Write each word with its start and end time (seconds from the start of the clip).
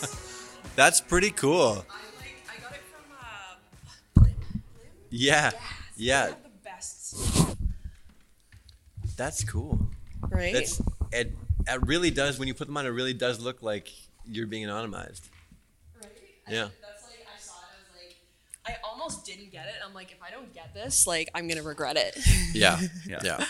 That's 0.76 1.00
pretty 1.00 1.30
cool. 1.30 1.84
I 1.90 1.94
like 2.18 2.36
I 2.48 2.60
got 2.62 2.72
it 2.72 2.80
from 2.90 3.12
uh, 3.20 4.24
Blim. 4.26 4.34
Blim? 4.34 4.90
Yeah. 5.10 5.50
Yeah. 5.96 6.28
The 6.28 6.34
best. 6.64 7.16
That's 9.16 9.44
cool. 9.44 9.88
Right. 10.28 10.54
That's 10.54 10.80
it. 11.12 11.32
It 11.68 11.86
really 11.86 12.10
does. 12.10 12.38
When 12.38 12.48
you 12.48 12.54
put 12.54 12.66
them 12.66 12.76
on, 12.76 12.86
it 12.86 12.90
really 12.90 13.12
does 13.12 13.40
look 13.40 13.62
like 13.62 13.88
you're 14.26 14.46
being 14.46 14.66
anonymized. 14.66 15.22
right. 16.00 16.10
Yeah. 16.48 16.68
That's 16.80 17.04
like 17.06 17.26
I 17.26 17.38
saw 17.38 17.52
it. 17.52 17.66
I 17.66 17.78
was 17.82 17.96
like, 17.96 18.16
I 18.66 18.76
almost 18.82 19.26
didn't 19.26 19.52
get 19.52 19.66
it. 19.66 19.74
I'm 19.86 19.92
like, 19.92 20.10
if 20.12 20.22
I 20.26 20.30
don't 20.30 20.52
get 20.54 20.72
this, 20.72 21.06
like, 21.06 21.28
I'm 21.34 21.48
gonna 21.48 21.62
regret 21.62 21.96
it. 21.96 22.16
Yeah. 22.54 22.80
Yeah. 23.06 23.18
Yeah. 23.22 23.44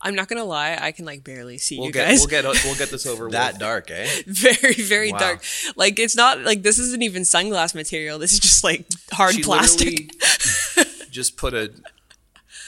I'm 0.00 0.14
not 0.14 0.28
gonna 0.28 0.44
lie. 0.44 0.78
I 0.80 0.92
can 0.92 1.04
like 1.04 1.24
barely 1.24 1.58
see 1.58 1.76
We'll 1.78 1.86
you 1.86 1.92
get 1.92 2.08
guys. 2.08 2.18
we'll 2.20 2.28
get 2.28 2.44
we'll 2.64 2.74
get 2.76 2.90
this 2.90 3.06
over 3.12 3.30
That 3.30 3.54
with. 3.54 3.60
dark, 3.60 3.90
eh? 3.90 4.06
very 4.26 4.74
very 4.74 5.12
Wow. 5.12 5.18
dark. 5.18 5.42
Like 5.74 5.98
it's 5.98 6.14
not 6.16 6.40
like 6.42 6.62
this 6.62 6.78
isn't 6.78 7.02
even 7.02 7.22
sunglass 7.22 7.74
material. 7.74 8.18
This 8.18 8.32
is 8.34 8.40
just 8.40 8.62
like 8.64 8.86
hard 9.12 9.34
She 9.34 9.42
plastic. 9.42 10.12
just 11.10 11.36
put 11.36 11.54
a 11.54 11.72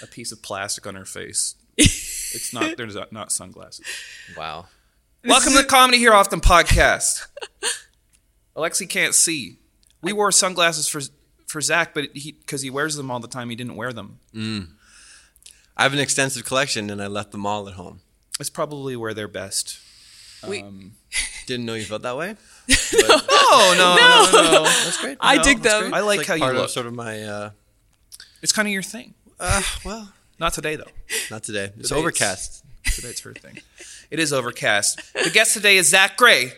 a 0.03 0.07
piece 0.07 0.33
of 0.33 0.43
plastic 0.43 0.87
on 0.87 0.95
her 0.95 1.05
face. 1.05 1.55
It's 1.77 2.53
not 2.53 2.77
there's 2.77 2.95
not, 2.95 3.13
not 3.13 3.31
sunglasses. 3.33 3.85
Wow. 4.37 4.67
Welcome 5.25 5.53
to 5.53 5.59
the 5.59 5.65
Comedy 5.65 5.99
Here 5.99 6.13
Often 6.15 6.41
podcast. 6.41 7.27
Alexi 8.57 8.89
can't 8.89 9.15
see. 9.15 9.59
We 10.03 10.13
wore 10.13 10.33
sunglasses 10.33 10.89
for 10.89 11.01
for 11.47 11.61
Zach, 11.61 11.95
but 11.95 12.11
he 12.15 12.33
because 12.33 12.63
he 12.63 12.71
wears 12.71 12.97
them 12.97 13.11
all 13.11 13.21
the 13.21 13.29
time, 13.29 13.51
he 13.51 13.57
didn't 13.57 13.77
wear 13.77 13.93
them. 13.93 14.19
I 15.79 15.85
have 15.85 15.93
an 15.93 15.99
extensive 16.01 16.45
collection, 16.45 16.91
and 16.91 17.01
I 17.03 17.07
left 17.07 17.31
them 17.33 17.47
all 17.47 17.69
at 17.69 17.75
home. 17.75 18.01
It's 18.41 18.51
probably 18.51 18.97
where 18.97 19.15
they're 19.15 19.29
best. 19.29 19.79
We- 20.47 20.63
Um, 20.63 20.93
Didn't 21.47 21.65
know 21.67 21.75
you 21.75 21.85
felt 21.85 22.03
that 22.03 22.17
way. 22.17 22.37
oh 22.93 23.75
no, 23.79 23.97
no, 23.97 24.43
no, 24.43 24.53
no. 24.53 24.63
That's 24.65 25.01
great. 25.01 25.17
I 25.21 25.37
No, 25.37 25.43
dig 25.43 25.63
them. 25.63 25.83
great. 25.85 25.95
I 25.95 26.01
like, 26.01 26.19
It's 26.21 26.29
how 26.29 26.37
part 26.39 26.53
you 26.53 26.57
of 26.59 26.63
look. 26.63 26.71
Sort 26.71 26.87
of 26.87 26.93
my. 26.95 27.23
Uh, 27.23 27.51
It's 28.43 28.53
kind 28.53 28.69
of 28.69 28.73
your 28.73 28.83
thing. 28.83 29.15
uh, 29.41 29.63
well, 29.85 30.13
Not 30.39 30.53
today 30.53 30.77
though. 30.77 30.91
not 31.31 31.43
today. 31.45 31.73
It's 31.79 31.91
overcast. 31.91 32.63
Today 32.85 33.09
it's 33.09 33.21
her 33.23 33.33
thing. 33.33 33.59
It 34.11 34.19
is 34.19 34.33
overcast. 34.33 35.01
The 35.15 35.31
guest 35.31 35.55
today 35.55 35.77
is 35.79 35.89
Zach 35.89 36.17
Gray. 36.19 36.53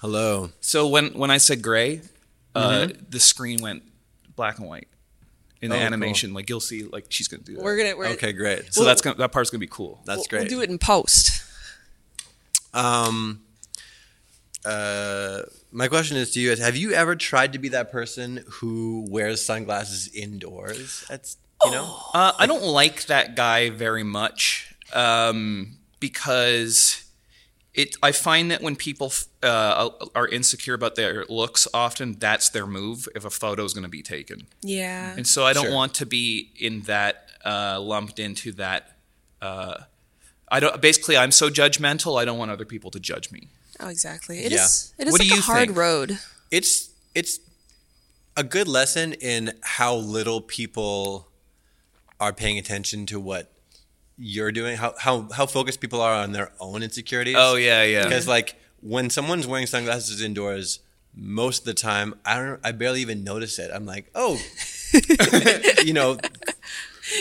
Hello. 0.00 0.50
So 0.60 0.86
when 0.86 1.08
when 1.14 1.30
I 1.30 1.38
said 1.38 1.60
gray, 1.62 2.02
uh, 2.54 2.88
the 3.08 3.18
screen 3.20 3.60
went 3.60 3.82
black 4.36 4.58
and 4.58 4.68
white 4.68 4.88
in 5.62 5.70
the 5.70 5.76
Oh, 5.76 5.78
cool. 5.78 5.86
animation. 5.86 6.32
Like 6.34 6.48
you'll 6.48 6.60
see, 6.60 6.84
like 6.84 7.06
she's 7.08 7.28
gonna 7.28 7.42
do 7.42 7.56
that. 7.56 7.62
We're 7.62 7.76
gonna 7.76 7.96
we're, 7.96 8.06
Okay, 8.08 8.32
great. 8.32 8.72
so 8.72 8.84
that's 8.84 9.00
gonna, 9.02 9.16
that 9.16 9.32
part's 9.32 9.50
gonna 9.50 9.60
be 9.60 9.66
cool. 9.66 10.00
That's 10.04 10.18
we'll, 10.18 10.24
great. 10.28 10.40
We'll 10.42 10.48
do 10.48 10.60
it 10.62 10.70
in 10.70 10.78
post. 10.78 11.42
Um, 12.72 13.42
uh, 14.64 15.42
my 15.72 15.88
question 15.88 16.16
is 16.16 16.30
to 16.32 16.40
you: 16.40 16.52
Is 16.52 16.58
have 16.58 16.76
you 16.76 16.92
ever 16.92 17.16
tried 17.16 17.52
to 17.54 17.58
be 17.58 17.68
that 17.70 17.90
person 17.90 18.44
who 18.48 19.06
wears 19.10 19.44
sunglasses 19.44 20.08
indoors? 20.14 21.04
That's 21.08 21.36
you 21.64 21.70
know. 21.70 21.96
Uh, 22.14 22.32
I 22.38 22.46
don't 22.46 22.62
like 22.64 23.06
that 23.06 23.36
guy 23.36 23.70
very 23.70 24.02
much 24.02 24.74
um, 24.92 25.78
because 25.98 27.04
it. 27.74 27.96
I 28.02 28.12
find 28.12 28.50
that 28.50 28.62
when 28.62 28.76
people 28.76 29.12
uh, 29.42 29.90
are 30.14 30.26
insecure 30.28 30.74
about 30.74 30.94
their 30.96 31.24
looks, 31.28 31.66
often 31.72 32.14
that's 32.18 32.48
their 32.50 32.66
move 32.66 33.08
if 33.14 33.24
a 33.24 33.30
photo 33.30 33.64
is 33.64 33.72
going 33.74 33.84
to 33.84 33.88
be 33.90 34.02
taken. 34.02 34.46
Yeah. 34.62 35.14
And 35.16 35.26
so 35.26 35.44
I 35.44 35.52
don't 35.52 35.66
Sure. 35.66 35.74
want 35.74 35.94
to 35.94 36.06
be 36.06 36.50
in 36.58 36.82
that 36.82 37.26
uh, 37.44 37.80
lumped 37.80 38.18
into 38.18 38.52
that. 38.52 38.96
Uh, 39.40 39.78
I 40.50 40.60
don't. 40.60 40.80
Basically, 40.82 41.16
I'm 41.16 41.30
so 41.30 41.48
judgmental. 41.48 42.20
I 42.20 42.24
don't 42.24 42.38
want 42.38 42.50
other 42.50 42.64
people 42.64 42.90
to 42.90 43.00
judge 43.00 43.30
me. 43.30 43.48
Oh, 43.78 43.88
exactly. 43.88 44.40
It 44.40 44.52
Yeah. 44.52 44.64
is. 44.64 44.92
It 44.98 45.06
is 45.06 45.12
What 45.12 45.20
do 45.22 45.28
like 45.28 45.38
a 45.38 45.42
hard 45.42 45.68
think? 45.68 45.78
road. 45.78 46.18
it's 46.50 46.90
it's 47.14 47.38
a 48.36 48.42
good 48.44 48.68
lesson 48.68 49.12
in 49.14 49.52
how 49.62 49.94
little 49.94 50.40
people 50.40 51.28
are 52.18 52.32
paying 52.32 52.58
attention 52.58 53.06
to 53.06 53.18
what 53.20 53.50
you're 54.22 54.52
doing 54.52 54.76
how 54.76 54.92
how 54.98 55.26
how 55.32 55.46
focused 55.46 55.80
people 55.80 56.00
are 56.00 56.12
on 56.14 56.32
their 56.32 56.52
own 56.60 56.82
insecurities 56.82 57.36
Oh 57.38 57.54
yeah, 57.56 57.82
yeah. 57.84 58.02
because 58.04 58.28
like 58.28 58.54
when 58.82 59.08
someone's 59.08 59.46
wearing 59.46 59.66
sunglasses 59.66 60.20
indoors 60.20 60.80
most 61.14 61.60
of 61.60 61.64
the 61.64 61.74
time 61.74 62.14
i 62.26 62.36
don't 62.36 62.60
i 62.62 62.70
barely 62.70 63.00
even 63.00 63.24
notice 63.24 63.58
it 63.58 63.70
i'm 63.74 63.86
like 63.86 64.10
oh 64.14 64.38
you 65.84 65.92
know 65.94 66.18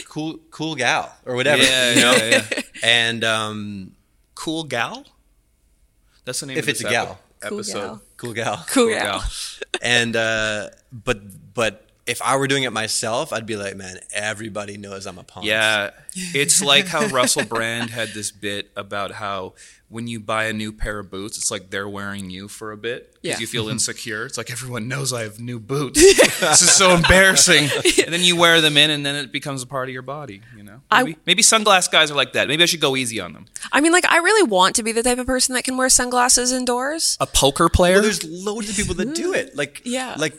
cool 0.07 0.39
cool 0.51 0.75
gal 0.75 1.15
or 1.25 1.35
whatever 1.35 1.63
Yeah, 1.63 1.93
you 1.93 2.01
know 2.01 2.13
yeah, 2.15 2.43
yeah. 2.51 2.61
and 2.83 3.23
um 3.23 3.91
Cool 4.35 4.63
gal. 4.63 5.03
That's 6.23 6.39
the 6.39 6.45
name. 6.45 6.57
If 6.57 6.63
of 6.63 6.69
it's 6.69 6.79
a 6.79 6.85
gal. 6.89 7.19
Cool 7.41 7.57
episode. 7.59 7.73
gal. 7.81 8.01
cool 8.15 8.33
gal 8.33 8.65
Cool, 8.69 8.85
Cool 8.87 8.93
gal. 8.95 9.23
and 9.81 10.15
uh 10.15 10.69
but 10.93 11.19
but 11.53 11.88
if 12.09 12.23
I 12.23 12.37
were 12.37 12.47
doing 12.47 12.63
it 12.63 12.73
myself, 12.73 13.31
I'd 13.31 13.45
be 13.45 13.55
like, 13.55 13.75
man, 13.75 13.99
everybody 14.11 14.77
knows 14.77 15.05
I'm 15.05 15.19
a 15.19 15.23
punk. 15.23 15.45
Yeah, 15.45 15.91
it's 16.15 16.61
like 16.61 16.87
how 16.87 17.05
Russell 17.07 17.45
Brand 17.45 17.91
had 17.91 18.09
this 18.09 18.31
bit 18.31 18.71
about 18.75 19.11
how 19.11 19.53
when 19.89 20.07
you 20.07 20.19
buy 20.19 20.45
a 20.45 20.53
new 20.53 20.71
pair 20.71 20.97
of 20.97 21.11
boots, 21.11 21.37
it's 21.37 21.51
like 21.51 21.69
they're 21.69 21.87
wearing 21.87 22.31
you 22.31 22.47
for 22.47 22.71
a 22.71 22.77
bit 22.77 23.11
because 23.21 23.37
Yeah. 23.37 23.39
you 23.39 23.47
feel 23.47 23.63
mm-hmm. 23.65 23.73
insecure. 23.73 24.25
It's 24.25 24.37
like 24.37 24.51
everyone 24.51 24.87
knows 24.87 25.13
I 25.13 25.21
have 25.21 25.39
new 25.39 25.59
boots. 25.59 25.99
this 26.39 26.61
is 26.61 26.71
so 26.71 26.95
embarrassing. 26.95 27.69
And 28.09 28.13
then 28.13 28.23
you 28.23 28.35
wear 28.35 28.59
them 28.59 28.75
in, 28.75 28.89
and 28.89 29.05
then 29.05 29.15
it 29.15 29.31
becomes 29.31 29.61
a 29.61 29.67
part 29.67 29.87
of 29.87 29.93
your 29.93 30.01
body. 30.01 30.41
You 30.57 30.63
know, 30.63 30.81
I- 30.89 31.03
maybe, 31.03 31.17
maybe 31.27 31.43
sunglass 31.43 31.91
guys 31.91 32.09
are 32.09 32.15
like 32.15 32.33
that. 32.33 32.47
Maybe 32.47 32.63
I 32.63 32.65
should 32.65 32.79
go 32.79 32.95
easy 32.95 33.19
on 33.19 33.33
them. 33.33 33.45
I 33.71 33.81
mean, 33.81 33.91
like, 33.91 34.05
I 34.05 34.17
really 34.17 34.49
want 34.49 34.75
to 34.77 34.83
be 34.83 34.91
the 34.91 35.03
type 35.03 35.19
of 35.19 35.27
person 35.27 35.53
that 35.53 35.63
can 35.63 35.77
wear 35.77 35.89
sunglasses 35.89 36.51
indoors. 36.51 37.17
A 37.19 37.27
poker 37.27 37.69
player. 37.69 37.95
Well, 37.95 38.03
there's 38.03 38.23
loads 38.23 38.69
of 38.69 38.75
people 38.75 38.95
that 38.95 39.13
do 39.13 39.33
mm-hmm. 39.33 39.49
it. 39.49 39.55
Like, 39.55 39.81
Yeah. 39.83 40.15
like 40.17 40.33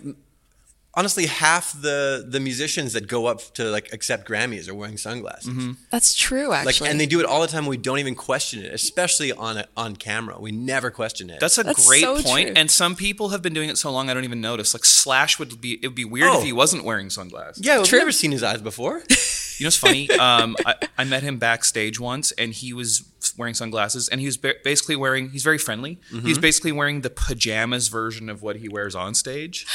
honestly, 0.95 1.27
half 1.27 1.73
the 1.81 2.25
the 2.29 2.41
musicians 2.41 2.93
that 2.95 3.07
go 3.09 3.27
up 3.27 3.41
to 3.55 3.65
like 3.71 3.93
accept 3.93 4.29
Grammys 4.29 4.69
are 4.69 4.75
wearing 4.75 4.97
sunglasses. 4.97 5.49
Mm-hmm. 5.53 5.73
That's 5.91 6.15
true, 6.15 6.49
Like, 6.49 6.67
actually. 6.69 6.91
and 6.91 7.01
they 7.01 7.07
do 7.07 7.21
it 7.21 7.27
all 7.27 7.41
the 7.41 7.47
time. 7.47 7.67
We 7.67 7.77
don't 7.77 7.99
even 7.99 8.15
question 8.15 8.63
it, 8.65 8.73
especially 8.75 9.33
on 9.33 9.59
a, 9.59 9.67
on 9.77 9.97
camera. 9.97 10.39
We 10.41 10.53
never 10.53 10.91
question 10.91 11.31
it. 11.31 11.41
That's 11.41 11.59
a 11.59 11.63
That's 11.63 11.87
great 11.87 12.03
so 12.03 12.21
point. 12.23 12.49
true. 12.49 12.55
And 12.57 12.71
some 12.71 12.97
people 12.97 13.29
have 13.31 13.43
been 13.43 13.55
doing 13.55 13.71
it 13.71 13.79
so 13.79 13.91
long 13.91 14.11
I 14.11 14.15
don't 14.15 14.25
even 14.25 14.41
notice. 14.41 14.75
Like 14.75 14.85
Slash 14.85 15.39
would 15.39 15.61
be 15.61 15.75
it 15.83 15.87
would 15.87 15.95
be 15.95 16.05
weird 16.05 16.31
Oh. 16.31 16.39
if 16.39 16.45
he 16.45 16.53
wasn't 16.53 16.85
wearing 16.85 17.11
sunglasses. 17.11 17.65
yeah. 17.65 17.79
We've 17.79 17.87
True. 17.89 17.99
never 17.99 18.13
seen 18.13 18.33
his 18.33 18.43
eyes 18.43 18.61
before. 18.61 19.03
You 19.61 19.65
know 19.65 19.69
it's 19.69 19.77
funny? 19.77 20.09
Um, 20.19 20.57
I, 20.67 20.75
I 20.99 21.05
met 21.05 21.23
him 21.23 21.39
backstage 21.39 22.01
once, 22.01 22.33
and 22.33 22.53
he 22.53 22.73
was 22.73 23.05
wearing 23.37 23.55
sunglasses, 23.55 24.09
and 24.09 24.21
he 24.21 24.27
was 24.27 24.37
ba- 24.37 24.57
basically 24.65 24.97
wearing. 24.97 25.31
He's 25.31 25.43
very 25.45 25.59
friendly. 25.59 25.99
He's 26.23 26.39
basically 26.39 26.73
wearing 26.73 27.03
the 27.03 27.11
pajamas 27.11 27.89
version 27.89 28.29
of 28.29 28.43
what 28.43 28.57
he 28.57 28.69
wears 28.69 28.95
on 28.95 29.15
stage. 29.15 29.67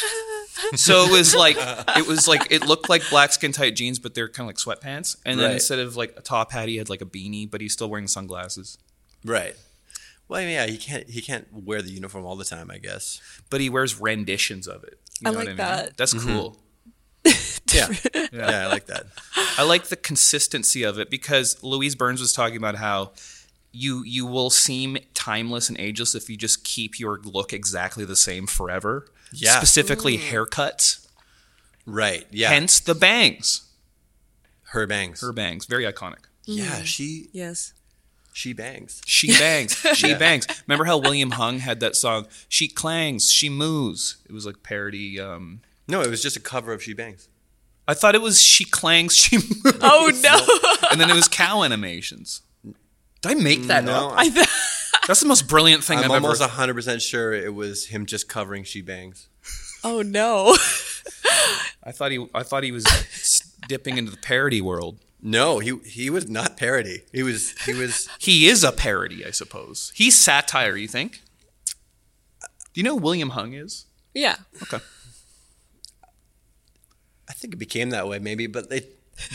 so 0.75 1.06
it 1.06 1.12
was 1.12 1.34
like 1.35 1.56
it 1.97 2.07
was 2.07 2.28
like 2.28 2.51
it 2.51 2.66
looked 2.66 2.90
like 2.90 3.03
black 3.09 3.31
skin 3.31 3.51
tight 3.51 3.75
jeans, 3.75 4.00
but 4.00 4.13
they're 4.16 4.28
kind 4.29 4.50
of 4.50 4.56
like 4.56 4.57
sweatpants. 4.79 5.18
And 5.25 5.40
then 5.40 5.45
Right. 5.47 5.53
instead 5.53 5.79
of 5.79 5.95
like 5.95 6.13
a 6.18 6.22
top 6.22 6.51
hat, 6.51 6.68
he 6.69 6.78
had 6.78 6.90
like 6.90 7.01
a 7.01 7.06
beanie, 7.06 7.50
but 7.50 7.62
he's 7.62 7.74
still 7.74 7.90
wearing 7.90 8.07
sunglasses. 8.07 8.78
right. 9.24 9.56
Well, 10.28 10.41
yeah. 10.41 10.66
He 10.66 10.78
can't. 10.78 11.07
He 11.07 11.22
can't 11.22 11.47
wear 11.53 11.84
the 11.84 11.91
uniform 11.91 12.25
all 12.25 12.35
the 12.35 12.45
time. 12.45 12.72
I 12.72 12.79
guess. 12.79 13.22
But 13.51 13.62
he 13.62 13.69
wears 13.69 14.00
renditions 14.01 14.68
of 14.68 14.84
it. 14.84 15.00
You 15.22 15.28
I 15.28 15.31
know 15.31 15.38
like 15.38 15.38
what 15.38 15.45
I 15.45 15.50
mean? 15.50 15.57
that. 15.57 15.97
That's 15.97 16.13
cool. 16.13 16.57
Yeah. 17.74 17.88
yeah. 18.31 18.66
I 18.66 18.68
like 18.68 18.86
that. 18.88 19.06
I 19.58 19.64
like 19.64 19.86
the 19.86 19.96
consistency 19.96 20.84
of 20.84 21.00
it 21.00 21.09
because 21.09 21.62
Louise 21.64 21.96
Burns 21.96 22.22
was 22.22 22.34
talking 22.34 22.58
about 22.58 22.76
how 22.76 23.12
you 23.72 24.03
you 24.03 24.26
will 24.26 24.50
seem 24.50 24.98
timeless 25.14 25.68
and 25.70 25.80
ageless 25.80 26.16
if 26.16 26.30
you 26.30 26.38
just 26.38 26.64
keep 26.64 27.00
your 27.00 27.20
look 27.24 27.54
exactly 27.54 28.06
the 28.06 28.16
same 28.16 28.48
forever. 28.48 29.08
Yeah. 29.34 29.58
Specifically 29.58 30.18
haircuts. 30.18 31.08
Right. 31.86 32.25
Yeah. 32.31 32.50
Hence 32.50 32.80
the 32.80 32.95
bangs. 32.95 33.63
her 34.72 34.88
bangs. 34.88 35.22
Her 35.22 35.34
bangs. 35.34 35.66
Very 35.66 35.86
iconic. 35.86 36.25
yeah. 36.45 36.84
She 36.84 37.30
yes. 37.31 37.74
she 38.34 38.54
bangs. 38.54 39.01
She 39.06 39.28
bangs. 39.38 39.75
She 39.95 40.13
bangs. 40.13 40.45
Remember 40.68 40.86
how 40.86 40.98
William 40.98 41.31
Hung 41.31 41.60
had 41.60 41.80
that 41.80 41.95
song, 41.95 42.28
She 42.50 42.68
Clangs, 42.68 43.31
She 43.31 43.50
moves. 43.50 44.18
It 44.28 44.34
was 44.34 44.45
like 44.45 44.62
parody. 44.63 45.19
Um, 45.19 45.62
No, 45.88 46.01
it 46.01 46.10
was 46.10 46.22
just 46.22 46.36
a 46.38 46.42
cover 46.42 46.72
of 46.74 46.81
She 46.84 46.94
Bangs. 46.94 47.28
I 47.88 47.94
thought 47.94 48.16
it 48.16 48.22
was 48.22 48.42
She 48.42 48.66
Clangs, 48.66 49.16
She 49.16 49.38
Moos. 49.38 49.78
Oh, 49.82 50.12
no. 50.24 50.88
And 50.92 51.00
then 51.00 51.10
it 51.10 51.16
was 51.16 51.28
cow 51.28 51.64
animations. 51.64 52.42
Did 53.22 53.32
I 53.32 53.34
make 53.36 53.64
that 53.64 53.84
No, 53.84 54.10
up? 54.10 54.14
I 54.18 54.30
th- 54.30 54.48
That's 55.08 55.20
the 55.20 55.28
most 55.28 55.48
brilliant 55.48 55.84
thing 55.84 56.00
I'm 56.00 56.06
I've 56.06 56.24
almost 56.24 56.42
ever 56.42 56.52
100% 56.74 57.02
sure 57.08 57.34
it 57.34 57.54
was 57.54 57.88
him 57.88 58.06
just 58.06 58.28
covering 58.28 58.64
She 58.64 58.82
Bangs. 58.82 59.28
oh, 59.84 60.02
no. 60.02 60.56
I 61.84 61.92
thought 61.92 62.12
he 62.12 62.26
I 62.34 62.42
thought 62.42 62.64
he 62.64 62.72
was 62.72 62.84
dipping 63.68 63.98
into 64.00 64.10
the 64.10 64.18
parody 64.18 64.62
world. 64.62 64.98
No, 65.22 65.60
he 65.60 65.78
he 65.86 66.10
was 66.10 66.28
not 66.28 66.58
parody. 66.58 67.02
He 67.12 67.22
was 67.22 67.52
he 67.66 67.74
was 67.74 68.10
He 68.20 68.48
is 68.48 68.64
a 68.64 68.72
parody, 68.72 69.24
I 69.26 69.30
suppose. 69.32 69.92
He's 69.96 70.18
satire, 70.18 70.76
you 70.76 70.88
think? 70.88 71.22
Do 72.42 72.82
you 72.82 72.84
know 72.84 72.96
who 72.96 73.02
William 73.02 73.30
Hung 73.32 73.54
is? 73.54 73.86
yeah. 74.16 74.38
Okay. 74.64 74.80
I 77.30 77.33
think 77.33 77.54
it 77.54 77.57
became 77.57 77.89
that 77.92 78.07
way 78.07 78.19
maybe, 78.19 78.48
but 78.48 78.69
they 78.69 78.88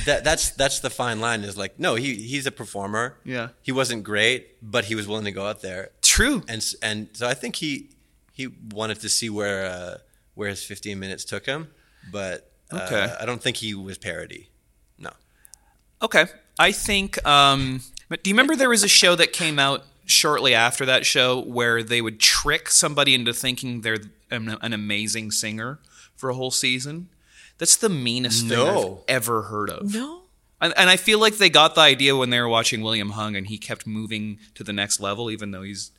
that 0.04 0.24
that's 0.24 0.50
that's 0.50 0.80
the 0.80 0.90
fine 0.90 1.20
line 1.20 1.42
is 1.42 1.56
like 1.56 1.78
no, 1.78 1.94
he 1.94 2.14
he's 2.14 2.46
a 2.46 2.52
performer. 2.52 3.16
Yeah. 3.24 3.48
He 3.62 3.72
wasn't 3.72 4.04
great, 4.04 4.56
but 4.62 4.84
he 4.86 4.94
was 4.94 5.08
willing 5.08 5.24
to 5.24 5.32
go 5.32 5.46
out 5.46 5.62
there 5.62 5.90
True. 6.02 6.42
and 6.48 6.64
and 6.82 7.08
so 7.14 7.26
I 7.26 7.34
think 7.34 7.56
he 7.56 7.90
he 8.32 8.48
wanted 8.72 9.00
to 9.00 9.08
see 9.08 9.30
where 9.30 9.66
uh, 9.66 9.98
where 10.34 10.48
his 10.48 10.62
15 10.64 10.98
minutes 10.98 11.24
took 11.24 11.46
him, 11.46 11.68
but 12.12 12.50
uh, 12.72 12.80
Okay. 12.86 13.14
I 13.20 13.24
don't 13.26 13.42
think 13.42 13.56
he 13.58 13.74
was 13.74 13.98
parody. 13.98 14.48
No. 14.98 15.10
Okay. 16.02 16.26
I 16.58 16.72
think. 16.72 17.24
Um, 17.26 17.80
but 18.08 18.22
do 18.22 18.30
you 18.30 18.34
remember 18.34 18.54
there 18.56 18.68
was 18.68 18.82
a 18.84 18.88
show 18.88 19.14
that 19.16 19.32
came 19.32 19.58
out 19.58 19.84
shortly 20.04 20.54
after 20.54 20.84
that 20.86 21.06
show 21.06 21.40
where 21.40 21.82
they 21.82 22.00
would 22.02 22.18
trick 22.20 22.68
somebody 22.68 23.14
into 23.14 23.32
thinking 23.32 23.80
they're 23.80 23.98
an, 24.30 24.56
an 24.60 24.72
amazing 24.72 25.30
singer 25.30 25.78
for 26.16 26.30
a 26.30 26.34
whole 26.34 26.50
season? 26.50 27.08
That's 27.60 27.76
the 27.76 27.88
meanest 27.90 28.48
thing 28.48 28.58
I've 28.58 28.98
ever 29.06 29.42
heard 29.42 29.70
of. 29.70 29.94
No. 29.94 30.22
And, 30.62 30.74
and 30.76 30.90
I 30.90 30.96
feel 30.96 31.18
like 31.20 31.36
they 31.36 31.50
got 31.50 31.74
the 31.74 31.82
idea 31.82 32.16
when 32.16 32.30
they 32.30 32.40
were 32.40 32.48
watching 32.48 32.82
William 32.82 33.10
Hung, 33.10 33.36
and 33.36 33.46
he 33.46 33.58
kept 33.58 33.86
moving 33.86 34.38
to 34.54 34.64
the 34.64 34.72
next 34.72 34.98
level, 34.98 35.30
even 35.30 35.52
though 35.52 35.62
he's 35.62 35.92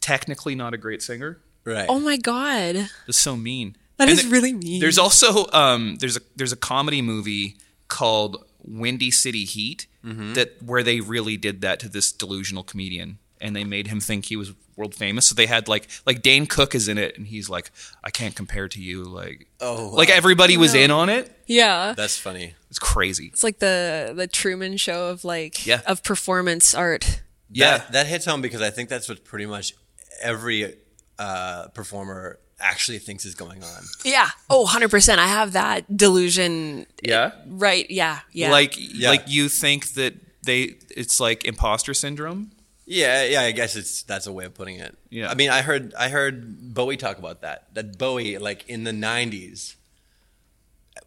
technically 0.00 0.54
not 0.54 0.74
a 0.74 0.78
great 0.78 1.02
singer. 1.02 1.40
Right. 1.64 1.86
Oh 1.88 2.00
my 2.00 2.16
god. 2.16 2.90
That's 3.06 3.18
so 3.18 3.36
mean. 3.36 3.76
That 3.96 4.06
That 4.06 4.12
is 4.12 4.24
is 4.24 4.30
really 4.32 4.52
mean. 4.52 4.80
There's 4.80 4.98
also 4.98 5.46
um, 5.52 5.96
there's 6.00 6.16
a 6.16 6.20
there's 6.34 6.52
a 6.52 6.56
comedy 6.56 7.00
movie 7.00 7.56
called 7.88 8.44
Windy 8.64 9.10
City 9.10 9.44
Heat 9.44 9.86
that 10.34 10.62
where 10.62 10.82
they 10.82 11.00
really 11.00 11.36
did 11.38 11.62
that 11.62 11.80
to 11.80 11.88
this 11.88 12.12
delusional 12.12 12.62
comedian 12.62 13.18
and 13.44 13.54
they 13.54 13.62
made 13.64 13.86
him 13.86 14.00
think 14.00 14.24
he 14.24 14.36
was 14.36 14.52
world 14.76 14.94
famous. 14.94 15.28
So 15.28 15.34
they 15.36 15.46
had 15.46 15.68
like 15.68 15.86
like 16.06 16.22
Dane 16.22 16.46
Cook 16.46 16.74
is 16.74 16.88
in 16.88 16.98
it 16.98 17.16
and 17.16 17.26
he's 17.28 17.48
like 17.48 17.70
I 18.02 18.10
can't 18.10 18.34
compare 18.34 18.66
to 18.68 18.80
you 18.80 19.04
like 19.04 19.46
Oh, 19.60 19.90
like 19.92 20.10
everybody 20.10 20.56
was 20.56 20.74
in 20.74 20.90
on 20.90 21.08
it. 21.08 21.30
yeah. 21.46 21.92
That's 21.96 22.18
funny. 22.18 22.54
It's 22.70 22.78
crazy. 22.80 23.26
It's 23.26 23.44
like 23.44 23.60
the 23.60 24.12
the 24.16 24.26
Truman 24.26 24.76
Show 24.78 25.08
of 25.10 25.24
like 25.24 25.64
Yeah. 25.66 25.82
of 25.86 26.02
performance 26.02 26.74
art. 26.74 27.22
Yeah. 27.50 27.78
That, 27.78 27.92
that 27.92 28.06
hits 28.08 28.24
home 28.24 28.40
because 28.42 28.62
I 28.62 28.70
think 28.70 28.88
that's 28.88 29.08
what 29.08 29.24
pretty 29.24 29.46
much 29.46 29.74
every 30.22 30.74
uh, 31.18 31.68
performer 31.68 32.38
actually 32.58 32.98
thinks 32.98 33.24
is 33.24 33.34
going 33.36 33.62
on. 33.62 33.82
Yeah. 34.04 34.28
Oh, 34.50 34.66
100%. 34.66 35.18
I 35.18 35.26
have 35.28 35.52
that 35.52 35.96
delusion. 35.96 36.86
Yeah. 37.02 37.32
Right. 37.46 37.88
Yeah. 37.90 38.20
Yeah. 38.32 38.50
Like 38.50 38.74
Yeah. 38.76 39.10
like 39.10 39.24
you 39.28 39.48
think 39.48 39.92
that 39.94 40.14
they 40.42 40.74
it's 40.96 41.20
like 41.20 41.44
imposter 41.44 41.94
syndrome. 41.94 42.50
Yeah, 42.86 43.24
yeah, 43.24 43.40
I 43.42 43.52
guess 43.52 43.76
it's 43.76 44.02
that's 44.02 44.26
a 44.26 44.32
way 44.32 44.44
of 44.44 44.54
putting 44.54 44.76
it. 44.76 44.96
Yeah. 45.10 45.30
I 45.30 45.34
mean, 45.34 45.50
I 45.50 45.62
heard 45.62 45.94
I 45.94 46.08
heard 46.10 46.74
Bowie 46.74 46.96
talk 46.98 47.18
about 47.18 47.40
that. 47.40 47.72
That 47.74 47.96
Bowie, 47.98 48.36
like 48.38 48.68
in 48.68 48.84
the 48.84 48.90
'90s, 48.92 49.76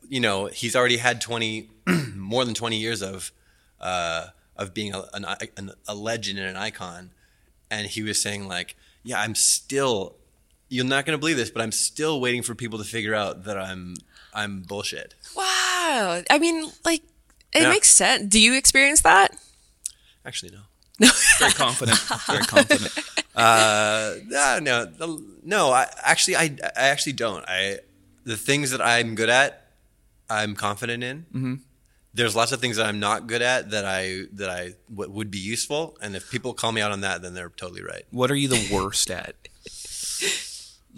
you 0.10 0.20
know, 0.20 0.48
he's 0.48 0.76
already 0.76 0.98
had 0.98 1.22
20, 1.22 1.70
more 2.16 2.46
than 2.46 2.54
20 2.54 2.78
years 2.78 3.02
of 3.04 3.32
uh, 3.80 4.28
of 4.56 4.74
being 4.74 4.94
a, 4.94 5.04
an, 5.14 5.26
an, 5.56 5.72
a 5.88 5.94
legend 5.94 6.40
and 6.40 6.48
an 6.50 6.58
icon, 6.58 7.12
and 7.70 7.86
he 7.88 8.02
was 8.02 8.20
saying 8.22 8.48
like, 8.48 8.76
yeah, 9.04 9.20
I'm 9.22 9.36
still. 9.36 10.16
You're 10.70 10.84
not 10.84 11.06
gonna 11.06 11.18
believe 11.18 11.38
this, 11.38 11.50
but 11.50 11.62
I'm 11.62 11.72
still 11.72 12.20
waiting 12.20 12.42
for 12.42 12.54
people 12.54 12.78
to 12.80 12.84
figure 12.86 13.14
out 13.16 13.46
that 13.46 13.58
I'm 13.58 13.94
I'm 14.34 14.62
bullshit. 14.64 15.14
wow. 15.36 16.22
I 16.30 16.38
mean, 16.40 16.72
like, 16.84 17.04
it 17.54 17.62
Yeah. 17.62 17.70
makes 17.70 17.90
sense. 17.90 18.26
Do 18.28 18.40
you 18.40 18.54
experience 18.58 19.02
that? 19.02 19.34
Actually, 20.26 20.52
no. 20.52 20.62
Very 21.00 21.52
confident. 21.54 21.98
Very 22.28 22.44
confident. 22.44 22.94
Uh, 23.38 24.16
no, 24.26 24.58
no, 24.60 25.20
no. 25.44 25.70
I 25.72 25.86
actually, 26.02 26.36
I, 26.36 26.58
I 26.76 26.88
actually 26.88 27.14
don't. 27.14 27.46
I, 27.48 27.78
the 28.24 28.36
things 28.36 28.72
that 28.72 28.82
I'm 28.82 29.14
good 29.14 29.30
at, 29.30 29.68
I'm 30.28 30.56
confident 30.56 31.04
in. 31.04 31.20
Mm-hmm. 31.32 31.54
There's 32.16 32.36
lots 32.36 32.52
of 32.52 32.60
things 32.60 32.78
that 32.78 32.88
I'm 32.88 33.00
not 33.00 33.28
good 33.28 33.44
at 33.44 33.70
that 33.70 33.86
I 33.86 34.24
that 34.34 34.50
I 34.50 34.74
w- 34.90 35.12
would 35.12 35.30
be 35.30 35.38
useful, 35.38 36.00
and 36.02 36.16
if 36.16 36.32
people 36.32 36.56
call 36.56 36.72
me 36.72 36.82
out 36.82 36.92
on 36.92 37.02
that, 37.02 37.22
then 37.22 37.36
they're 37.36 37.50
totally 37.56 37.84
right. 37.84 38.06
What 38.10 38.32
are 38.32 38.36
you 38.36 38.48
the 38.48 38.68
worst 38.74 39.12
at? 39.12 39.36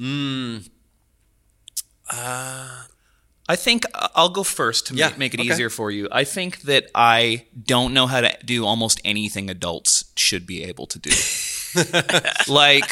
I 3.50 3.56
think 3.56 3.84
I'll 4.16 4.30
go 4.30 4.44
first 4.44 4.88
to 4.88 4.94
Yeah, 4.96 5.12
make 5.18 5.34
it 5.34 5.40
okay. 5.40 5.50
easier 5.50 5.72
for 5.72 5.90
you. 5.90 6.08
I 6.12 6.24
think 6.24 6.62
that 6.62 6.86
I 6.94 7.46
don't 7.66 7.96
know 7.96 8.06
how 8.06 8.22
to 8.22 8.32
do 8.46 8.64
almost 8.66 9.02
anything 9.04 9.50
adults 9.50 10.06
should 10.16 10.46
be 10.46 10.64
able 10.64 10.86
to 10.86 11.00
do. 11.00 11.10
like, 12.48 12.90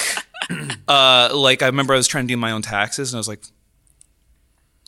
uh, 0.88 1.30
like 1.34 1.62
I 1.62 1.68
remember 1.68 1.94
I 1.94 1.98
was 1.98 2.08
trying 2.08 2.26
to 2.28 2.34
do 2.34 2.38
my 2.38 2.52
own 2.52 2.64
taxes, 2.64 3.14
and 3.14 3.18
I 3.18 3.20
was 3.20 3.28
like, 3.28 3.44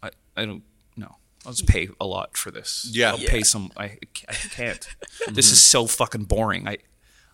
I, 0.01 0.10
I 0.36 0.45
don't 0.45 0.63
know. 0.98 1.16
I'll 1.45 1.54
just 1.54 1.68
pay 1.68 1.88
a 2.01 2.06
lot 2.07 2.36
for 2.36 2.50
this. 2.51 2.89
Yeah. 2.92 3.12
I'll 3.12 3.19
Yeah. 3.19 3.30
pay 3.30 3.44
some. 3.44 3.72
I, 3.77 3.98
I 4.27 4.33
can't. 4.33 4.88
this 5.31 5.51
is 5.51 5.62
so 5.63 5.86
fucking 5.86 6.24
boring. 6.24 6.68
I, 6.68 6.77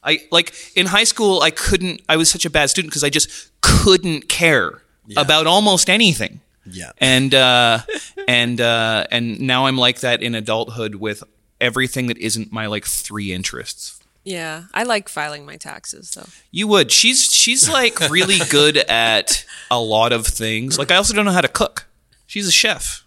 I 0.04 0.20
like 0.32 0.54
in 0.76 0.88
high 0.88 1.06
school. 1.06 1.42
I 1.42 1.52
couldn't. 1.52 2.02
I 2.10 2.18
was 2.18 2.30
such 2.30 2.44
a 2.46 2.50
bad 2.50 2.70
student 2.70 2.92
because 2.92 3.04
I 3.06 3.10
just 3.10 3.30
couldn't 3.62 4.28
care 4.28 4.82
about 5.16 5.48
almost 5.48 5.90
anything 5.90 6.42
Yeah, 6.70 6.92
and 6.98 7.34
uh, 7.34 7.80
and 8.28 8.60
uh, 8.60 9.06
and 9.12 9.40
now 9.42 9.66
I'm 9.68 9.78
like 9.78 10.00
that 10.02 10.22
in 10.24 10.36
adulthood 10.36 10.96
with 10.96 11.24
everything 11.62 12.08
that 12.08 12.18
isn't 12.18 12.52
my 12.52 12.66
like 12.68 12.86
three 12.86 13.32
interests. 13.34 14.00
Yeah. 14.24 14.64
I 14.74 14.82
like 14.84 15.08
filing 15.08 15.46
my 15.46 15.56
taxes, 15.56 16.12
though. 16.16 16.26
You 16.50 16.68
would. 16.68 16.92
She's 16.92 17.26
she's 17.32 17.70
like 17.70 18.00
really 18.10 18.40
good 18.50 18.78
at 18.78 19.46
a 19.70 19.80
lot 19.80 20.12
of 20.14 20.26
things. 20.26 20.80
Like 20.80 20.90
I 20.90 20.96
also 20.96 21.14
don't 21.14 21.26
know 21.26 21.32
how 21.32 21.42
to 21.42 21.48
cook. 21.48 21.86
She's 22.26 22.48
a 22.48 22.52
chef. 22.52 23.04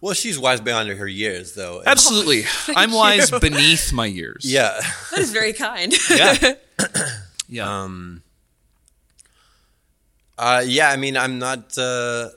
well, 0.00 0.14
she's 0.14 0.36
wise 0.36 0.60
beyond 0.60 0.88
her 0.90 1.06
years, 1.06 1.54
though. 1.54 1.80
Absolutely. 1.86 2.42
I'm 2.76 2.90
wise 2.90 3.30
beneath 3.30 3.92
my 3.92 4.06
years. 4.06 4.44
Yeah, 4.44 4.80
That 5.12 5.20
is 5.20 5.30
very 5.30 5.52
kind. 5.52 5.94
Yeah. 6.10 6.54
Yeah. 7.50 7.82
Um, 7.82 8.22
uh, 10.36 10.62
yeah. 10.66 10.90
I 10.90 10.96
mean, 10.96 11.16
I'm 11.16 11.38
not. 11.38 11.78
Uh, 11.78 12.28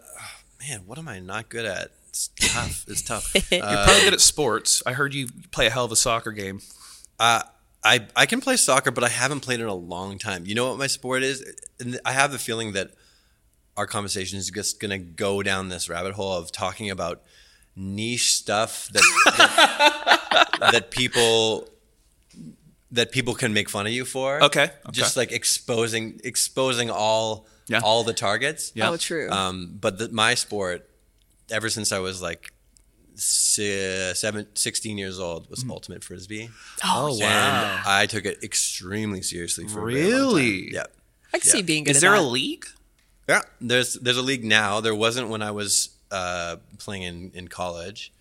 man, 0.68 0.82
what 0.86 0.98
am 0.98 1.08
I 1.08 1.20
not 1.20 1.50
good 1.50 1.66
at? 1.66 1.92
It's 2.10 2.30
tough. 2.40 2.86
It's 2.88 3.02
tough. 3.02 3.34
You're 3.52 3.62
probably 3.62 4.02
good 4.02 4.14
at 4.14 4.22
sports. 4.22 4.84
I 4.86 4.94
heard 4.94 5.14
you 5.14 5.28
play 5.52 5.68
a 5.68 5.70
hell 5.70 5.86
of 5.86 5.92
a 5.92 5.96
soccer 5.96 6.32
game. 6.32 6.62
Uh, 7.20 7.42
I 7.84 8.06
I 8.16 8.26
can 8.26 8.42
play 8.42 8.58
soccer, 8.58 8.92
but 8.92 9.04
I 9.04 9.10
haven't 9.10 9.40
played 9.40 9.60
in 9.60 9.66
a 9.66 9.74
long 9.74 10.18
time. 10.18 10.46
You 10.46 10.56
know 10.56 10.70
what 10.70 10.78
my 10.78 10.88
sport 10.88 11.24
is? 11.24 11.44
And 11.80 12.00
I 12.06 12.12
have 12.12 12.32
the 12.32 12.38
feeling 12.38 12.74
that 12.74 12.92
our 13.78 13.88
conversation 13.88 14.38
is 14.38 14.50
just 14.50 14.80
going 14.80 14.92
to 14.92 14.98
go 14.98 15.42
down 15.42 15.70
this 15.70 15.90
rabbit 15.90 16.14
hole 16.14 16.34
of 16.34 16.52
talking 16.52 16.90
about 16.90 17.22
niche 17.76 18.34
stuff 18.36 18.90
that 18.90 20.50
that, 20.60 20.72
that 20.72 20.92
people 20.92 21.68
that 22.92 23.12
people 23.12 23.34
can 23.34 23.54
make 23.54 23.70
fun 23.70 23.88
of 23.88 23.94
you 23.94 24.04
for. 24.04 24.44
Okay, 24.44 24.64
okay. 24.64 24.74
Just 24.92 25.16
like 25.16 25.32
exposing 25.32 26.20
exposing 26.24 26.92
all 26.92 27.48
Yeah. 27.68 27.82
all 27.84 28.04
the 28.04 28.14
targets. 28.14 28.72
Yeah. 28.76 28.90
Oh, 28.90 28.98
true. 28.98 29.30
Um, 29.30 29.78
but 29.80 29.98
the, 29.98 30.10
my 30.10 30.34
sport, 30.36 30.90
ever 31.50 31.70
since 31.70 31.92
I 31.92 32.00
was 32.00 32.22
like 32.22 32.52
se- 33.16 34.14
seven, 34.16 34.48
16 34.54 34.98
years 34.98 35.20
old, 35.20 35.50
was 35.50 35.64
ultimate 35.70 36.04
frisbee. 36.04 36.50
Oh, 36.84 37.14
And 37.22 37.82
I 37.88 38.06
took 38.08 38.26
it 38.26 38.44
extremely 38.44 39.22
seriously 39.22 39.68
for 39.68 39.88
a 39.88 39.92
very 39.94 40.04
long 40.12 40.12
time. 40.12 40.22
Really? 40.36 40.74
Yeah. 40.74 40.86
I 41.34 41.40
can 41.40 41.50
see 41.50 41.62
being 41.62 41.84
good 41.86 41.92
Is 41.92 41.98
at 41.98 42.02
there 42.02 42.14
a 42.16 42.22
league? 42.22 42.66
Yeah. 43.30 43.42
There's 43.62 43.94
there's 43.94 44.18
a 44.18 44.22
league 44.22 44.44
now. 44.44 44.82
There 44.82 44.96
wasn't 44.96 45.30
when 45.30 45.42
I 45.42 45.52
was 45.52 45.90
uh, 46.12 46.58
playing 46.78 47.04
in, 47.04 47.32
in 47.34 47.48
college. 47.48 48.12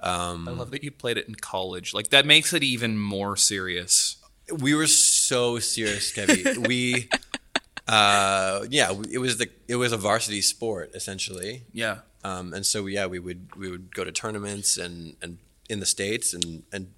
I 0.00 0.32
love 0.34 0.70
that 0.72 0.84
you 0.84 0.90
played 0.90 1.16
it 1.16 1.26
in 1.28 1.34
college. 1.34 1.94
Like 1.94 2.10
that 2.10 2.26
makes 2.26 2.52
it 2.52 2.62
even 2.62 2.98
more 2.98 3.36
serious. 3.36 4.16
We 4.52 4.74
were 4.74 4.86
so 4.86 5.58
serious, 5.58 6.12
Kevin. 6.12 6.62
we 6.64 7.08
uh, 7.88 8.64
yeah, 8.70 8.92
it 9.10 9.18
was 9.18 9.36
the 9.38 9.48
it 9.68 9.76
was 9.76 9.92
a 9.92 9.96
varsity 9.96 10.40
sport 10.40 10.90
essentially. 10.94 11.62
Yeah. 11.72 11.98
Um, 12.22 12.54
and 12.54 12.64
so 12.64 12.86
yeah, 12.86 13.06
we 13.06 13.18
would 13.18 13.54
we 13.56 13.70
would 13.70 13.94
go 13.94 14.04
to 14.04 14.10
tournaments 14.12 14.78
and, 14.78 15.16
and 15.20 15.38
in 15.68 15.80
the 15.80 15.86
states 15.86 16.32
and 16.32 16.62
and 16.72 16.92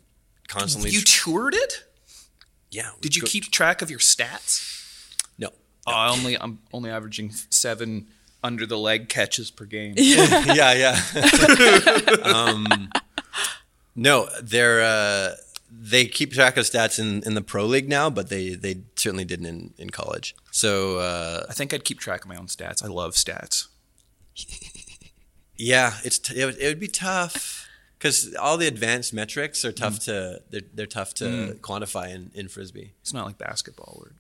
constantly 0.49 0.90
You 0.90 1.00
toured 1.02 1.55
it? 1.55 1.85
yeah. 2.71 2.90
Did 3.00 3.16
you 3.16 3.23
go- 3.23 3.28
keep 3.28 3.50
track 3.50 3.83
of 3.83 3.90
your 3.90 3.99
stats? 3.99 4.73
no 5.38 5.49
Oh, 5.87 5.93
I 5.93 6.09
only 6.11 6.38
I'm 6.40 6.61
only 6.73 6.90
averaging 6.90 7.33
seven 7.50 8.07
under 8.45 8.66
the 8.66 8.78
leg 8.78 9.09
catches 9.09 9.50
per 9.50 9.64
game. 9.64 9.95
yeah 9.99 10.73
yeah 10.73 11.00
um, 12.23 12.90
no 13.97 14.28
they're 14.43 14.83
uh, 14.83 15.35
they 15.78 16.06
keep 16.06 16.33
track 16.33 16.56
of 16.56 16.64
stats 16.64 16.99
in, 16.99 17.23
in 17.25 17.35
the 17.35 17.42
pro 17.42 17.66
league 17.66 17.88
now 17.88 18.09
but 18.11 18.28
they 18.28 18.50
they 18.50 18.83
certainly 18.97 19.25
didn't 19.25 19.47
in, 19.47 19.75
in 19.78 19.90
college. 19.90 20.35
So 20.50 20.99
uh, 20.99 21.47
I 21.49 21.52
think 21.52 21.75
I'd 21.75 21.85
keep 21.85 22.00
track 22.00 22.25
of 22.25 22.28
my 22.28 22.37
own 22.37 22.47
stats. 22.47 22.85
I 22.85 22.88
love 22.88 23.12
stats. 23.12 23.68
yeah 25.56 25.95
it's 26.04 26.18
t- 26.18 26.38
it, 26.38 26.45
would, 26.45 26.59
it 26.59 26.66
would 26.66 26.80
be 26.80 26.88
tough 26.88 27.66
because 27.99 28.35
all 28.37 28.59
the 28.59 28.66
advanced 28.66 29.14
metrics 29.14 29.64
are 29.64 29.73
tough 29.73 30.00
to 30.00 30.42
they're, 30.50 30.61
they're 30.75 30.87
tough 30.87 31.14
to 31.14 31.59
quantify 31.62 32.14
in, 32.14 32.30
in 32.35 32.49
frisbee. 32.49 32.92
It's 33.00 33.14
not 33.14 33.26
like 33.26 33.38
basketball 33.38 33.99
where 34.00 34.12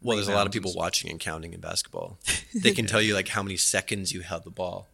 well 0.00 0.16
there's 0.16 0.28
a 0.28 0.34
lot 0.34 0.46
of 0.46 0.52
people 0.52 0.72
watching 0.74 1.10
and 1.10 1.18
counting 1.18 1.52
in 1.52 1.60
basketball. 1.60 2.18
They 2.54 2.72
can 2.72 2.86
tell 2.86 3.02
you 3.02 3.14
like 3.14 3.28
how 3.28 3.42
many 3.42 3.56
seconds 3.58 4.12
you 4.12 4.22
held 4.22 4.44
the 4.44 4.50
ball 4.50 4.86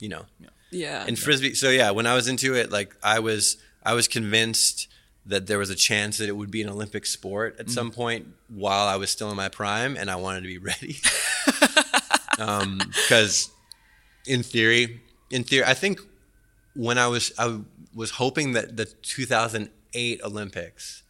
you 0.00 0.08
know? 0.08 0.24
Yeah. 0.70 1.04
in 1.06 1.16
frisbee 1.16 1.54
so 1.54 1.68
yeah 1.68 1.90
when 1.90 2.06
i 2.06 2.14
was 2.14 2.28
into 2.28 2.54
it 2.54 2.70
like 2.70 2.94
i 3.02 3.18
was 3.18 3.56
i 3.84 3.92
was 3.92 4.06
convinced 4.06 4.86
that 5.26 5.46
there 5.46 5.58
was 5.58 5.70
a 5.70 5.74
chance 5.74 6.18
that 6.18 6.28
it 6.28 6.36
would 6.36 6.50
be 6.50 6.62
an 6.62 6.68
olympic 6.68 7.06
sport 7.06 7.56
at 7.58 7.70
some 7.70 7.90
point 7.90 8.26
while 8.48 8.88
i 8.88 8.96
was 8.96 9.10
still 9.10 9.30
in 9.30 9.36
my 9.36 9.48
prime 9.48 9.96
and 9.96 10.10
i 10.10 10.16
wanted 10.16 10.40
to 10.40 10.46
be 10.46 10.58
ready 10.70 10.96
because 12.36 13.50
in 14.26 14.42
theory, 14.42 15.00
in 15.30 15.44
theory, 15.44 15.64
I 15.64 15.74
think 15.74 16.00
when 16.74 16.98
I 16.98 17.08
was 17.08 17.32
I 17.38 17.60
was 17.94 18.12
hoping 18.12 18.52
that 18.52 18.76
the 18.76 18.84
2008 18.84 20.20
Olympics 20.24 21.02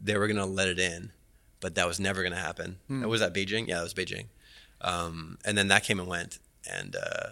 they 0.00 0.16
were 0.16 0.26
gonna 0.26 0.46
let 0.46 0.68
it 0.68 0.78
in, 0.78 1.12
but 1.60 1.74
that 1.76 1.86
was 1.86 1.98
never 2.00 2.22
gonna 2.22 2.36
happen. 2.36 2.78
Was 2.88 3.20
that 3.20 3.34
Beijing? 3.34 3.68
Yeah, 3.68 3.76
that 3.76 3.84
was 3.84 3.94
Beijing. 3.94 4.26
Um, 4.80 5.38
and 5.44 5.56
then 5.56 5.68
that 5.68 5.84
came 5.84 5.98
and 5.98 6.08
went, 6.08 6.38
and 6.70 6.94
uh, 6.96 7.30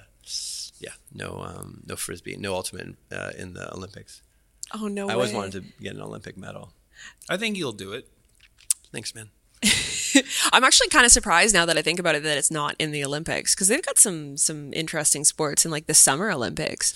yeah, 0.78 0.92
no, 1.12 1.42
um, 1.42 1.82
no 1.86 1.96
frisbee, 1.96 2.36
no 2.36 2.54
ultimate 2.54 2.96
uh, 3.10 3.30
in 3.36 3.52
the 3.54 3.72
Olympics. 3.74 4.22
Oh 4.74 4.88
no 4.88 5.08
I 5.08 5.14
always 5.14 5.32
wanted 5.32 5.52
to 5.52 5.82
get 5.82 5.94
an 5.94 6.02
Olympic 6.02 6.36
medal. 6.36 6.72
I 7.28 7.36
think 7.36 7.56
you'll 7.56 7.72
do 7.72 7.92
it. 7.92 8.08
Thanks, 8.92 9.14
man. 9.14 9.30
I'm 10.52 10.64
actually 10.64 10.88
kind 10.88 11.06
of 11.06 11.12
surprised 11.12 11.54
now 11.54 11.64
that 11.66 11.78
I 11.78 11.82
think 11.82 11.98
about 11.98 12.14
it 12.14 12.22
that 12.24 12.36
it's 12.36 12.50
not 12.50 12.74
in 12.78 12.90
the 12.90 13.04
Olympics 13.04 13.54
because 13.54 13.68
they've 13.68 13.84
got 13.84 13.98
some 13.98 14.36
some 14.36 14.72
interesting 14.72 15.24
sports 15.24 15.64
in 15.64 15.70
like 15.70 15.86
the 15.86 15.94
Summer 15.94 16.30
Olympics. 16.30 16.94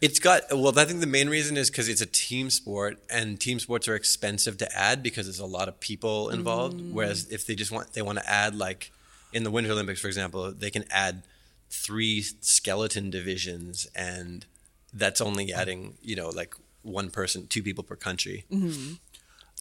It's 0.00 0.18
got 0.18 0.44
well. 0.50 0.78
I 0.78 0.86
think 0.86 1.00
the 1.00 1.06
main 1.06 1.28
reason 1.28 1.56
is 1.56 1.68
because 1.68 1.88
it's 1.88 2.00
a 2.00 2.06
team 2.06 2.48
sport, 2.48 2.98
and 3.10 3.38
team 3.38 3.58
sports 3.58 3.86
are 3.86 3.94
expensive 3.94 4.56
to 4.58 4.78
add 4.78 5.02
because 5.02 5.26
there's 5.26 5.40
a 5.40 5.46
lot 5.46 5.68
of 5.68 5.78
people 5.78 6.30
involved. 6.30 6.78
Mm. 6.78 6.92
Whereas 6.92 7.26
if 7.30 7.46
they 7.46 7.54
just 7.54 7.70
want 7.70 7.92
they 7.92 8.02
want 8.02 8.18
to 8.18 8.30
add 8.30 8.54
like 8.54 8.92
in 9.32 9.44
the 9.44 9.50
Winter 9.50 9.72
Olympics, 9.72 10.00
for 10.00 10.06
example, 10.06 10.52
they 10.52 10.70
can 10.70 10.84
add 10.90 11.22
three 11.68 12.22
skeleton 12.22 13.10
divisions, 13.10 13.88
and 13.94 14.46
that's 14.94 15.20
only 15.20 15.48
mm. 15.48 15.52
adding 15.52 15.98
you 16.00 16.16
know 16.16 16.30
like 16.30 16.54
one 16.82 17.10
person, 17.10 17.46
two 17.46 17.62
people 17.62 17.84
per 17.84 17.96
country. 17.96 18.44
Oh, 18.52 18.58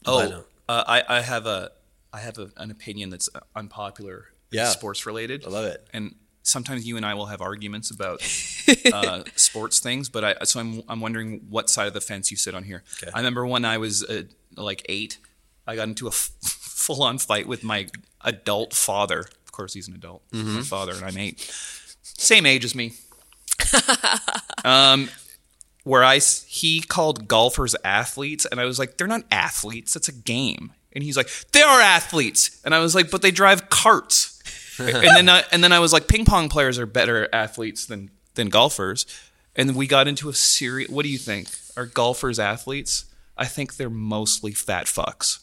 But, 0.06 0.32
uh, 0.32 0.42
uh, 0.70 0.84
I, 0.88 1.18
I 1.18 1.22
have 1.22 1.46
a 1.46 1.72
I 2.14 2.20
have 2.20 2.38
a, 2.40 2.50
an 2.58 2.72
opinion 2.72 3.10
that's 3.12 3.30
unpopular. 3.56 4.28
Yeah. 4.52 4.70
sports 4.70 5.06
related. 5.06 5.46
I 5.46 5.50
love 5.50 5.66
it. 5.66 5.88
And 5.94 6.16
sometimes 6.42 6.88
you 6.88 6.98
and 6.98 7.06
I 7.06 7.14
will 7.14 7.28
have 7.28 7.40
arguments 7.42 7.92
about 7.92 8.22
uh, 8.94 9.24
sports 9.36 9.80
things, 9.80 10.10
but 10.10 10.24
I 10.24 10.36
so 10.46 10.60
I'm 10.60 10.82
I'm 10.90 11.02
wondering 11.02 11.42
what 11.50 11.70
side 11.70 11.88
of 11.88 11.94
the 11.94 12.02
fence 12.02 12.32
you 12.32 12.38
sit 12.38 12.56
on 12.56 12.64
here. 12.64 12.84
Okay. 13.02 13.12
I 13.14 13.20
remember 13.20 13.46
when 13.46 13.64
I 13.66 13.78
was 13.78 14.04
uh, 14.04 14.24
like 14.58 14.84
eight, 14.90 15.20
I 15.68 15.76
got 15.76 15.88
into 15.88 16.08
a 16.08 16.10
f- 16.12 16.32
full 16.42 17.04
on 17.04 17.20
fight 17.20 17.46
with 17.48 17.64
my 17.64 17.88
adult 18.22 18.74
father. 18.74 19.20
Of 19.46 19.52
course, 19.52 19.74
he's 19.76 19.88
an 19.88 19.94
adult, 19.96 20.24
Mm-hmm. 20.32 20.56
my 20.56 20.62
father, 20.62 20.94
and 20.94 21.04
I'm 21.04 21.18
eight, 21.18 21.40
same 22.02 22.46
age 22.48 22.64
as 22.66 22.74
me. 22.74 22.94
um, 24.64 25.10
where 25.89 26.03
I 26.03 26.19
he 26.19 26.81
called 26.81 27.27
golfers 27.27 27.75
athletes, 27.84 28.46
and 28.46 28.60
I 28.60 28.65
was 28.65 28.77
like, 28.77 28.98
they're 28.98 29.08
not 29.08 29.24
athletes. 29.31 29.96
It's 29.96 30.08
a 30.08 30.13
game. 30.13 30.72
And 30.93 31.03
he's 31.03 31.17
like, 31.17 31.29
they 31.51 31.63
are 31.63 31.81
athletes, 31.81 32.62
and 32.63 32.75
I 32.75 32.79
was 32.79 32.93
like, 32.93 33.10
but 33.10 33.24
they 33.24 33.31
drive 33.31 33.69
carts. 33.69 34.39
and 34.79 34.93
then 34.93 35.29
I, 35.29 35.43
and 35.51 35.63
then 35.63 35.74
I 35.74 35.79
was 35.79 35.91
like, 35.91 36.08
ping 36.08 36.25
pong 36.25 36.48
players 36.48 36.77
are 36.77 36.86
better 36.86 37.27
athletes 37.34 37.88
than 37.88 38.12
than 38.36 38.50
golfers. 38.50 39.08
And 39.55 39.75
we 39.75 39.88
got 39.88 40.08
into 40.08 40.29
a 40.29 40.34
serious. 40.34 40.91
What 40.91 41.03
do 41.03 41.10
you 41.10 41.17
think? 41.17 41.48
Are 41.75 41.88
golfers 41.88 42.38
athletes? 42.38 43.05
I 43.36 43.46
think 43.46 43.77
they're 43.77 43.89
mostly 43.89 44.51
fat 44.51 44.86
fucks. 44.86 45.39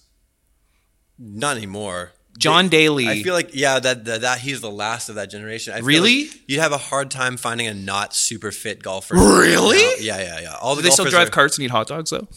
Not 1.19 1.57
anymore. 1.57 2.13
John 2.39 2.69
Daly. 2.69 3.09
I 3.09 3.23
feel 3.23 3.35
like 3.35 3.51
yeah, 3.55 3.79
that, 3.81 4.05
that 4.05 4.21
that 4.23 4.39
he's 4.41 4.61
the 4.61 4.71
last 4.71 5.09
of 5.09 5.15
that 5.17 5.31
generation. 5.31 5.73
I 5.73 5.79
feel 5.79 5.87
Really? 5.87 6.25
like 6.29 6.41
you'd 6.49 6.61
have 6.61 6.73
a 6.73 6.79
hard 6.79 7.11
time 7.11 7.37
finding 7.37 7.67
a 7.67 7.75
not 7.75 8.15
super 8.15 8.51
fit 8.53 8.83
golfer. 8.83 9.15
Really? 9.15 10.05
Yeah, 10.05 10.19
yeah, 10.21 10.41
yeah. 10.41 10.57
All 10.61 10.75
the 10.75 10.83
do 10.83 10.89
they 10.89 10.93
still 10.93 11.05
golfers 11.07 11.15
drive 11.15 11.29
are- 11.29 11.31
carts 11.31 11.57
and 11.59 11.65
eat 11.65 11.71
hot 11.71 11.87
dogs 11.89 12.11
though? 12.11 12.29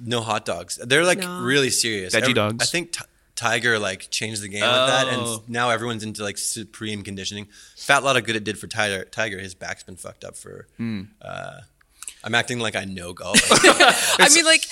No 0.00 0.20
hot 0.20 0.44
dogs. 0.44 0.76
They're 0.82 1.04
like 1.04 1.18
No. 1.20 1.40
really 1.42 1.70
serious. 1.70 2.14
Veggie 2.14 2.22
Every- 2.22 2.34
dogs. 2.34 2.62
I 2.62 2.66
think 2.66 2.92
Ti- 2.92 3.04
Tiger 3.36 3.78
like 3.78 4.10
changed 4.10 4.42
the 4.42 4.48
game 4.48 4.60
with 4.62 4.70
that, 4.70 5.06
Oh. 5.08 5.34
and 5.42 5.48
now 5.48 5.70
everyone's 5.70 6.02
into 6.04 6.22
like 6.22 6.38
supreme 6.38 7.02
conditioning. 7.02 7.48
Fat 7.76 8.02
lot 8.04 8.16
of 8.16 8.24
good 8.24 8.36
it 8.36 8.44
did 8.44 8.58
for 8.58 8.66
Tiger. 8.66 9.04
Tiger, 9.06 9.38
his 9.40 9.54
back's 9.54 9.82
been 9.82 9.96
fucked 9.96 10.24
up 10.24 10.36
for. 10.36 10.66
Hmm. 10.76 11.02
Uh, 11.22 11.60
I'm 12.24 12.34
acting 12.34 12.58
like 12.58 12.74
I 12.74 12.84
know 12.86 13.12
golf. 13.12 13.38
I 13.50 14.28
mean, 14.34 14.44
like, 14.46 14.66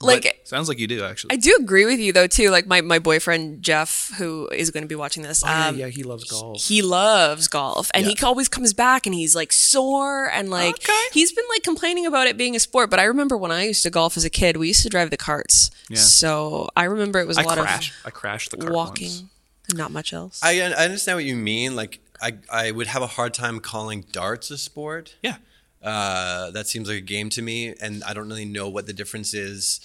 like 0.00 0.22
But 0.24 0.46
sounds 0.48 0.68
like 0.68 0.78
you 0.78 0.86
do 0.86 1.02
actually. 1.04 1.32
I 1.32 1.36
do 1.36 1.56
agree 1.58 1.86
with 1.86 1.98
you 1.98 2.12
though 2.12 2.26
too. 2.26 2.50
Like 2.50 2.66
my 2.66 2.80
my 2.82 2.98
boyfriend 2.98 3.62
Jeff, 3.62 4.12
who 4.18 4.46
is 4.52 4.70
going 4.70 4.82
to 4.84 4.88
be 4.88 4.94
watching 4.94 5.22
this, 5.22 5.42
Oh, 5.44 5.48
yeah, 5.48 5.66
um, 5.68 5.76
yeah, 5.78 5.86
he 5.88 6.02
loves 6.02 6.24
golf. 6.24 6.62
he 6.62 6.82
loves 6.82 7.48
golf 7.48 7.90
and 7.94 8.04
Yeah. 8.06 8.12
he 8.18 8.24
always 8.24 8.48
comes 8.48 8.74
back 8.74 9.06
and 9.06 9.14
he's 9.14 9.34
like 9.34 9.52
sore 9.52 10.30
and 10.30 10.50
like 10.50 10.74
Okay. 10.74 11.02
he's 11.12 11.32
been 11.32 11.44
like 11.50 11.62
complaining 11.62 12.04
about 12.06 12.26
it 12.26 12.36
being 12.36 12.54
a 12.54 12.60
sport 12.60 12.90
but 12.90 12.98
i 13.00 13.04
remember 13.04 13.36
when 13.36 13.50
i 13.50 13.64
used 13.64 13.82
to 13.84 13.90
golf 13.90 14.16
as 14.16 14.24
a 14.24 14.30
kid 14.30 14.56
we 14.56 14.68
used 14.68 14.82
to 14.82 14.88
drive 14.88 15.10
the 15.10 15.16
carts 15.16 15.70
Yeah. 15.88 15.96
so 15.98 16.68
i 16.76 16.84
remember 16.84 17.18
it 17.20 17.26
was 17.26 17.38
a 17.38 17.40
I 17.40 17.44
lot 17.44 17.58
crashed. 17.58 17.92
I 18.04 18.10
crashed 18.10 18.50
the 18.50 18.56
of 18.58 18.62
cart 18.64 18.74
walking 18.74 19.08
once. 19.10 19.74
not 19.74 19.90
much 19.90 20.12
else 20.12 20.40
I 20.42 20.60
I 20.60 20.84
understand 20.84 21.16
what 21.16 21.24
you 21.24 21.36
mean. 21.36 21.74
Like 21.76 22.00
I 22.20 22.34
I 22.50 22.70
would 22.70 22.86
have 22.88 23.02
a 23.02 23.06
hard 23.06 23.32
time 23.34 23.60
calling 23.60 24.04
darts 24.12 24.50
a 24.50 24.58
sport. 24.58 25.14
Yeah. 25.22 25.36
Uh, 25.82 26.50
that 26.50 26.66
seems 26.66 26.88
like 26.88 26.98
a 26.98 27.02
game 27.02 27.30
to 27.30 27.42
me, 27.42 27.74
and 27.80 28.02
I 28.04 28.12
don't 28.12 28.28
really 28.28 28.44
know 28.44 28.68
what 28.68 28.86
the 28.86 28.92
difference 28.92 29.32
is, 29.34 29.80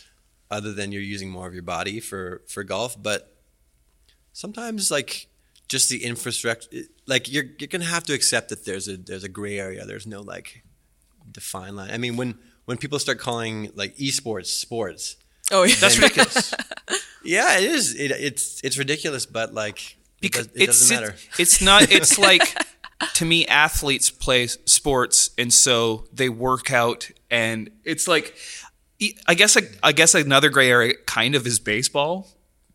other 0.49 0.73
than 0.73 0.91
you're 0.91 1.01
using 1.01 1.29
more 1.29 1.47
of 1.47 1.53
your 1.53 1.63
body 1.63 1.99
for 1.99 2.41
for 2.47 2.63
golf. 2.63 3.01
But 3.01 3.35
sometimes, 4.31 4.89
like 4.89 5.27
just 5.67 5.89
the 5.89 6.03
infrastructure, 6.03 6.69
like 7.05 7.31
you're 7.31 7.45
you're 7.59 7.67
gonna 7.67 7.85
have 7.85 8.03
to 8.05 8.13
accept 8.13 8.49
that 8.49 8.65
there's 8.65 8.87
a 8.87 8.97
there's 8.97 9.23
a 9.23 9.29
gray 9.29 9.59
area. 9.59 9.85
There's 9.85 10.07
no 10.07 10.21
like 10.21 10.63
defined 11.31 11.75
line. 11.75 11.91
I 11.91 11.97
mean, 11.97 12.17
when 12.17 12.39
when 12.65 12.77
people 12.77 12.99
start 12.99 13.19
calling 13.19 13.71
like 13.75 13.95
esports 13.97 14.47
sports, 14.47 15.17
oh 15.51 15.63
yeah 15.63 15.75
That's 15.79 15.97
ridiculous. 15.97 16.53
yeah, 17.23 17.57
it 17.57 17.65
is. 17.65 17.95
It, 17.95 18.11
it's 18.11 18.61
it's 18.63 18.77
ridiculous, 18.77 19.25
but 19.25 19.53
like 19.53 19.79
it, 19.79 19.97
because 20.21 20.47
does, 20.47 20.55
it 20.55 20.69
it's 20.69 20.79
doesn't 20.79 21.01
matter. 21.01 21.15
it's 21.37 21.61
not 21.61 21.91
it's 21.91 22.17
like 22.17 22.41
to 23.15 23.25
me 23.25 23.45
athletes 23.47 24.09
play 24.09 24.47
sports 24.47 25.29
and 25.37 25.53
so 25.53 26.05
they 26.13 26.29
work 26.29 26.71
out 26.71 27.09
and 27.29 27.69
it's 27.83 28.07
like 28.07 28.35
I 29.27 29.33
guess 29.33 29.57
I 29.81 29.91
guess 29.91 30.15
another 30.15 30.49
gray 30.49 30.69
area 30.69 30.93
kind 31.05 31.35
of 31.35 31.45
is 31.45 31.59
baseball 31.59 32.27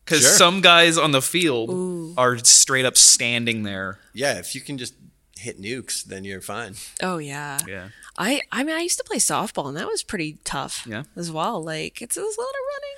because 0.05 0.21
Sure. 0.21 0.31
some 0.31 0.61
guys 0.61 0.97
on 0.97 1.11
the 1.11 1.21
field 1.21 2.15
are 2.17 2.37
straight 2.39 2.85
up 2.85 2.97
standing 2.97 3.63
there. 3.63 3.99
Yeah, 4.13 4.37
if 4.39 4.53
you 4.55 4.61
can 4.61 4.77
just 4.77 4.93
hit 5.37 5.59
nukes, 5.61 6.03
then 6.03 6.23
you're 6.25 6.41
fine. 6.41 6.75
oh 7.01 7.17
yeah 7.17 7.57
Yeah. 7.67 7.89
i 8.17 8.41
i 8.51 8.63
mean 8.63 8.75
i 8.75 8.81
used 8.81 8.97
to 8.97 9.03
play 9.05 9.17
softball 9.17 9.69
and 9.69 9.77
that 9.77 9.87
was 9.87 10.03
pretty 10.03 10.37
tough 10.43 10.85
Yeah. 10.85 11.03
as 11.15 11.31
well 11.31 11.63
like 11.63 12.01
it's, 12.01 12.17
it's 12.17 12.37
a 12.37 12.41
lot 12.41 12.49
of 12.49 12.63
running 12.73 12.97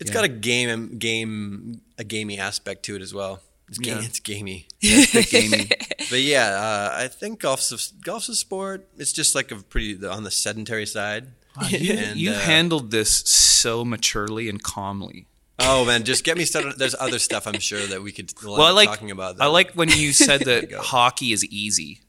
It's 0.00 0.10
Yeah. 0.10 0.14
got 0.14 0.24
a 0.24 0.28
game 0.28 0.98
game 0.98 1.80
a 1.96 2.02
gamey 2.04 2.38
aspect 2.40 2.82
to 2.86 2.96
it 2.96 3.02
as 3.02 3.14
well. 3.14 3.40
It's 3.68 3.78
ga- 3.78 3.90
Yeah. 3.92 4.02
it's 4.02 4.20
gamey. 4.20 4.66
It's 4.80 5.10
a 5.14 5.18
bit 5.18 5.30
gamey. 5.30 5.70
But 6.10 6.20
yeah, 6.20 6.48
uh, 6.48 6.94
I 7.02 7.08
think 7.08 7.40
golf's 7.40 7.72
a, 7.72 7.78
golf's 8.04 8.28
a 8.28 8.34
sport. 8.36 8.86
It's 8.98 9.12
just 9.12 9.34
like 9.34 9.50
a 9.50 9.56
pretty 9.56 10.04
on 10.06 10.24
the 10.24 10.30
sedentary 10.30 10.86
side. 10.86 11.28
you 11.70 11.94
And, 11.98 12.18
you 12.18 12.30
uh, 12.32 12.38
handled 12.38 12.90
this 12.90 13.10
so 13.20 13.84
maturely 13.84 14.48
and 14.48 14.62
calmly. 14.62 15.26
Oh 15.58 15.84
man, 15.84 16.02
just 16.04 16.24
get 16.24 16.36
me 16.36 16.44
started. 16.44 16.74
There's 16.78 16.96
other 16.98 17.18
stuff 17.18 17.46
I'm 17.46 17.60
sure 17.60 17.86
that 17.86 18.02
we 18.02 18.10
could 18.12 18.32
well, 18.44 18.54
Well, 18.58 18.66
I 18.66 18.70
like 18.72 18.88
talking 18.88 19.10
about. 19.12 19.40
I 19.40 19.46
like 19.46 19.72
when 19.72 19.88
you 19.88 20.12
said 20.12 20.40
that 20.42 20.72
hockey 20.72 21.32
is 21.32 21.44
easy. 21.46 22.00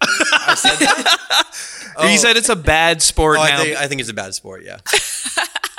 I 0.00 0.54
said 0.56 0.76
that. 0.80 1.94
Or 1.98 2.06
you 2.06 2.18
said 2.18 2.36
it's 2.36 2.48
a 2.48 2.56
bad 2.56 3.02
sport 3.02 3.38
Oh, 3.38 3.42
I 3.42 3.50
now. 3.50 3.62
think 3.62 3.76
I 3.76 3.86
think 3.86 4.00
it's 4.00 4.10
a 4.10 4.14
bad 4.14 4.34
sport. 4.34 4.64
Yeah, 4.64 4.78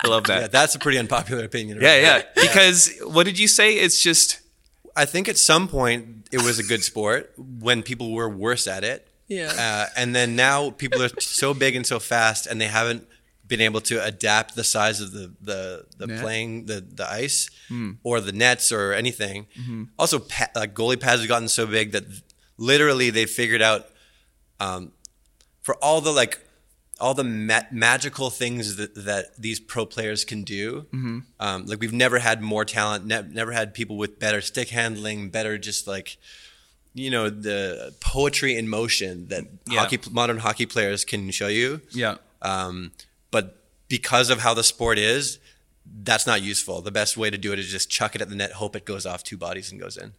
I 0.03 0.07
love 0.07 0.25
that. 0.25 0.41
yeah, 0.41 0.48
that's 0.48 0.75
a 0.75 0.79
pretty 0.79 0.98
unpopular 1.00 1.43
opinion. 1.43 1.79
Yeah, 1.81 2.13
right 2.13 2.25
yeah. 2.38 2.41
Because 2.43 2.91
what 3.03 3.25
did 3.25 3.38
you 3.39 3.48
say? 3.48 3.74
It's 3.74 4.01
just 4.01 4.39
I 4.95 5.05
think 5.05 5.27
at 5.27 5.38
some 5.38 5.67
point 5.67 6.27
it 6.31 6.41
was 6.43 6.59
a 6.59 6.63
good 6.63 6.83
sport 6.83 7.33
when 7.38 7.81
people 7.83 8.12
were 8.13 8.29
worse 8.29 8.67
at 8.67 8.83
it. 8.83 9.07
Yeah. 9.27 9.51
Uh, 9.57 9.85
and 9.97 10.15
then 10.15 10.35
now 10.35 10.69
people 10.71 11.01
are 11.01 11.09
so 11.19 11.53
big 11.53 11.75
and 11.75 11.85
so 11.88 12.00
fast, 12.00 12.45
and 12.45 12.59
they 12.62 12.67
haven't 12.67 13.07
been 13.47 13.62
able 13.62 13.81
to 13.81 14.03
adapt 14.03 14.55
the 14.55 14.63
size 14.63 15.01
of 15.01 15.12
the 15.12 15.33
the, 15.41 15.85
the 15.97 16.07
Net. 16.07 16.21
playing 16.21 16.65
the 16.65 16.81
the 16.81 17.09
ice 17.09 17.50
or 18.03 18.21
the 18.21 18.31
nets 18.31 18.71
or 18.71 18.93
anything. 18.93 19.47
Also, 19.97 20.19
pa- 20.19 20.50
like 20.55 20.73
goalie 20.75 21.00
pads 21.00 21.21
have 21.21 21.27
gotten 21.27 21.47
so 21.47 21.65
big 21.65 21.91
that 21.93 22.03
literally 22.57 23.09
they 23.09 23.25
figured 23.25 23.62
out 23.62 23.88
um, 24.59 24.91
for 25.63 25.75
all 25.83 26.01
the 26.01 26.12
like 26.12 26.39
all 27.00 27.13
the 27.13 27.23
ma- 27.23 27.63
magical 27.71 28.29
things 28.29 28.75
that, 28.77 28.93
that 28.95 29.35
these 29.38 29.59
pro 29.59 29.85
players 29.85 30.23
can 30.23 30.43
do. 30.43 30.85
Um, 31.39 31.65
like 31.65 31.79
we've 31.79 31.91
never 31.93 32.19
had 32.19 32.41
more 32.41 32.63
talent, 32.65 33.05
ne- 33.05 33.27
never 33.31 33.51
had 33.51 33.73
people 33.73 33.97
with 33.97 34.19
better 34.19 34.41
stick 34.41 34.69
handling, 34.69 35.29
better 35.29 35.57
just 35.57 35.88
like 35.88 36.17
you 36.95 37.09
know 37.09 37.27
the 37.29 37.93
poetry 38.00 38.55
in 38.55 38.67
motion 38.69 39.27
that 39.29 39.43
Yeah. 39.67 39.79
hockey 39.79 40.00
modern 40.12 40.38
hockey 40.38 40.65
players 40.67 41.03
can 41.03 41.31
show 41.31 41.47
you. 41.47 41.81
yeah. 41.91 42.15
Um, 42.41 42.91
but 43.31 43.57
because 43.89 44.29
of 44.29 44.39
how 44.39 44.53
the 44.53 44.63
sport 44.63 45.00
is, 45.00 45.39
that's 46.03 46.27
not 46.27 46.41
useful. 46.41 46.81
The 46.81 46.91
best 46.91 47.17
way 47.17 47.29
to 47.29 47.38
do 47.38 47.51
it 47.53 47.59
is 47.59 47.69
just 47.71 47.89
chuck 47.89 48.15
it 48.15 48.21
at 48.21 48.29
the 48.29 48.35
net, 48.35 48.51
hope 48.53 48.75
it 48.75 48.85
goes 48.85 49.05
off 49.05 49.23
two 49.23 49.38
bodies 49.38 49.71
and 49.71 49.81
goes 49.81 49.97
in. 49.97 50.13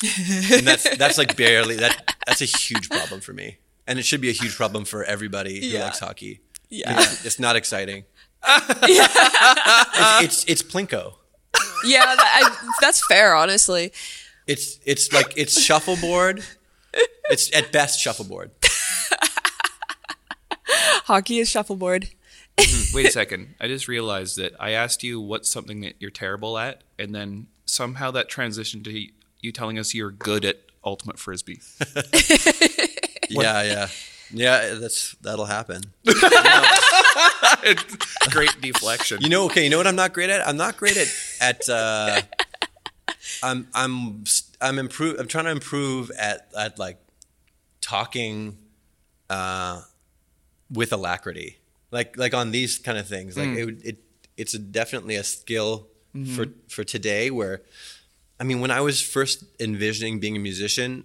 and 0.52 0.66
that's 0.66 0.96
that's 0.96 1.18
like 1.18 1.36
barely 1.36 1.76
that. 1.76 2.14
That's 2.26 2.40
a 2.40 2.44
huge 2.44 2.88
problem 2.88 3.20
for 3.20 3.32
me, 3.32 3.58
and 3.88 3.98
it 3.98 4.04
should 4.04 4.20
be 4.20 4.28
a 4.28 4.32
huge 4.32 4.54
problem 4.54 4.84
for 4.84 5.02
everybody 5.02 5.58
who 5.60 5.66
Yeah. 5.66 5.84
likes 5.86 5.98
hockey. 5.98 6.40
Yeah. 6.70 6.94
It's, 7.00 7.24
it's 7.26 7.38
not 7.40 7.56
exciting. 7.56 8.04
it's, 8.44 10.22
it's 10.22 10.44
it's 10.46 10.62
plinko. 10.62 11.14
yeah 11.84 12.04
that, 12.04 12.18
I, 12.62 12.68
that's 12.80 13.04
fair 13.06 13.34
honestly 13.34 13.90
It's 14.46 14.78
it's 14.86 15.12
like 15.12 15.32
it's 15.36 15.60
shuffleboard 15.60 16.44
It's 17.30 17.50
at 17.56 17.72
best 17.72 17.98
shuffleboard. 18.00 18.52
Hockey 21.04 21.38
is 21.38 21.48
shuffleboard. 21.48 22.08
Mm-hmm. 22.56 22.96
Wait 22.96 23.06
a 23.06 23.10
second. 23.10 23.54
I 23.60 23.66
just 23.68 23.88
realized 23.88 24.36
that 24.38 24.52
I 24.60 24.70
asked 24.72 25.02
you 25.02 25.20
what's 25.20 25.48
something 25.50 25.80
that 25.82 25.94
you're 26.00 26.10
terrible 26.10 26.58
at, 26.58 26.82
and 26.98 27.14
then 27.14 27.46
somehow 27.66 28.10
that 28.12 28.30
transitioned 28.30 28.84
to 28.84 29.06
you 29.40 29.52
telling 29.52 29.78
us 29.78 29.94
you're 29.94 30.10
good 30.10 30.44
at 30.44 30.58
ultimate 30.84 31.18
frisbee. 31.18 31.60
Yeah, 33.30 33.62
yeah, 33.62 33.88
yeah. 34.32 34.74
That's 34.74 35.12
that'll 35.20 35.46
happen. 35.46 35.82
Great 38.30 38.60
deflection. 38.60 39.20
You 39.20 39.28
know, 39.28 39.44
okay. 39.46 39.64
You 39.64 39.70
know 39.70 39.78
what 39.78 39.86
I'm 39.86 39.96
not 39.96 40.12
great 40.12 40.30
at? 40.30 40.46
I'm 40.46 40.56
not 40.56 40.76
great 40.76 40.96
at 40.96 41.08
at. 41.40 41.68
Uh, 41.68 42.20
I'm 43.42 43.68
I'm 43.74 44.24
I'm 44.60 44.78
improve. 44.78 45.18
I'm 45.18 45.28
trying 45.28 45.44
to 45.46 45.50
improve 45.50 46.10
at 46.18 46.48
at 46.56 46.78
like 46.78 46.98
talking, 47.80 48.58
uh, 49.30 49.82
with 50.70 50.92
alacrity. 50.92 51.58
Like 51.90 52.16
like 52.18 52.34
on 52.34 52.50
these 52.50 52.78
kind 52.78 52.98
of 52.98 53.08
things. 53.08 53.36
Like 53.36 53.48
it 53.48 53.80
it 53.84 53.98
it's 54.36 54.54
a, 54.54 54.58
definitely 54.58 55.16
a 55.16 55.24
skill 55.24 55.88
for 56.34 56.46
for 56.68 56.84
today. 56.84 57.30
Where, 57.30 57.62
I 58.38 58.44
mean, 58.44 58.60
when 58.60 58.70
I 58.70 58.80
was 58.80 59.00
first 59.00 59.44
envisioning 59.58 60.20
being 60.20 60.36
a 60.36 60.40
musician, 60.40 61.04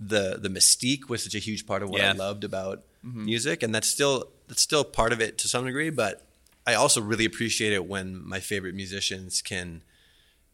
the 0.00 0.38
the 0.40 0.48
mystique 0.48 1.08
was 1.08 1.24
such 1.24 1.34
a 1.34 1.38
huge 1.38 1.66
part 1.66 1.82
of 1.82 1.90
what 1.90 2.00
I 2.00 2.12
loved 2.12 2.44
about 2.44 2.82
music, 3.02 3.62
and 3.62 3.74
that's 3.74 3.88
still 3.88 4.28
that's 4.46 4.62
still 4.62 4.84
part 4.84 5.12
of 5.12 5.20
it 5.20 5.38
to 5.38 5.48
some 5.48 5.64
degree. 5.64 5.90
But 5.90 6.24
I 6.66 6.74
also 6.74 7.00
really 7.00 7.24
appreciate 7.24 7.72
it 7.72 7.86
when 7.86 8.26
my 8.26 8.40
favorite 8.40 8.74
musicians 8.74 9.42
can 9.42 9.82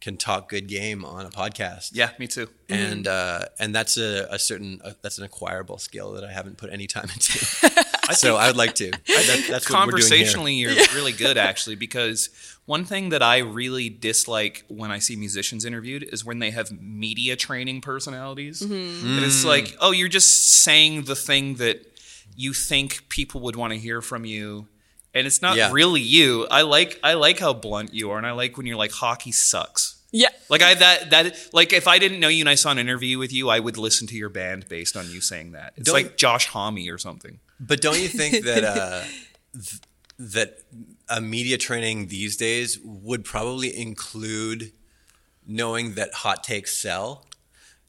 can 0.01 0.17
talk 0.17 0.49
good 0.51 0.67
game 0.69 1.05
on 1.05 1.25
a 1.25 1.31
podcast. 1.31 1.91
yeah, 1.95 2.11
me 2.19 2.27
too. 2.27 2.49
and 2.69 3.09
uh, 3.09 3.47
and 3.59 3.75
that's 3.75 3.97
a, 3.97 4.27
a 4.31 4.39
certain 4.39 4.81
uh, 4.85 4.93
that's 5.03 5.19
an 5.19 5.25
acquirable 5.25 5.79
skill 5.79 6.13
that 6.13 6.25
I 6.25 6.33
haven't 6.33 6.59
put 6.59 6.71
any 6.71 6.87
time 6.87 7.09
into. 7.15 7.85
so 8.13 8.37
I 8.37 8.49
would 8.49 8.57
like 8.57 8.75
to. 8.77 8.91
That, 8.91 9.01
that's 9.07 9.09
what 9.09 9.47
we're 9.47 9.49
doing 9.49 9.61
here. 9.61 9.61
conversationally 9.61 10.55
you're 10.55 10.75
really 10.95 11.13
good 11.13 11.39
actually 11.39 11.77
because 11.77 12.29
one 12.67 12.85
thing 12.85 13.11
that 13.11 13.23
i 13.23 13.39
really 13.39 13.89
dislike 13.89 14.65
when 14.69 14.91
i 14.91 14.99
see 14.99 15.17
musicians 15.17 15.65
interviewed 15.65 16.03
is 16.03 16.25
when 16.25 16.39
they 16.39 16.51
have 16.51 16.71
media 16.81 17.37
training 17.37 17.81
personalities 17.81 18.61
mm-hmm. 18.63 19.07
and 19.17 19.25
it's 19.25 19.45
mm. 19.45 19.49
like 19.49 19.77
oh 19.81 19.93
you're 19.93 20.09
just 20.09 20.63
saying 20.63 21.05
the 21.05 21.17
thing 21.17 21.55
that 21.57 21.87
you 22.37 22.53
think 22.53 23.09
people 23.09 23.41
would 23.41 23.57
want 23.57 23.73
to 23.73 23.79
hear 23.79 24.01
from 24.01 24.25
you 24.25 24.69
and 25.15 25.27
it's 25.27 25.41
not 25.41 25.57
Yeah. 25.57 25.71
really 25.73 26.01
you 26.01 26.47
i 26.51 26.63
like 26.63 26.99
i 27.03 27.15
like 27.15 27.39
how 27.39 27.53
blunt 27.53 27.95
you 27.95 28.11
are 28.11 28.19
and 28.19 28.27
i 28.27 28.33
like 28.33 28.57
when 28.57 28.67
you're 28.67 28.77
like 28.77 28.93
hockey 28.93 29.33
sucks 29.33 30.03
Yeah. 30.13 30.29
like 30.49 30.63
I 30.63 30.75
that 30.75 31.11
that 31.11 31.37
like 31.53 31.73
if 31.73 31.89
I 31.89 31.99
didn't 31.99 32.21
know 32.21 32.29
you 32.29 32.43
and 32.43 32.49
I 32.49 32.55
saw 32.55 32.71
an 32.71 32.79
interview 32.79 33.19
with 33.19 33.33
you, 33.33 33.49
I 33.51 33.59
would 33.59 33.77
listen 33.77 34.07
to 34.09 34.15
your 34.17 34.29
band 34.29 34.69
based 34.69 34.97
on 34.97 35.11
you 35.11 35.21
saying 35.21 35.53
that. 35.53 35.73
It's 35.77 35.87
Don't- 35.87 35.95
like 35.95 36.17
Josh 36.17 36.47
Homme 36.47 36.89
or 36.89 36.99
something. 36.99 37.41
But 37.61 37.81
don't 37.81 38.01
you 38.01 38.09
think 38.09 38.45
that 38.45 38.65
uh, 38.77 39.03
th- 39.53 39.81
that 40.19 40.59
a 41.09 41.21
media 41.21 41.59
training 41.59 42.09
these 42.09 42.37
days 42.37 42.79
would 42.85 43.25
probably 43.25 43.77
include 43.77 44.73
knowing 45.47 45.95
that 45.95 46.13
hot 46.15 46.43
takes 46.45 46.77
sell? 46.77 47.27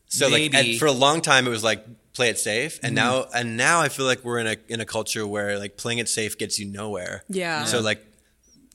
So 0.08 0.28
like 0.28 0.52
Maybe. 0.52 0.72
and 0.72 0.80
for 0.80 0.86
a 0.86 0.92
long 0.92 1.22
time 1.22 1.48
it 1.48 1.50
was 1.50 1.64
like 1.64 1.86
play 2.14 2.30
it 2.30 2.38
safe, 2.40 2.80
and 2.84 2.96
now 2.96 3.26
and 3.34 3.58
now 3.58 3.82
I 3.82 3.90
feel 3.90 4.06
like 4.06 4.24
we're 4.24 4.40
in 4.40 4.48
a 4.48 4.56
in 4.70 4.80
a 4.80 4.86
culture 4.86 5.26
where 5.28 5.58
like 5.60 5.76
playing 5.78 5.98
it 6.00 6.08
safe 6.08 6.38
gets 6.38 6.58
you 6.60 6.66
nowhere. 6.68 7.24
Yeah. 7.28 7.66
So 7.66 7.82
like 7.82 8.06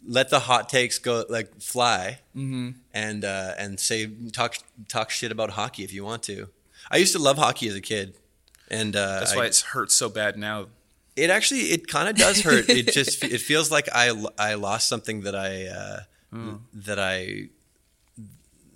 let 0.06 0.28
the 0.30 0.40
hot 0.40 0.68
takes 0.68 0.98
go 0.98 1.24
like 1.28 1.60
fly 1.60 2.18
and 2.34 3.24
uh, 3.24 3.54
and 3.58 3.78
say 3.78 4.10
talk 4.32 4.56
talk 4.88 5.10
shit 5.10 5.30
about 5.32 5.50
hockey 5.50 5.84
if 5.84 5.92
you 5.94 6.04
want 6.04 6.22
to. 6.24 6.48
I 6.90 6.96
used 6.96 7.12
to 7.12 7.18
love 7.22 7.38
hockey 7.38 7.68
as 7.68 7.76
a 7.76 7.80
kid, 7.80 8.14
and 8.68 8.96
uh, 8.96 9.20
That's 9.20 9.32
I- 9.32 9.36
why 9.36 9.46
it 9.46 9.56
hurts 9.72 9.94
so 9.94 10.08
bad 10.08 10.36
now. 10.36 10.66
It 11.16 11.30
actually 11.30 11.60
it 11.72 11.86
kind 11.88 12.08
of 12.08 12.16
does 12.16 12.42
hurt. 12.42 12.68
It 12.68 12.92
just 12.92 13.22
it 13.24 13.40
feels 13.40 13.70
like 13.70 13.88
I 13.94 14.12
I 14.38 14.54
lost 14.54 14.88
something 14.88 15.22
that 15.22 15.34
I 15.34 15.66
uh, 15.66 16.00
Hmm. 16.30 16.56
that 16.72 16.98
I 17.00 17.48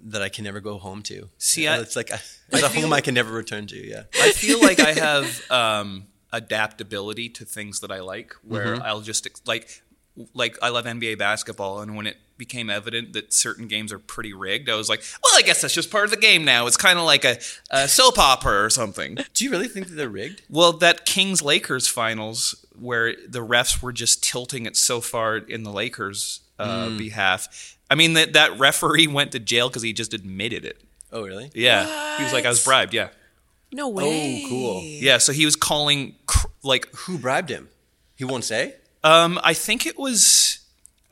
that 0.06 0.20
I 0.20 0.28
can 0.28 0.44
never 0.44 0.60
go 0.60 0.78
home 0.78 1.02
to. 1.04 1.30
See, 1.38 1.66
I- 1.68 1.78
it's 1.78 1.96
like 1.96 2.12
I, 2.12 2.20
it's 2.52 2.62
a 2.62 2.68
home 2.68 2.92
I 2.92 3.00
can 3.00 3.14
never 3.14 3.32
return 3.32 3.66
to. 3.68 3.76
Yeah. 3.76 4.04
I 4.20 4.32
feel 4.32 4.60
like 4.60 4.80
I 4.80 4.92
have 5.08 5.50
um, 5.50 6.06
adaptability 6.32 7.28
to 7.30 7.44
things 7.44 7.80
that 7.80 7.90
I 7.90 8.00
like, 8.00 8.34
where 8.42 8.82
I'll 8.82 9.00
just 9.00 9.28
like 9.46 9.82
like 10.34 10.58
I 10.62 10.68
love 10.70 10.84
NBA 10.84 11.18
basketball, 11.18 11.80
and 11.80 11.96
when 11.96 12.06
it 12.08 12.16
became 12.36 12.68
evident 12.70 13.12
that 13.12 13.32
certain 13.32 13.68
games 13.68 13.92
are 13.92 13.98
pretty 13.98 14.32
rigged, 14.32 14.68
I 14.68 14.74
was 14.74 14.88
like, 14.88 15.02
well, 15.22 15.32
I 15.36 15.42
guess 15.42 15.60
that's 15.62 15.74
just 15.74 15.90
part 15.90 16.04
of 16.04 16.10
the 16.10 16.16
game 16.16 16.44
now. 16.44 16.66
It's 16.66 16.76
kind 16.76 16.98
of 16.98 17.04
like 17.04 17.24
a, 17.24 17.38
a 17.70 17.86
soap 17.88 18.18
opera 18.18 18.64
or 18.64 18.70
something. 18.70 19.16
Do 19.34 19.44
you 19.44 19.50
really 19.50 19.68
think 19.68 19.88
that 19.88 19.94
they're 19.94 20.08
rigged? 20.08 20.42
Well, 20.50 20.72
that 20.74 21.04
Kings 21.06 21.42
Lakers 21.42 21.86
finals 21.88 22.64
where 22.78 23.14
the 23.28 23.38
refs 23.46 23.80
were 23.82 23.92
just 23.92 24.22
tilting 24.24 24.66
it 24.66 24.76
so 24.76 25.00
far 25.00 25.36
in 25.36 25.62
the 25.62 25.70
Lakers' 25.70 26.40
uh, 26.58 26.96
behalf. 26.96 27.76
I 27.90 27.94
mean 27.94 28.14
that 28.14 28.32
that 28.32 28.58
referee 28.58 29.06
went 29.06 29.32
to 29.32 29.38
jail 29.38 29.68
because 29.68 29.82
he 29.82 29.92
just 29.92 30.12
admitted 30.14 30.64
it. 30.64 30.80
Oh, 31.12 31.22
really? 31.22 31.50
Yeah, 31.54 32.16
he 32.18 32.24
was 32.24 32.32
like, 32.32 32.44
I 32.44 32.48
was 32.48 32.64
bribed. 32.64 32.92
Yeah, 32.94 33.08
No 33.70 33.88
way. 33.88 34.42
Oh, 34.44 34.48
cool. 34.48 34.80
yeah. 34.82 35.18
So 35.18 35.32
he 35.32 35.44
was 35.44 35.54
calling 35.54 36.16
cr- 36.26 36.48
like 36.64 36.88
Who 36.94 37.18
bribed 37.18 37.50
him? 37.50 37.68
He 38.16 38.24
won't 38.24 38.42
say. 38.44 38.74
Um, 39.04 39.38
I 39.44 39.54
think 39.54 39.86
it 39.86 39.96
was. 39.98 40.60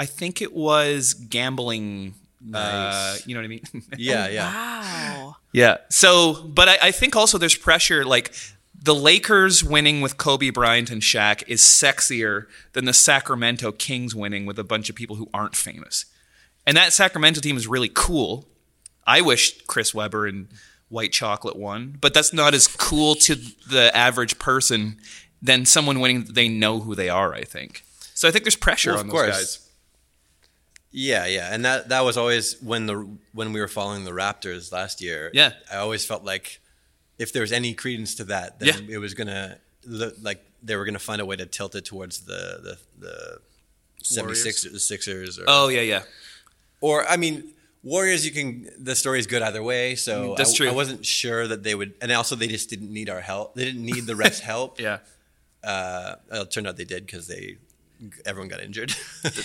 I 0.03 0.07
think 0.07 0.43
it 0.43 0.53
was 0.53 1.15
gambling. 1.15 2.15
Uh, 2.53 3.17
you 3.25 3.35
know 3.35 3.41
what 3.41 3.45
I 3.45 3.49
mean? 3.49 3.62
Yeah, 3.97 4.29
yeah. 4.29 4.53
Wow. 4.53 5.37
yeah. 5.53 5.77
So, 5.91 6.43
but 6.43 6.69
I, 6.69 6.79
I 6.88 6.91
think 6.91 7.15
also 7.15 7.38
there's 7.38 7.55
pressure. 7.57 8.05
Like 8.05 8.35
the 8.75 8.95
Lakers 8.97 9.62
winning 9.62 10.01
with 10.01 10.17
Kobe 10.17 10.51
Bryant 10.51 10.91
and 10.91 11.03
Shaq 11.03 11.45
is 11.47 11.61
sexier 11.61 12.47
than 12.73 12.85
the 12.85 12.93
Sacramento 12.93 13.71
Kings 13.73 14.12
winning 14.15 14.45
with 14.45 14.59
a 14.59 14.65
bunch 14.65 14.91
of 14.91 14.97
people 14.97 15.17
who 15.17 15.29
aren't 15.33 15.55
famous. 15.55 16.05
And 16.67 16.77
that 16.77 16.93
Sacramento 16.93 17.41
team 17.41 17.57
is 17.57 17.69
really 17.69 17.91
cool. 17.93 18.49
I 19.07 19.21
wish 19.21 19.62
Chris 19.67 19.95
Webber 19.95 20.27
and 20.27 20.49
White 20.88 21.12
Chocolate 21.12 21.57
won, 21.57 21.97
but 22.01 22.12
that's 22.12 22.33
not 22.33 22.55
as 22.55 22.67
cool 22.67 23.15
to 23.17 23.35
the 23.37 23.91
average 23.97 24.38
person 24.41 24.97
than 25.41 25.65
someone 25.65 26.01
winning 26.01 26.25
that 26.25 26.35
they 26.35 26.49
know 26.49 26.81
who 26.81 26.95
they 26.97 27.09
are, 27.09 27.33
I 27.35 27.43
think. 27.45 27.85
So 28.15 28.29
I 28.29 28.31
think 28.31 28.45
there's 28.45 28.57
pressure 28.57 28.91
Well, 28.91 29.01
on 29.01 29.07
of 29.07 29.11
those 29.12 29.21
course. 29.21 29.37
guys. 29.37 29.62
Yeah, 30.95 31.25
yeah, 31.27 31.53
and 31.55 31.65
that 31.65 31.89
that 31.89 32.05
was 32.05 32.17
always 32.19 32.61
when 32.61 32.87
the 32.87 33.09
when 33.33 33.53
we 33.55 33.61
were 33.61 33.69
following 33.69 34.05
the 34.05 34.11
Raptors 34.11 34.71
last 34.73 35.01
year. 35.01 35.31
Yeah. 35.33 35.53
I 35.73 35.77
always 35.77 36.05
felt 36.05 36.23
like 36.25 36.61
if 37.19 37.33
there 37.33 37.41
was 37.43 37.53
any 37.53 37.73
credence 37.75 38.15
to 38.17 38.25
that, 38.25 38.61
then 38.61 38.69
Yeah. 38.89 38.97
it 38.97 38.99
was 38.99 39.15
gonna 39.15 39.59
look 39.87 40.15
like 40.21 40.45
they 40.63 40.77
were 40.77 40.85
gonna 40.85 40.99
find 40.99 41.21
a 41.23 41.25
way 41.27 41.37
to 41.37 41.47
tilt 41.47 41.75
it 41.75 41.85
towards 41.87 42.21
the 42.27 42.61
the 42.63 42.79
the 42.99 43.39
76ers, 44.03 44.71
the 44.73 44.81
Sixers, 44.81 45.39
or 45.39 45.45
Oh 45.47 45.69
yeah, 45.69 45.81
yeah. 45.81 46.03
or 46.81 47.07
I 47.09 47.17
mean 47.17 47.53
Warriors. 47.83 48.25
You 48.27 48.33
can 48.33 48.69
the 48.79 48.95
story's 48.95 49.27
good 49.27 49.43
either 49.43 49.63
way. 49.63 49.95
So 49.95 50.35
That's 50.37 50.53
I, 50.53 50.57
true. 50.57 50.69
I 50.69 50.73
wasn't 50.73 51.07
sure 51.07 51.49
that 51.49 51.63
they 51.63 51.75
would, 51.75 51.95
and 52.03 52.13
also 52.13 52.37
they 52.37 52.49
just 52.49 52.69
didn't 52.69 52.93
need 52.93 53.09
our 53.09 53.21
help. 53.21 53.55
They 53.55 53.65
didn't 53.65 53.85
need 53.85 54.07
the 54.07 54.13
refs' 54.15 54.41
help. 54.53 54.79
Yeah. 54.81 54.99
Uh, 55.65 56.17
it 56.33 56.51
turned 56.51 56.67
out 56.67 56.77
they 56.77 56.85
did 56.85 57.07
because 57.07 57.29
they 57.29 57.57
everyone 58.25 58.49
got 58.49 58.61
injured. 58.62 58.95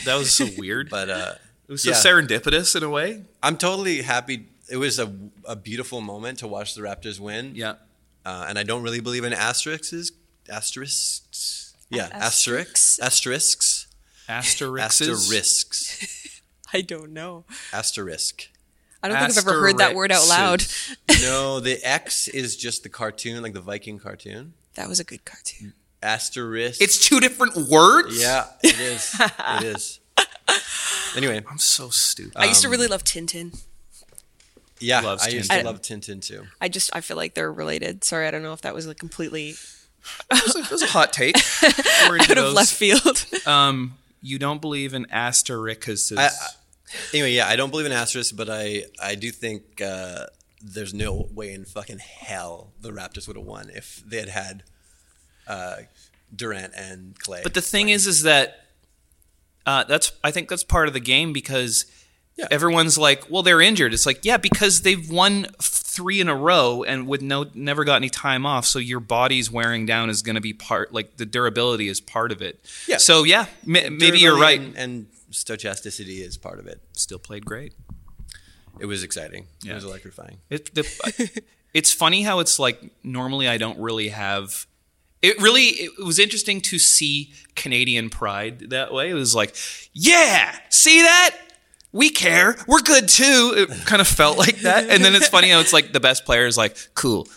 That 0.06 0.15
was 0.17 0.34
so 0.34 0.48
weird. 0.58 0.89
but 0.89 1.10
uh, 1.10 1.34
it 1.67 1.72
was 1.72 1.84
so 1.84 1.91
yeah. 1.91 1.96
serendipitous 1.96 2.76
in 2.76 2.84
a 2.84 2.89
way. 2.89 3.24
I'm 3.41 3.58
totally 3.58 4.02
happy. 4.02 4.48
It 4.70 4.78
was 4.78 5.00
a, 5.00 5.13
a 5.46 5.56
beautiful 5.56 6.02
moment 6.02 6.39
to 6.39 6.48
watch 6.48 6.76
the 6.76 6.82
Raptors 6.82 7.20
win. 7.20 7.54
Yeah. 7.56 7.76
Uh, 8.26 8.46
and 8.50 8.60
I 8.60 8.63
don't 8.63 8.84
really 8.84 9.00
believe 9.00 9.24
in 9.24 9.34
asterisks. 9.34 10.12
Asterisks. 10.50 11.76
Yeah, 11.89 12.10
Asterisks? 12.12 13.00
asterisks. 13.00 13.88
Asterisks. 14.28 15.02
Asterisks. 15.02 15.24
Asterisks. 15.24 16.41
I 16.74 16.82
don't 16.82 17.13
know. 17.13 17.46
Asterisk. 17.72 18.50
I 19.02 19.08
don't 19.08 19.17
think 19.20 19.32
I've 19.32 19.48
ever 19.48 19.60
heard 19.62 19.78
that 19.78 19.96
word 19.96 20.12
out 20.12 20.28
loud. 20.28 20.65
no, 21.22 21.60
the 21.62 21.80
X 21.84 22.28
is 22.28 22.58
just 22.58 22.84
the 22.84 22.89
cartoon, 22.89 23.41
like 23.41 23.54
the 23.54 23.62
Viking 23.62 24.00
cartoon. 24.00 24.54
That 24.76 24.89
was 24.89 25.00
a 25.00 25.04
good 25.04 25.24
cartoon. 25.24 25.74
Asterisk. 26.08 26.82
It's 26.82 26.98
two 27.08 27.20
different 27.20 27.56
words. 27.70 28.20
yeah, 28.22 28.46
it 28.63 28.80
is. 28.80 29.15
it 29.20 29.63
is. 29.63 30.00
Anyway, 31.15 31.43
I'm 31.50 31.58
so 31.58 31.89
stupid. 31.89 32.34
I 32.36 32.46
used 32.46 32.62
to 32.62 32.70
really 32.70 32.86
love 32.88 33.04
Tintin. 33.04 33.60
yeah, 34.80 35.00
Loves 35.02 35.24
I 35.26 35.30
used 35.30 35.50
Tintin. 35.50 35.60
to 35.62 35.65
love 35.65 35.82
Tintin 35.82 36.22
too. 36.22 36.43
I 36.62 36.70
just 36.70 36.91
I 36.93 37.02
feel 37.02 37.17
like 37.17 37.34
they're 37.34 37.52
related. 37.52 38.04
Sorry, 38.04 38.28
I 38.28 38.32
don't 38.32 38.43
know 38.43 38.54
if 38.54 38.62
that 38.62 38.76
was 38.76 38.86
like 38.86 38.98
completely 39.00 39.56
That 40.30 40.43
was 40.43 40.56
a, 40.56 40.62
that 40.62 40.72
was 40.72 40.84
a 40.84 40.88
hot 40.88 41.12
take. 41.13 41.36
We're 42.08 42.17
into 42.17 42.32
out 42.32 42.38
of 42.38 42.43
those. 42.46 42.54
left 42.56 42.74
field. 42.74 43.26
Um, 43.48 43.98
you 44.22 44.38
don't 44.38 44.62
believe 44.62 44.93
in 44.93 45.08
asterisks? 45.10 46.12
I, 46.15 46.26
I, 46.28 46.30
anyway, 47.13 47.32
yeah, 47.32 47.48
I 47.48 47.56
don't 47.56 47.72
believe 47.72 47.86
in 47.88 47.91
asterisks, 47.93 48.32
but 48.34 48.50
I 48.50 48.84
I 49.02 49.15
do 49.15 49.32
think 49.32 49.82
uh, 49.82 50.26
there's 50.62 50.93
no 50.93 51.28
way 51.34 51.52
in 51.54 51.65
fucking 51.65 52.00
hell 52.00 52.74
the 52.80 52.91
Raptors 52.91 53.28
would 53.28 53.38
have 53.38 53.46
won 53.46 53.72
if 53.74 54.04
they 54.06 54.17
had 54.20 54.30
had 54.30 54.63
uh, 55.48 55.76
Durant 56.36 56.74
and 56.76 57.18
Clay. 57.20 57.42
But 57.44 57.54
the 57.54 57.62
thing 57.62 57.90
is, 57.90 58.06
is 58.08 58.24
that 58.24 58.66
uh, 59.66 59.84
that's 59.86 60.12
I 60.24 60.32
think 60.32 60.50
that's 60.50 60.64
part 60.64 60.88
of 60.88 60.94
the 60.94 61.00
game 61.00 61.34
because 61.34 61.86
Yeah. 62.38 62.48
everyone's 62.52 62.98
like, 62.98 63.30
well, 63.30 63.44
they're 63.44 63.62
injured. 63.62 63.94
It's 63.94 64.06
like, 64.06 64.24
yeah, 64.24 64.38
because 64.38 64.82
they've 64.82 65.10
won 65.10 65.48
three 65.62 66.20
in 66.22 66.28
a 66.30 66.36
row 66.36 66.84
and 66.84 67.08
with 67.08 67.22
no 67.22 67.46
never 67.56 67.84
got 67.84 67.96
any 67.96 68.10
time 68.10 68.46
off. 68.46 68.66
So 68.66 68.78
your 68.80 69.00
body's 69.00 69.50
wearing 69.52 69.86
down 69.86 70.10
is 70.10 70.22
going 70.22 70.36
to 70.36 70.42
be 70.42 70.54
part 70.54 70.94
like 70.94 71.18
the 71.18 71.26
durability 71.26 71.88
is 71.88 72.00
part 72.00 72.32
of 72.32 72.42
it. 72.42 72.64
Yeah. 72.88 72.98
So 72.98 73.24
yeah, 73.24 73.48
ma- 73.66 73.90
maybe 73.90 74.20
you're 74.20 74.38
right. 74.40 74.60
And, 74.60 74.76
and 74.78 75.08
stochasticity 75.32 76.20
is 76.26 76.38
part 76.38 76.60
of 76.60 76.68
it. 76.68 76.82
Still 76.94 77.20
played 77.20 77.46
great. 77.46 77.74
It 78.80 78.86
was 78.86 79.02
exciting. 79.04 79.48
Yeah. 79.64 79.72
It 79.72 79.76
was 79.76 79.86
electrifying. 79.86 80.38
It, 80.52 80.76
the, 80.76 81.42
it's 81.74 81.92
funny 81.92 82.22
how 82.22 82.40
it's 82.40 82.60
like 82.60 82.80
normally 83.04 83.48
I 83.48 83.58
don't 83.58 83.80
really 83.80 84.10
have. 84.10 84.68
It 85.28 85.42
really 85.42 85.66
it 85.66 86.04
was 86.04 86.20
interesting 86.20 86.62
to 86.62 86.80
see 86.80 87.34
Canadian 87.56 88.10
pride 88.10 88.70
that 88.70 88.94
way. 88.94 89.10
It 89.10 89.13
was 89.13 89.36
like, 89.36 89.56
yeah, 89.94 90.56
see 90.70 91.02
that? 91.02 91.36
We 91.92 92.10
care. 92.10 92.56
We're 92.68 92.82
good 92.82 93.08
too. 93.08 93.54
It 93.58 93.86
kind 93.86 94.02
of 94.02 94.08
felt 94.08 94.38
like 94.38 94.60
that. 94.60 94.90
And 94.90 95.04
then 95.04 95.16
it's 95.16 95.28
funny 95.28 95.50
how 95.50 95.60
it's 95.60 95.74
like 95.74 95.94
the 95.94 96.00
best 96.00 96.26
player 96.26 96.46
is 96.46 96.58
like, 96.58 96.78
cool. 96.94 97.28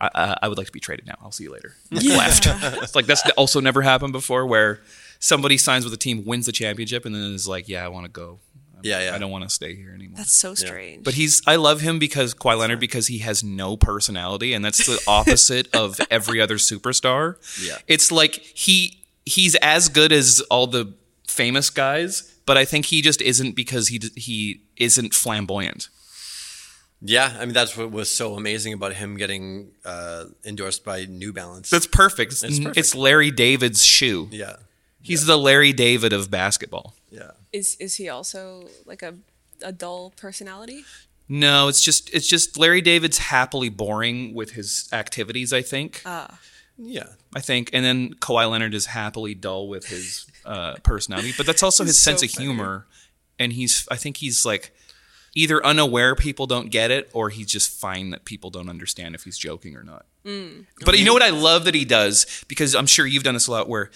I, 0.00 0.36
I 0.42 0.48
would 0.48 0.58
like 0.58 0.66
to 0.66 0.72
be 0.72 0.80
traded 0.80 1.06
now. 1.06 1.14
I'll 1.22 1.30
see 1.30 1.44
you 1.44 1.52
later. 1.52 1.76
Left. 1.90 2.46
It's 2.82 2.96
like 2.96 3.06
that's 3.06 3.22
also 3.36 3.60
never 3.60 3.82
happened 3.82 4.12
before 4.12 4.46
where 4.46 4.80
somebody 5.20 5.56
signs 5.56 5.84
with 5.84 5.94
a 5.94 5.96
team, 5.96 6.24
wins 6.24 6.46
the 6.46 6.52
championship, 6.52 7.04
and 7.06 7.14
then 7.14 7.22
is 7.32 7.46
like, 7.46 7.68
yeah, 7.68 7.84
I 7.84 7.88
want 7.88 8.06
to 8.06 8.10
go. 8.10 8.40
Yeah, 8.84 9.04
yeah. 9.10 9.14
I 9.14 9.18
don't 9.18 9.30
want 9.30 9.44
to 9.44 9.50
stay 9.50 9.74
here 9.74 9.92
anymore. 9.94 10.16
That's 10.16 10.32
so 10.32 10.54
strange. 10.54 11.04
But 11.04 11.14
he's 11.14 11.42
I 11.46 11.56
love 11.56 11.80
him 11.80 11.98
because 11.98 12.34
Kawhi 12.34 12.58
Leonard 12.58 12.80
because 12.80 13.06
he 13.06 13.18
has 13.18 13.42
no 13.44 13.76
personality 13.76 14.52
and 14.54 14.64
that's 14.64 14.86
the 14.86 15.00
opposite 15.06 15.74
of 15.74 16.00
every 16.10 16.40
other 16.40 16.56
superstar. 16.56 17.36
Yeah. 17.64 17.78
It's 17.86 18.10
like 18.12 18.34
he 18.34 19.04
he's 19.26 19.54
as 19.56 19.88
good 19.88 20.12
as 20.12 20.40
all 20.50 20.66
the 20.66 20.94
famous 21.26 21.70
guys, 21.70 22.34
but 22.46 22.58
I 22.58 22.64
think 22.64 22.86
he 22.86 23.02
just 23.02 23.20
isn't 23.22 23.54
because 23.56 23.88
he 23.88 24.00
he 24.16 24.62
isn't 24.76 25.14
flamboyant. 25.14 25.88
Yeah, 27.04 27.36
I 27.38 27.44
mean 27.46 27.54
that's 27.54 27.76
what 27.76 27.90
was 27.90 28.10
so 28.10 28.34
amazing 28.36 28.74
about 28.74 28.94
him 28.94 29.16
getting 29.16 29.72
uh, 29.84 30.26
endorsed 30.44 30.84
by 30.84 31.04
New 31.06 31.32
Balance. 31.32 31.68
That's 31.68 31.86
perfect. 31.86 32.32
It's, 32.32 32.42
It's 32.44 32.58
perfect. 32.60 32.76
it's 32.78 32.94
Larry 32.94 33.32
David's 33.32 33.84
shoe. 33.84 34.28
yeah, 34.30 34.56
He's 35.00 35.26
the 35.26 35.36
Larry 35.36 35.72
David 35.72 36.12
of 36.12 36.30
basketball. 36.30 36.94
Yeah. 37.12 37.32
is 37.52 37.76
is 37.78 37.96
he 37.96 38.08
also 38.08 38.68
like 38.86 39.02
a 39.02 39.14
a 39.62 39.72
dull 39.72 40.12
personality? 40.16 40.84
No, 41.28 41.68
it's 41.68 41.82
just 41.82 42.12
it's 42.12 42.26
just 42.26 42.58
Larry 42.58 42.80
David's 42.80 43.18
happily 43.18 43.68
boring 43.68 44.34
with 44.34 44.52
his 44.52 44.88
activities, 44.92 45.52
I 45.52 45.62
think. 45.62 46.02
Ah, 46.04 46.38
Yeah, 46.76 47.06
I 47.34 47.40
think, 47.40 47.70
and 47.72 47.84
then 47.84 48.14
Kawhi 48.14 48.50
Leonard 48.50 48.74
is 48.74 48.86
happily 48.86 49.34
dull 49.34 49.68
with 49.68 49.86
his 49.86 50.26
uh, 50.44 50.74
personality, 50.82 51.32
but 51.36 51.46
that's 51.46 51.62
also 51.62 51.84
his 51.84 52.00
so 52.00 52.10
sense 52.10 52.22
of 52.22 52.30
funny. 52.30 52.46
humor, 52.46 52.86
and 53.38 53.52
he's 53.52 53.86
I 53.90 53.96
think 53.96 54.18
he's 54.18 54.44
like 54.44 54.74
either 55.34 55.64
unaware 55.64 56.14
people 56.14 56.46
don't 56.46 56.70
get 56.70 56.90
it, 56.90 57.08
or 57.12 57.30
he's 57.30 57.46
just 57.46 57.70
fine 57.80 58.10
that 58.10 58.24
people 58.24 58.50
don't 58.50 58.68
understand 58.68 59.14
if 59.14 59.24
he's 59.24 59.38
joking 59.38 59.76
or 59.76 59.82
not. 59.82 60.06
But 60.84 60.98
you 60.98 61.04
know 61.04 61.14
what 61.14 61.22
I 61.22 61.30
love 61.30 61.64
that 61.64 61.74
he 61.74 61.84
does 61.84 62.44
because 62.48 62.74
I'm 62.74 62.86
sure 62.86 63.06
you've 63.06 63.22
done 63.22 63.34
this 63.34 63.46
a 63.46 63.52
lot 63.52 63.68
where. 63.68 63.90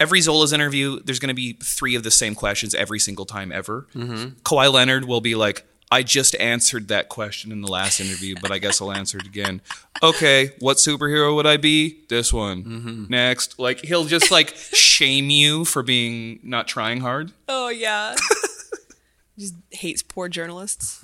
Every 0.00 0.20
Zolas 0.20 0.52
interview, 0.52 1.00
there's 1.04 1.18
going 1.20 1.28
to 1.28 1.34
be 1.34 1.52
three 1.62 1.94
of 1.94 2.02
the 2.02 2.10
same 2.10 2.34
questions 2.34 2.74
every 2.74 2.98
single 2.98 3.24
time 3.24 3.52
ever. 3.52 3.86
Kawhi 3.94 4.72
Leonard 4.72 5.04
will 5.04 5.20
be 5.20 5.34
like, 5.34 5.64
I 5.90 6.02
just 6.02 6.34
answered 6.36 6.88
that 6.88 7.08
question 7.08 7.52
in 7.52 7.60
the 7.60 7.70
last 7.70 8.00
interview, 8.00 8.34
but 8.42 8.50
I 8.50 8.58
guess 8.58 8.80
I'll 8.82 8.90
answer 8.92 9.18
it 9.18 9.26
again. 9.26 9.60
Okay, 10.02 10.50
what 10.58 10.78
superhero 10.78 11.34
would 11.36 11.46
I 11.46 11.56
be? 11.56 12.00
This 12.08 12.32
one. 12.32 13.06
Next. 13.08 13.58
Like 13.60 13.80
he'll 13.80 14.04
just 14.04 14.30
like 14.32 14.48
shame 14.56 15.30
you 15.30 15.64
for 15.64 15.82
being 15.84 16.40
not 16.42 16.66
trying 16.66 17.00
hard. 17.00 17.32
oh 17.48 17.68
yeah. 17.68 18.16
Just 19.38 19.54
hates 19.70 20.02
poor 20.02 20.28
journalists. 20.28 21.00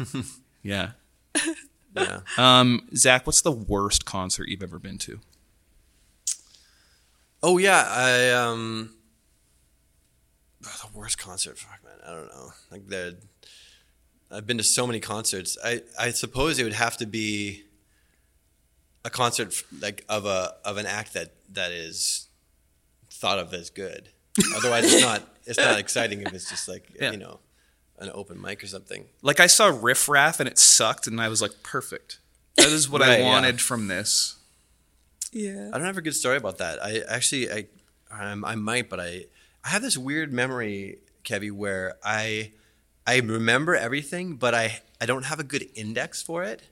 Yeah. 0.62 0.90
yeah. 1.96 2.20
Um, 2.36 2.88
Zach, 2.94 3.26
what's 3.26 3.42
the 3.42 3.52
worst 3.52 4.04
concert 4.04 4.48
you've 4.48 4.62
ever 4.62 4.78
been 4.78 4.98
to? 4.98 5.20
Oh 7.42 7.58
yeah, 7.58 7.84
I 7.88 8.30
um, 8.30 8.94
oh, 10.66 10.88
the 10.92 10.98
worst 10.98 11.18
concert. 11.18 11.58
Fuck 11.58 11.80
man, 11.84 11.94
I 12.06 12.14
don't 12.14 12.28
know. 12.28 12.50
Like 12.70 12.86
the, 12.88 13.16
I've 14.30 14.46
been 14.46 14.58
to 14.58 14.64
so 14.64 14.86
many 14.86 15.00
concerts. 15.00 15.56
I 15.64 15.82
I 15.98 16.10
suppose 16.10 16.58
it 16.58 16.64
would 16.64 16.72
have 16.74 16.96
to 16.98 17.06
be 17.06 17.64
a 19.04 19.10
concert 19.10 19.62
like 19.80 20.04
of 20.08 20.26
a 20.26 20.54
of 20.64 20.76
an 20.76 20.86
act 20.86 21.14
that 21.14 21.32
that 21.52 21.72
is 21.72 22.28
thought 23.10 23.38
of 23.38 23.52
as 23.54 23.70
good. 23.70 24.10
Otherwise, 24.56 24.92
it's 24.92 25.02
not 25.02 25.22
it's 25.46 25.58
not 25.58 25.78
exciting 25.78 26.20
if 26.22 26.32
it's 26.34 26.48
just 26.50 26.68
like 26.68 26.88
Yeah. 27.00 27.10
you 27.12 27.16
know 27.16 27.40
an 27.98 28.10
open 28.14 28.40
mic 28.40 28.62
or 28.62 28.66
something. 28.66 29.06
Like 29.22 29.40
I 29.40 29.46
saw 29.46 29.66
Riff 29.68 30.08
Raff 30.08 30.40
and 30.40 30.48
it 30.48 30.58
sucked, 30.58 31.06
and 31.06 31.20
I 31.20 31.28
was 31.28 31.42
like, 31.42 31.62
perfect. 31.62 32.18
That 32.56 32.68
is 32.68 32.88
what 32.88 33.00
Right, 33.02 33.10
I 33.10 33.18
yeah. 33.18 33.26
wanted 33.26 33.60
from 33.60 33.88
this. 33.88 34.36
Yeah. 35.32 35.70
I 35.72 35.78
don't 35.78 35.86
have 35.86 35.98
a 35.98 36.02
good 36.02 36.14
story 36.16 36.36
about 36.36 36.58
that. 36.58 36.82
I 36.82 37.00
actually, 37.08 37.50
I, 37.52 37.66
um, 38.10 38.44
I 38.44 38.54
might, 38.56 38.88
but 38.88 39.00
I, 39.00 39.26
I 39.64 39.68
have 39.68 39.82
this 39.82 39.96
weird 39.96 40.32
memory, 40.32 40.98
Kevy, 41.24 41.52
where 41.52 41.96
I, 42.04 42.52
I 43.06 43.18
remember 43.20 43.74
everything, 43.74 44.34
but 44.36 44.54
I, 44.54 44.80
I 45.00 45.06
don't 45.06 45.24
have 45.24 45.38
a 45.40 45.44
good 45.44 45.68
index 45.74 46.22
for 46.22 46.42
it. 46.44 46.62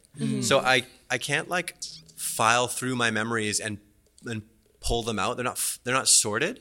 So 0.43 0.59
I, 0.59 0.85
I 1.11 1.19
can't 1.19 1.49
like 1.49 1.77
file 2.17 2.67
through 2.67 2.97
my 2.97 3.11
memories 3.13 3.61
and, 3.61 3.79
and 4.25 4.43
pull 4.81 5.03
them 5.05 5.19
out. 5.19 5.37
They're 5.37 5.45
not, 5.45 5.61
they're 5.85 5.95
not 5.95 6.09
sorted. 6.09 6.61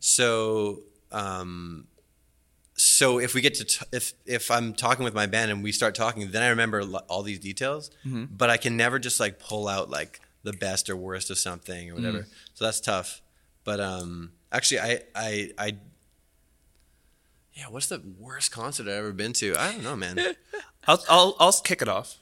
So, 0.00 0.80
um, 1.12 1.86
so 2.74 3.18
if 3.18 3.34
we 3.34 3.42
get 3.42 3.54
to 3.56 3.64
t- 3.64 3.84
if 3.92 4.14
if 4.24 4.50
I'm 4.50 4.72
talking 4.72 5.04
with 5.04 5.12
my 5.14 5.26
band 5.26 5.50
and 5.50 5.62
we 5.62 5.70
start 5.70 5.94
talking, 5.94 6.30
then 6.30 6.42
I 6.42 6.48
remember 6.48 6.80
all 7.10 7.22
these 7.22 7.38
details. 7.38 7.90
But 8.36 8.48
I 8.48 8.56
can 8.56 8.76
never 8.78 8.98
just 8.98 9.20
like 9.20 9.38
pull 9.38 9.68
out 9.68 9.90
like 9.90 10.18
the 10.42 10.52
best 10.52 10.88
or 10.90 10.96
worst 10.96 11.30
of 11.30 11.38
something 11.38 11.90
or 11.90 11.94
whatever. 11.94 12.26
So 12.54 12.64
that's 12.64 12.80
tough. 12.80 13.20
But 13.64 13.80
um, 13.80 14.32
actually, 14.52 14.80
I 14.80 15.00
I 15.14 15.50
I 15.58 15.76
yeah. 17.54 17.64
What's 17.68 17.88
the 17.88 18.00
worst 18.18 18.52
concert 18.52 18.84
I've 18.84 18.94
ever 18.94 19.12
been 19.12 19.32
to? 19.34 19.54
I 19.58 19.72
don't 19.72 19.82
know, 19.84 19.96
man. 19.96 20.18
I'll, 20.86 21.02
I'll, 21.08 21.36
I'll 21.38 21.52
kick 21.52 21.82
it 21.82 21.88
off. 21.88 22.16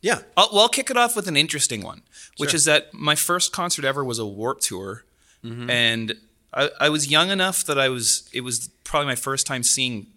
yeah. 0.00 0.22
I'll, 0.36 0.48
well, 0.52 0.62
I'll 0.62 0.68
kick 0.68 0.90
it 0.90 0.96
off 0.96 1.14
with 1.14 1.28
an 1.28 1.36
interesting 1.36 1.82
one, 1.82 2.02
which 2.38 2.50
Sure. 2.50 2.56
is 2.56 2.64
that 2.64 2.92
my 2.92 3.14
first 3.14 3.52
concert 3.52 3.84
ever 3.84 4.02
was 4.04 4.18
a 4.18 4.26
Warp 4.26 4.60
Tour, 4.60 5.04
and 5.42 6.14
I, 6.52 6.70
I 6.80 6.88
was 6.90 7.10
young 7.10 7.30
enough 7.30 7.64
that 7.64 7.78
I 7.78 7.88
was. 7.88 8.28
It 8.32 8.40
was 8.42 8.68
probably 8.84 9.06
my 9.06 9.14
first 9.14 9.46
time 9.46 9.62
seeing 9.62 10.08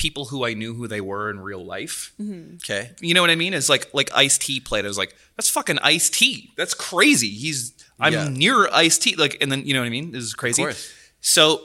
people 0.00 0.24
who 0.24 0.46
I 0.46 0.54
knew 0.54 0.72
who 0.72 0.88
they 0.88 1.02
were 1.02 1.28
in 1.28 1.38
real 1.40 1.62
life. 1.62 2.14
Mm-hmm. 2.18 2.54
Okay. 2.56 2.90
You 3.00 3.12
know 3.12 3.20
what 3.20 3.28
I 3.28 3.34
mean? 3.34 3.52
It's 3.52 3.68
like 3.68 3.92
like 3.92 4.10
Ice 4.16 4.38
T 4.38 4.58
played. 4.58 4.86
I 4.86 4.88
was 4.88 4.96
like, 4.96 5.14
that's 5.36 5.50
fucking 5.50 5.78
Ice 5.80 6.08
T. 6.08 6.52
That's 6.56 6.72
crazy. 6.72 7.28
He's 7.28 7.74
I'm 8.00 8.14
Yeah. 8.14 8.28
near 8.30 8.66
Ice 8.72 8.96
T. 8.96 9.14
Like, 9.14 9.36
and 9.42 9.52
then 9.52 9.66
you 9.66 9.74
know 9.74 9.80
what 9.80 9.86
I 9.86 9.90
mean? 9.90 10.12
This 10.12 10.24
is 10.24 10.32
crazy. 10.32 10.62
course. 10.62 10.90
So 11.20 11.60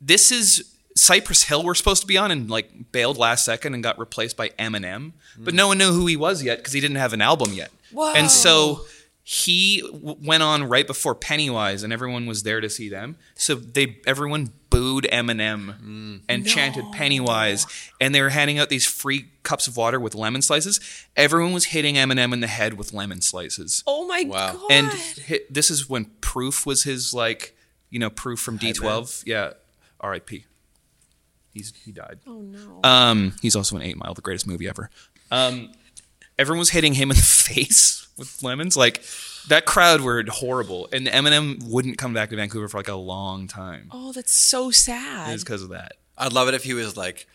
this 0.00 0.32
is 0.32 0.74
Cypress 0.96 1.44
Hill 1.44 1.62
we're 1.62 1.76
supposed 1.76 2.00
to 2.00 2.08
be 2.08 2.18
on, 2.18 2.32
and 2.32 2.50
like 2.50 2.90
bailed 2.90 3.16
last 3.16 3.44
second 3.44 3.74
and 3.74 3.82
got 3.82 3.96
replaced 3.96 4.36
by 4.36 4.48
Eminem. 4.58 5.12
But 5.38 5.54
mm. 5.54 5.58
no 5.58 5.68
one 5.68 5.78
knew 5.78 5.92
who 5.92 6.06
he 6.06 6.16
was 6.16 6.42
yet 6.42 6.58
because 6.58 6.72
he 6.72 6.80
didn't 6.80 6.96
have 6.96 7.12
an 7.12 7.22
album 7.22 7.52
yet. 7.52 7.70
Whoa. 7.92 8.12
And 8.12 8.28
so 8.28 8.86
he 9.30 9.82
w- 9.82 10.16
went 10.24 10.42
on 10.42 10.64
right 10.64 10.86
before 10.86 11.14
Pennywise, 11.14 11.82
and 11.82 11.92
everyone 11.92 12.24
was 12.24 12.44
there 12.44 12.62
to 12.62 12.70
see 12.70 12.88
them. 12.88 13.18
So 13.34 13.56
they 13.56 13.98
everyone 14.06 14.52
booed 14.70 15.04
Eminem 15.12 16.22
and 16.30 16.46
chanted 16.46 16.86
Pennywise, 16.92 17.66
and 18.00 18.14
they 18.14 18.22
were 18.22 18.30
handing 18.30 18.58
out 18.58 18.70
these 18.70 18.86
free 18.86 19.26
cups 19.42 19.68
of 19.68 19.76
water 19.76 20.00
with 20.00 20.14
lemon 20.14 20.40
slices. 20.40 20.80
Everyone 21.14 21.52
was 21.52 21.66
hitting 21.66 21.96
Eminem 21.96 22.32
in 22.32 22.40
the 22.40 22.46
head 22.46 22.74
with 22.78 22.94
lemon 22.94 23.20
slices. 23.20 23.82
Oh 23.86 24.06
my 24.06 24.22
Wow. 24.26 24.52
god. 24.54 24.62
And 24.70 24.86
hi 25.28 25.40
this 25.50 25.70
is 25.70 25.90
when 25.90 26.06
Proof 26.22 26.64
was 26.64 26.84
his 26.84 27.12
like, 27.12 27.54
you 27.90 27.98
know, 27.98 28.08
Proof 28.08 28.40
from 28.40 28.58
D12. 28.58 29.24
Yeah, 29.26 29.50
R.I.P. 30.00 30.46
He's 31.52 31.74
he 31.84 31.92
died. 31.92 32.20
oh 32.26 32.40
no. 32.40 32.80
Um, 32.82 33.34
he's 33.42 33.54
also 33.56 33.76
in 33.76 33.82
Eight 33.82 33.98
Mile, 33.98 34.14
the 34.14 34.22
greatest 34.22 34.46
movie 34.46 34.66
ever. 34.68 34.88
Um, 35.30 35.72
everyone 36.38 36.58
was 36.60 36.70
hitting 36.70 36.94
him 36.94 37.10
in 37.10 37.16
the 37.16 37.22
face 37.54 38.08
with 38.16 38.42
lemons. 38.42 38.76
Like 38.76 39.02
that 39.48 39.64
crowd 39.66 40.00
were 40.02 40.24
horrible, 40.28 40.88
and 40.92 41.06
Eminem 41.06 41.62
wouldn't 41.68 41.98
come 41.98 42.12
back 42.14 42.30
to 42.30 42.36
Vancouver 42.36 42.68
for 42.68 42.76
like 42.78 42.88
a 42.88 42.94
long 42.94 43.46
time. 43.48 43.88
oh, 43.90 44.12
that's 44.12 44.32
so 44.32 44.70
sad. 44.70 45.32
It's 45.34 45.42
because 45.44 45.62
of 45.62 45.70
that. 45.70 45.92
I'd 46.16 46.32
love 46.32 46.48
it 46.48 46.54
if 46.54 46.64
he 46.64 46.74
was 46.74 46.96
like 46.96 47.26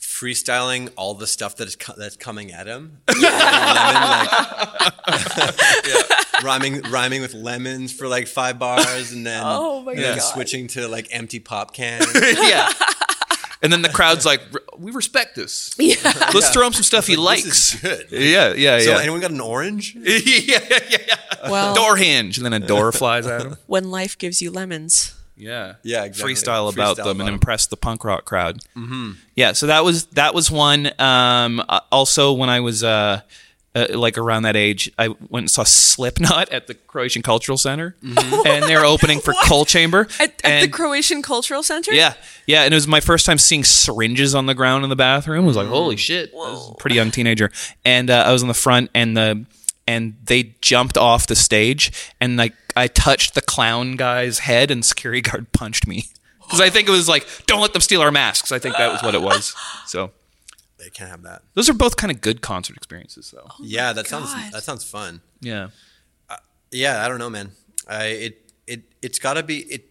freestyling 0.00 0.90
all 0.96 1.12
the 1.14 1.26
stuff 1.26 1.56
that 1.56 1.68
is 1.68 1.76
co- 1.76 1.92
that's 1.96 2.16
coming 2.16 2.52
at 2.52 2.66
him. 2.66 2.98
Lemon, 3.08 3.28
like, 4.00 4.30
rhyming 6.42 6.80
rhyming 6.90 7.20
with 7.20 7.34
lemons 7.34 7.92
for 7.92 8.08
like 8.08 8.26
five 8.28 8.58
bars, 8.58 9.12
and 9.12 9.26
then 9.26 9.42
Oh 9.44 9.82
my 9.82 9.92
and 9.92 10.00
then 10.00 10.20
switching 10.20 10.68
to 10.68 10.88
like 10.88 11.08
empty 11.10 11.38
pop 11.40 11.74
cans. 11.74 12.06
yeah. 12.14 12.72
And 13.62 13.72
then 13.72 13.82
the 13.82 13.88
crowd's 13.90 14.24
like, 14.24 14.40
"We 14.78 14.90
respect 14.92 15.36
this. 15.36 15.74
Yeah. 15.78 15.96
Let's 16.34 16.48
throw 16.50 16.66
him 16.66 16.72
some 16.72 16.82
stuff 16.82 17.06
he 17.06 17.14
This 17.16 17.24
likes." 17.24 17.74
is 17.74 17.80
good. 17.80 18.06
Yeah, 18.10 18.52
yeah, 18.54 18.78
So 18.80 18.92
yeah. 18.92 19.00
anyone 19.00 19.20
got 19.20 19.30
an 19.32 19.40
orange? 19.40 19.94
yeah, 19.98 20.18
yeah, 20.24 20.58
yeah, 20.70 20.78
yeah. 21.08 21.50
Well, 21.50 21.74
Door 21.74 21.96
hinge, 21.98 22.38
and 22.38 22.44
then 22.46 22.52
a 22.54 22.60
door 22.66 22.90
flies 22.92 23.26
at 23.26 23.42
him. 23.42 23.56
when 23.66 23.90
life 23.90 24.16
gives 24.16 24.40
you 24.42 24.50
lemons. 24.50 25.14
Yeah, 25.36 25.74
Yeah, 25.82 26.04
exactly. 26.04 26.34
Freestyle 26.34 26.70
about 26.72 26.96
Freestyle 26.98 27.04
them 27.04 27.06
about 27.16 27.20
and 27.20 27.28
'em. 27.28 27.34
impress 27.34 27.66
the 27.66 27.76
punk 27.78 28.04
rock 28.04 28.26
crowd. 28.26 28.58
Mm-hmm. 28.76 29.12
Yeah, 29.36 29.52
so 29.52 29.66
that 29.68 29.84
was 29.84 30.04
that 30.06 30.34
was 30.34 30.50
one. 30.50 30.90
Um, 31.00 31.62
uh, 31.66 31.80
also, 31.90 32.32
when 32.34 32.50
I 32.50 32.60
was 32.60 32.84
uh, 32.84 33.22
uh, 33.74 33.86
like 33.94 34.18
around 34.18 34.42
that 34.42 34.56
age, 34.56 34.90
I 34.98 35.08
went 35.08 35.44
and 35.44 35.50
saw 35.50 35.62
Slipknot 35.62 36.48
at 36.50 36.66
the 36.66 36.74
Croatian 36.74 37.22
Cultural 37.22 37.56
Center, 37.56 37.94
and 38.02 38.64
they're 38.64 38.84
opening 38.84 39.20
for 39.20 39.32
Coal 39.44 39.64
Chamber 39.64 40.08
At, 40.18 40.40
at 40.44 40.62
the 40.62 40.68
Croatian 40.68 41.22
Cultural 41.22 41.62
Center? 41.62 41.92
yeah, 41.92 42.14
yeah, 42.46 42.62
and 42.64 42.74
it 42.74 42.76
was 42.76 42.88
my 42.88 43.00
first 43.00 43.26
time 43.26 43.38
seeing 43.38 43.62
syringes 43.64 44.34
on 44.34 44.46
the 44.46 44.54
ground 44.54 44.82
in 44.84 44.90
the 44.90 44.96
bathroom. 44.96 45.44
I 45.44 45.46
was 45.46 45.56
like, 45.56 45.68
"Holy 45.68 45.96
shit!" 45.96 46.32
I 46.32 46.36
was 46.36 46.70
a 46.72 46.74
pretty 46.74 46.96
young 46.96 47.10
teenager, 47.10 47.50
and 47.84 48.10
uh, 48.10 48.24
I 48.26 48.32
was 48.32 48.42
in 48.42 48.48
the 48.48 48.54
front, 48.54 48.90
and 48.94 49.16
the 49.16 49.44
and 49.86 50.16
they 50.24 50.54
jumped 50.60 50.96
off 50.98 51.26
the 51.26 51.36
stage, 51.36 51.92
and 52.20 52.36
like 52.36 52.54
I 52.76 52.86
touched 52.88 53.34
the 53.34 53.40
clown 53.42 53.96
guy's 53.96 54.40
head, 54.40 54.70
and 54.70 54.84
security 54.84 55.20
guard 55.20 55.52
punched 55.52 55.86
me 55.86 56.06
because 56.42 56.60
I 56.60 56.70
think 56.70 56.88
it 56.88 56.92
was 56.92 57.08
like, 57.08 57.26
"Don't 57.46 57.60
let 57.60 57.72
them 57.72 57.82
steal 57.82 58.00
our 58.02 58.10
masks." 58.10 58.50
I 58.50 58.58
think 58.58 58.76
that 58.76 58.92
was 58.92 59.02
what 59.02 59.14
it 59.14 59.22
was. 59.22 59.54
So 59.86 60.10
They 60.90 60.98
can't 60.98 61.10
have 61.10 61.22
that. 61.22 61.42
those 61.54 61.68
are 61.68 61.74
both 61.74 61.96
kind 61.96 62.10
of 62.10 62.20
good 62.20 62.40
concert 62.42 62.76
experiences, 62.76 63.30
though. 63.34 63.48
yeah, 63.60 63.92
that 63.92 64.08
God. 64.08 64.26
sounds 64.26 64.50
that 64.52 64.62
sounds 64.64 64.84
fun. 64.84 65.20
Yeah, 65.40 65.68
Yeah, 66.72 67.04
I 67.04 67.08
don't 67.08 67.18
know, 67.18 67.30
man. 67.30 67.52
I 67.88 68.04
it 68.06 68.52
it 68.66 68.82
it's 69.02 69.18
got 69.18 69.34
to 69.34 69.42
be 69.42 69.58
it. 69.60 69.86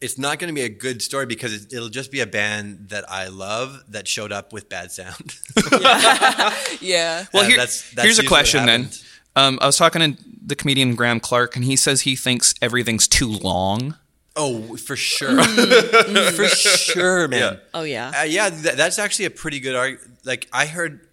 It's 0.00 0.18
not 0.18 0.38
going 0.38 0.48
to 0.48 0.54
be 0.54 0.60
a 0.66 0.68
good 0.68 1.00
story 1.00 1.24
because 1.24 1.54
it, 1.54 1.72
it'll 1.72 1.88
just 1.88 2.10
be 2.12 2.20
a 2.20 2.26
band 2.26 2.90
that 2.90 3.10
I 3.10 3.28
love 3.28 3.82
that 3.88 4.06
showed 4.06 4.32
up 4.32 4.52
with 4.52 4.68
bad 4.68 4.92
sound. 4.92 5.34
Yeah. 6.80 7.24
Well, 7.32 7.42
Uh, 7.44 7.46
here- 7.46 7.56
that's- 7.56 7.90
that's 7.94 8.02
here's 8.04 8.18
a 8.18 8.24
question 8.26 8.66
then. 8.66 8.90
Um, 9.36 9.58
I 9.62 9.66
was 9.66 9.76
talking 9.76 10.14
to 10.16 10.22
the 10.46 10.54
comedian 10.54 10.94
Graham 10.94 11.20
Clark, 11.20 11.56
and 11.56 11.64
he 11.64 11.74
says 11.76 12.02
he 12.02 12.14
thinks 12.16 12.54
everything's 12.62 13.08
too 13.08 13.28
long. 13.28 13.96
Oh, 14.36 14.76
for 14.76 14.96
sure, 14.96 15.42
for 16.32 16.48
sure, 16.48 17.28
man. 17.28 17.60
Oh, 17.72 17.82
yeah. 17.82 18.12
Uh, 18.20 18.22
yeah, 18.24 18.50
th- 18.50 18.74
that's 18.74 18.98
actually 18.98 19.26
a 19.26 19.30
pretty 19.30 19.60
good 19.60 19.74
argument. 19.74 20.18
Like 20.24 20.48
I 20.52 20.66
heard, 20.66 21.06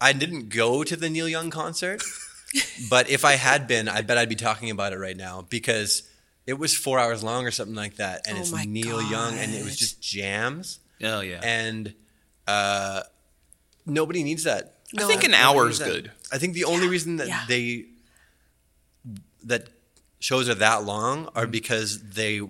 I 0.00 0.12
didn't 0.12 0.48
go 0.48 0.84
to 0.84 0.96
the 0.96 1.08
Neil 1.08 1.28
Young 1.28 1.50
concert, 1.50 2.02
but 2.90 3.08
if 3.10 3.24
I 3.24 3.32
had 3.32 3.66
been, 3.66 3.88
I 3.88 4.02
bet 4.02 4.18
I'd 4.18 4.28
be 4.28 4.34
talking 4.34 4.70
about 4.70 4.92
it 4.92 4.98
right 4.98 5.16
now 5.16 5.46
because 5.48 6.02
it 6.46 6.54
was 6.54 6.76
four 6.76 6.98
hours 6.98 7.22
long 7.22 7.46
or 7.46 7.50
something 7.50 7.76
like 7.76 7.96
that, 7.96 8.26
and 8.26 8.36
Oh 8.36 8.40
it's 8.40 8.52
my 8.52 8.64
Neil 8.64 9.02
Young, 9.02 9.34
and 9.38 9.54
it 9.54 9.64
was 9.64 9.76
just 9.76 10.02
jams, 10.02 10.80
Oh 11.02 11.20
yeah, 11.20 11.40
and 11.42 11.94
uh, 12.46 13.02
nobody 13.86 14.22
needs 14.22 14.44
that. 14.44 14.78
I 14.98 15.04
think 15.04 15.24
an 15.24 15.34
hour 15.34 15.64
needs 15.64 15.80
is 15.80 15.86
that. 15.86 15.90
good. 15.90 16.10
I 16.32 16.38
think 16.38 16.54
the 16.54 16.64
only 16.64 16.88
reason 16.88 17.16
that 17.16 17.28
yeah. 17.28 17.44
they 17.48 17.86
that 19.44 19.68
shows 20.22 20.48
are 20.48 20.54
that 20.54 20.84
long 20.84 21.26
are 21.34 21.42
Mm-hmm. 21.42 21.50
because 21.50 22.02
they 22.02 22.40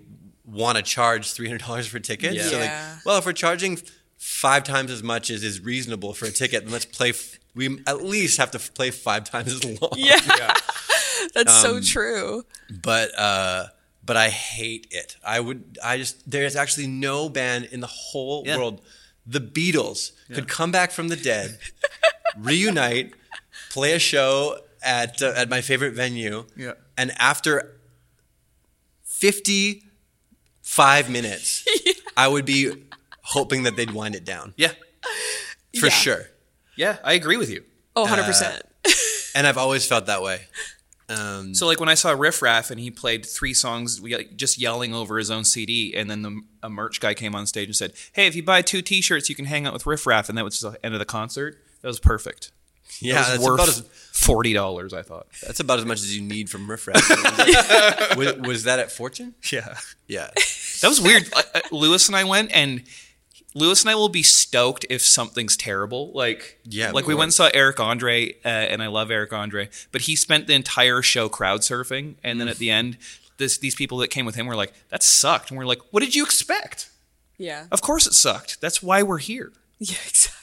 want 0.45 0.77
to 0.77 0.83
charge 0.83 1.33
three 1.33 1.47
hundred 1.49 1.63
dollars 1.67 1.87
for 1.87 1.99
tickets. 1.99 2.37
Yeah. 2.37 2.43
So 2.45 2.59
like, 2.59 2.73
well, 3.07 3.19
if 3.19 3.25
we're 3.27 3.33
charging 3.33 3.79
five 4.19 4.65
times 4.65 4.91
as 4.91 5.03
much 5.03 5.31
as 5.31 5.43
is 5.43 5.61
reasonable 5.61 6.13
for 6.15 6.27
a 6.27 6.31
ticket, 6.31 6.65
then 6.65 6.73
let's 6.73 6.85
play. 6.85 7.11
F- 7.11 7.39
we 7.55 7.79
at 7.87 8.03
least 8.05 8.39
have 8.39 8.51
to 8.53 8.59
f- 8.59 8.73
play 8.75 8.91
five 8.91 9.25
times 9.25 9.53
as 9.53 9.65
long. 9.81 9.91
Yeah. 9.97 10.19
That's 11.35 11.55
so 11.63 11.77
Um, 11.77 11.83
true. 11.83 12.45
But 12.83 13.17
uh, 13.19 13.67
but 14.05 14.17
I 14.17 14.29
hate 14.31 14.87
it. 14.91 15.17
I 15.25 15.39
would. 15.41 15.79
I 15.83 15.97
just 15.97 16.29
there's 16.31 16.57
actually 16.57 16.89
no 16.89 17.29
band 17.29 17.67
in 17.73 17.81
the 17.81 17.87
whole 17.87 18.43
Yeah. 18.47 18.57
world. 18.59 18.83
The 19.27 19.41
Beatles 19.41 20.13
could 20.35 20.49
come 20.49 20.73
back 20.73 20.91
from 20.91 21.09
the 21.09 21.17
dead, 21.17 21.59
reunite, 22.37 23.15
play 23.71 23.93
a 23.93 23.99
show 23.99 24.59
at 24.83 25.23
uh, 25.23 25.33
at 25.37 25.49
my 25.49 25.61
favorite 25.61 25.95
venue, 25.95 26.45
Yeah. 26.57 26.73
And 27.03 27.12
after 27.19 27.81
fifty 29.05 29.83
five 30.62 31.11
minutes, 31.11 31.65
I 32.17 32.29
would 32.29 32.45
be 32.45 32.73
hoping 33.23 33.65
that 33.65 33.77
they'd 33.77 33.91
wind 33.91 34.15
it 34.15 34.25
down 34.25 34.55
yeah, 34.57 34.73
for 35.79 35.87
Yeah. 35.87 35.88
sure. 35.91 36.23
yeah. 36.77 36.97
I 37.05 37.12
agree 37.15 37.37
with 37.37 37.51
you. 37.51 37.65
Oh, 37.95 38.07
100%. 38.07 38.62
And 39.35 39.47
I've 39.47 39.59
always 39.59 39.87
felt 39.87 40.07
that 40.07 40.23
way. 40.23 40.43
Um, 41.09 41.55
So 41.55 41.67
like 41.67 41.79
when 41.81 41.88
I 41.88 41.95
saw 41.95 42.12
Riff 42.12 42.41
Raff 42.43 42.71
and 42.71 42.79
he 42.81 42.91
played 42.91 43.27
three 43.27 43.55
songs 43.55 44.01
just 44.37 44.59
yelling 44.59 44.95
over 44.95 45.19
his 45.19 45.31
own 45.31 45.45
CD, 45.45 45.95
and 45.95 46.11
then 46.11 46.23
the 46.23 46.41
a 46.62 46.71
merch 46.71 47.01
guy 47.01 47.12
came 47.15 47.35
on 47.35 47.47
stage 47.47 47.67
and 47.69 47.77
said, 47.77 47.93
"Hey, 48.12 48.27
if 48.27 48.35
you 48.37 48.43
buy 48.43 48.62
two 48.62 48.83
T-shirts, 48.83 49.29
you 49.29 49.35
can 49.35 49.45
hang 49.47 49.67
out 49.67 49.73
with 49.73 49.85
Riff 49.85 50.07
Raff," 50.07 50.29
and 50.29 50.38
that 50.38 50.45
was 50.45 50.61
the 50.61 50.79
end 50.85 50.95
of 50.95 51.01
the 51.01 51.05
concert. 51.05 51.62
That 51.83 51.88
was 51.88 51.99
perfect. 52.01 52.53
Yeah, 53.00 53.14
That 53.14 53.18
was 53.20 53.28
that's 53.28 53.42
worth 53.44 53.55
about 53.55 53.68
as 53.68 53.81
forty 54.12 54.52
dollars. 54.52 54.92
I 54.92 55.02
thought. 55.02 55.26
that's 55.44 55.61
about 55.61 55.78
as 55.78 55.85
much 55.85 55.98
as 55.98 56.14
you 56.16 56.22
need 56.22 56.50
from 56.50 56.70
Riff 56.70 56.87
Raff. 56.87 56.96
was, 56.96 57.09
that- 57.46 58.14
was- 58.16 58.37
was 58.37 58.62
that 58.64 58.78
at 58.78 58.90
Fortune? 58.92 59.35
Yeah, 59.52 59.76
Yeah. 60.07 60.31
that 60.83 60.88
was 60.88 61.00
weird. 61.00 61.28
Lewis 61.70 62.09
and 62.09 62.16
I 62.16 62.24
went, 62.24 62.50
and 62.52 62.83
Lewis 63.55 63.83
and 63.83 63.90
I 63.90 63.94
will 63.94 64.09
be 64.09 64.22
stoked 64.22 64.87
if 64.88 65.02
something's 65.02 65.57
terrible. 65.57 66.11
Like 66.12 66.59
Yeah, 66.64 66.90
like 66.92 67.07
we 67.07 67.14
went 67.14 67.24
and 67.28 67.35
saw 67.35 67.50
Eric 67.52 67.81
Andre, 67.81 68.33
uh, 68.44 68.48
and 68.48 68.83
I 68.83 68.87
love 68.88 69.11
Eric 69.11 69.33
Andre, 69.33 69.68
but 69.92 70.02
he 70.02 70.16
spent 70.16 70.46
the 70.46 70.55
entire 70.55 71.02
show 71.02 71.28
crowd 71.28 71.61
surfing, 71.61 72.14
and 72.24 72.40
then 72.40 72.48
at 72.48 72.59
the 72.59 72.70
end. 72.70 72.98
This, 73.38 73.59
these 73.59 73.74
people 73.74 73.98
that 73.98 74.09
came 74.09 74.24
with 74.26 74.37
him 74.37 74.46
were 74.46 74.55
like, 74.55 74.72
"That 74.90 75.02
sucked," 75.02 75.50
and 75.50 75.59
we're 75.59 75.64
like, 75.64 75.81
"What 75.90 76.00
did 76.00 76.14
you 76.14 76.22
expect?" 76.22 76.90
Yeah. 77.38 77.64
Of 77.72 77.81
course 77.81 78.07
it 78.07 78.12
sucked. 78.12 78.61
That's 78.61 78.83
why 78.83 79.02
we're 79.02 79.18
here. 79.18 79.52
Yeah, 79.81 79.96
exactly. 80.07 80.41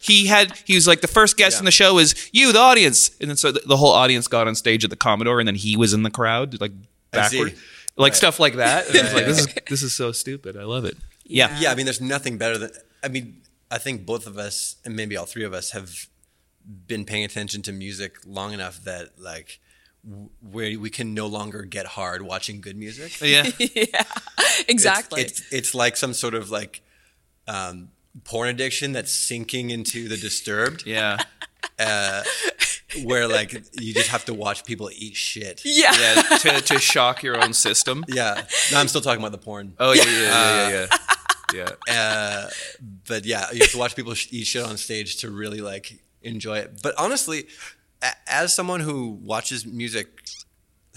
He 0.00 0.26
had 0.26 0.56
he 0.64 0.74
was 0.74 0.86
like 0.86 1.00
the 1.00 1.08
first 1.08 1.36
guest 1.36 1.56
Yeah. 1.56 1.60
in 1.60 1.64
the 1.64 1.70
show 1.72 1.98
is 1.98 2.30
you, 2.32 2.52
the 2.52 2.58
audience, 2.60 3.10
and 3.20 3.28
then 3.30 3.36
so 3.36 3.50
the, 3.52 3.60
the 3.66 3.76
whole 3.76 3.92
audience 3.92 4.28
got 4.28 4.46
on 4.46 4.54
stage 4.54 4.84
at 4.84 4.90
the 4.90 4.96
Commodore, 4.96 5.40
and 5.40 5.48
then 5.48 5.56
he 5.56 5.76
was 5.76 5.92
in 5.92 6.02
the 6.04 6.10
crowd 6.10 6.60
like 6.60 6.72
backward, 7.10 7.54
like 7.96 8.12
Right. 8.12 8.16
stuff 8.16 8.38
like 8.38 8.54
that. 8.56 8.88
And 8.88 8.98
I 8.98 9.02
was 9.02 9.12
like, 9.14 9.26
this 9.26 9.38
is 9.40 9.46
this 9.68 9.82
is 9.82 9.92
so 9.92 10.12
stupid. 10.12 10.56
I 10.56 10.64
love 10.64 10.84
it. 10.84 10.96
Yeah, 11.24 11.58
Yeah, 11.60 11.72
I 11.72 11.74
mean, 11.74 11.84
there's 11.86 12.00
nothing 12.00 12.38
better 12.38 12.56
than. 12.58 12.70
I 13.02 13.08
mean, 13.08 13.42
I 13.70 13.78
think 13.78 14.06
both 14.06 14.26
of 14.26 14.38
us, 14.38 14.76
and 14.84 14.94
maybe 14.96 15.16
all 15.16 15.26
three 15.26 15.44
of 15.44 15.52
us, 15.52 15.72
have 15.72 16.08
been 16.86 17.04
paying 17.04 17.24
attention 17.24 17.62
to 17.62 17.72
music 17.72 18.16
long 18.26 18.52
enough 18.52 18.82
that 18.84 19.18
like 19.18 19.58
where 20.52 20.78
we 20.78 20.90
can 20.90 21.12
no 21.12 21.26
longer 21.26 21.62
get 21.62 21.86
hard 21.86 22.22
watching 22.22 22.60
good 22.60 22.76
music. 22.76 23.20
yeah, 23.20 23.50
Yeah. 23.58 24.04
Exactly. 24.68 25.22
It's, 25.22 25.40
it's 25.40 25.52
it's 25.52 25.74
like 25.74 25.96
some 25.96 26.14
sort 26.14 26.34
of 26.34 26.50
like 26.50 26.82
um, 27.46 27.88
porn 28.24 28.48
addiction 28.48 28.92
that's 28.92 29.12
sinking 29.12 29.70
into 29.70 30.08
the 30.08 30.16
disturbed, 30.16 30.84
yeah, 30.86 31.18
where 33.04 33.28
like 33.28 33.52
you 33.80 33.92
just 33.94 34.08
have 34.08 34.24
to 34.26 34.34
watch 34.34 34.64
people 34.64 34.90
eat 34.94 35.14
shit. 35.16 35.62
yeah. 35.64 35.92
yeah. 35.98 36.22
To, 36.38 36.60
to 36.60 36.78
shock 36.92 37.22
your 37.22 37.42
own 37.42 37.52
system. 37.52 38.04
Yeah, 38.08 38.44
no, 38.72 38.78
I'm 38.78 38.88
still 38.88 39.00
talking 39.00 39.20
about 39.20 39.32
the 39.32 39.38
porn. 39.38 39.74
Oh 39.78 39.92
yeah, 39.92 40.04
yeah, 40.04 40.20
yeah, 40.22 40.68
yeah, 40.70 40.86
yeah. 41.54 41.68
yeah. 41.86 41.94
Uh, 41.94 42.50
but 43.06 43.24
yeah, 43.24 43.46
you 43.52 43.60
have 43.60 43.70
to 43.72 43.78
watch 43.78 43.94
people 43.96 44.12
eat 44.30 44.46
shit 44.46 44.64
on 44.64 44.76
stage 44.76 45.18
to 45.18 45.30
really 45.30 45.60
like 45.60 45.98
enjoy 46.22 46.58
it. 46.58 46.80
But 46.82 46.94
honestly, 46.98 47.46
a- 48.02 48.12
as 48.26 48.54
someone 48.54 48.80
who 48.80 49.18
watches 49.22 49.64
music 49.66 50.08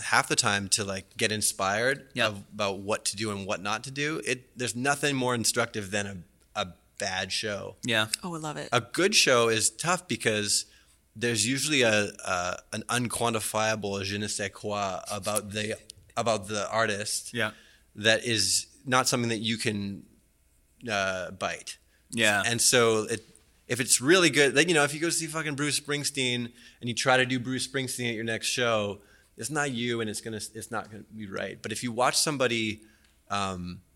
half 0.03 0.27
the 0.27 0.35
time 0.35 0.67
to 0.67 0.83
like 0.83 1.15
get 1.15 1.31
inspired 1.31 2.07
Yeah. 2.15 2.27
of, 2.27 2.43
about 2.53 2.79
what 2.79 3.05
to 3.05 3.15
do 3.15 3.29
and 3.31 3.45
what 3.45 3.61
not 3.61 3.83
to 3.83 3.91
do, 3.91 4.21
it 4.25 4.57
there's 4.57 4.75
nothing 4.75 5.15
more 5.15 5.35
instructive 5.35 5.91
than 5.91 6.25
a, 6.55 6.61
a 6.61 6.67
bad 7.07 7.31
show. 7.31 7.75
yeah. 7.93 8.05
Oh, 8.23 8.33
I 8.35 8.39
love 8.39 8.57
it. 8.63 8.69
A 8.71 8.81
good 8.99 9.13
show 9.15 9.49
is 9.49 9.69
tough 9.69 10.01
because 10.07 10.65
there's 11.23 11.43
usually 11.55 11.81
a, 11.81 11.97
a 12.35 12.57
an 12.75 12.83
unquantifiable 12.89 14.03
je 14.03 14.17
ne 14.17 14.27
sais 14.27 14.49
quoi 14.49 14.99
about 15.11 15.43
the 15.55 15.75
about 16.15 16.47
the 16.47 16.63
artist 16.69 17.33
Yeah. 17.33 17.51
that 17.95 18.19
is 18.25 18.67
not 18.85 19.07
something 19.07 19.29
that 19.29 19.43
you 19.49 19.57
can 19.57 20.03
uh, 20.89 21.31
bite. 21.31 21.77
Yeah. 22.11 22.43
And 22.45 22.59
so 22.61 23.05
it, 23.09 23.21
if 23.67 23.79
it's 23.79 24.01
really 24.01 24.29
good, 24.29 24.55
like 24.55 24.67
you 24.69 24.73
know, 24.73 24.83
if 24.83 24.93
you 24.93 24.99
go 24.99 25.09
see 25.09 25.27
fucking 25.27 25.55
Bruce 25.55 25.79
Springsteen 25.79 26.51
and 26.79 26.85
you 26.89 26.93
try 26.93 27.17
to 27.17 27.25
do 27.25 27.39
Bruce 27.39 27.67
Springsteen 27.67 28.09
at 28.09 28.15
your 28.15 28.23
next 28.25 28.47
show, 28.47 28.99
it's 29.37 29.49
not 29.49 29.71
you, 29.71 30.01
and 30.01 30.09
it's 30.09 30.21
gonna, 30.21 30.41
it's 30.59 30.71
not 30.71 30.91
gonna 30.91 31.03
be 31.15 31.25
right. 31.27 31.57
But 31.61 31.71
if 31.71 31.83
you 31.83 31.91
watch 31.91 32.15
somebody, 32.17 32.81
um, 33.29 33.61
he- 33.71 33.90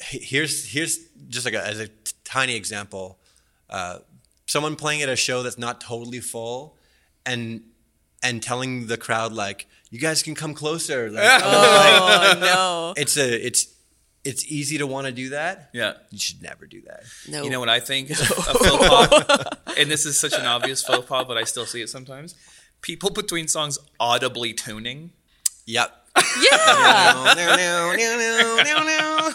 here's 0.00 0.66
here's 0.70 0.98
just 1.28 1.44
like 1.44 1.54
a, 1.54 1.66
as 1.66 1.80
a 1.80 1.88
t- 1.88 2.12
tiny 2.24 2.56
example, 2.56 3.18
uh, 3.68 3.98
someone 4.46 4.76
playing 4.76 5.02
at 5.02 5.08
a 5.08 5.16
show 5.16 5.42
that's 5.42 5.58
not 5.58 5.80
totally 5.80 6.20
full, 6.20 6.76
and 7.24 7.62
and 8.22 8.42
telling 8.42 8.86
the 8.86 8.96
crowd 8.96 9.32
like, 9.32 9.66
you 9.90 9.98
guys 9.98 10.22
can 10.22 10.34
come 10.34 10.54
closer. 10.54 11.10
Like, 11.10 11.24
oh, 11.42 12.38
no. 12.40 12.94
it's 12.96 13.16
a 13.16 13.46
it's 13.46 13.74
it's 14.24 14.44
easy 14.50 14.78
to 14.78 14.86
want 14.86 15.06
to 15.06 15.12
do 15.12 15.30
that. 15.30 15.70
Yeah. 15.72 15.94
You 16.10 16.18
should 16.18 16.42
never 16.42 16.66
do 16.66 16.82
that. 16.82 17.04
No. 17.28 17.42
You 17.42 17.50
know 17.50 17.60
what 17.60 17.68
I 17.68 17.80
think? 17.80 18.10
A 18.10 18.14
faux 18.14 18.88
pas, 18.88 19.44
and 19.78 19.90
this 19.90 20.04
is 20.04 20.18
such 20.18 20.34
an 20.34 20.44
obvious 20.44 20.82
faux 20.82 21.06
pas, 21.06 21.24
but 21.26 21.38
I 21.38 21.44
still 21.44 21.66
see 21.66 21.80
it 21.80 21.88
sometimes. 21.88 22.34
People 22.82 23.10
between 23.10 23.48
songs 23.48 23.78
audibly 23.98 24.52
tuning. 24.52 25.12
Yep. 25.66 25.99
Yeah. 26.16 27.34
No, 27.36 27.94
no, 27.96 27.96
no, 27.96 28.62
no, 28.62 28.84
no. 28.84 29.30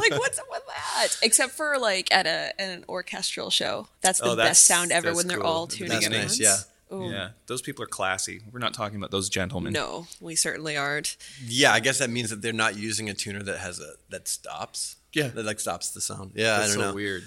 like, 0.00 0.12
what's 0.18 0.38
up 0.38 0.46
with 0.50 0.62
that? 0.66 1.16
Except 1.22 1.52
for, 1.52 1.78
like, 1.78 2.12
at, 2.12 2.26
a, 2.26 2.52
at 2.60 2.68
an 2.70 2.84
orchestral 2.88 3.50
show. 3.50 3.88
That's 4.00 4.18
the 4.20 4.26
Oh, 4.26 4.34
that's- 4.34 4.50
best 4.58 4.66
sound 4.66 4.92
ever 4.92 5.08
that's 5.08 5.16
when 5.16 5.26
they're 5.28 5.38
cool. 5.38 5.46
all 5.46 5.66
tuning 5.66 5.92
That's 5.92 6.06
at 6.06 6.12
nice. 6.12 6.20
once. 6.22 6.40
Yeah. 6.40 6.56
Ooh. 6.90 7.10
Yeah, 7.10 7.30
those 7.46 7.60
people 7.60 7.84
are 7.84 7.88
classy. 7.88 8.40
We're 8.50 8.60
not 8.60 8.72
talking 8.72 8.96
about 8.96 9.10
those 9.10 9.28
gentlemen. 9.28 9.74
No, 9.74 10.06
we 10.22 10.34
certainly 10.34 10.74
aren't. 10.78 11.18
Yeah, 11.46 11.72
I 11.74 11.80
guess 11.80 11.98
that 11.98 12.08
means 12.08 12.30
that 12.30 12.40
they're 12.40 12.54
not 12.54 12.78
using 12.78 13.10
a 13.10 13.14
tuner 13.14 13.42
that 13.42 13.58
has 13.58 13.78
a 13.78 13.92
that 14.08 14.26
stops. 14.26 14.96
Yeah. 15.12 15.28
That 15.28 15.44
like 15.44 15.60
stops 15.60 15.90
the 15.90 16.00
sound. 16.00 16.32
Yeah, 16.34 16.56
That's 16.58 16.62
I 16.72 16.74
don't 16.76 16.82
so 16.84 16.88
know. 16.88 16.94
weird. 16.94 17.24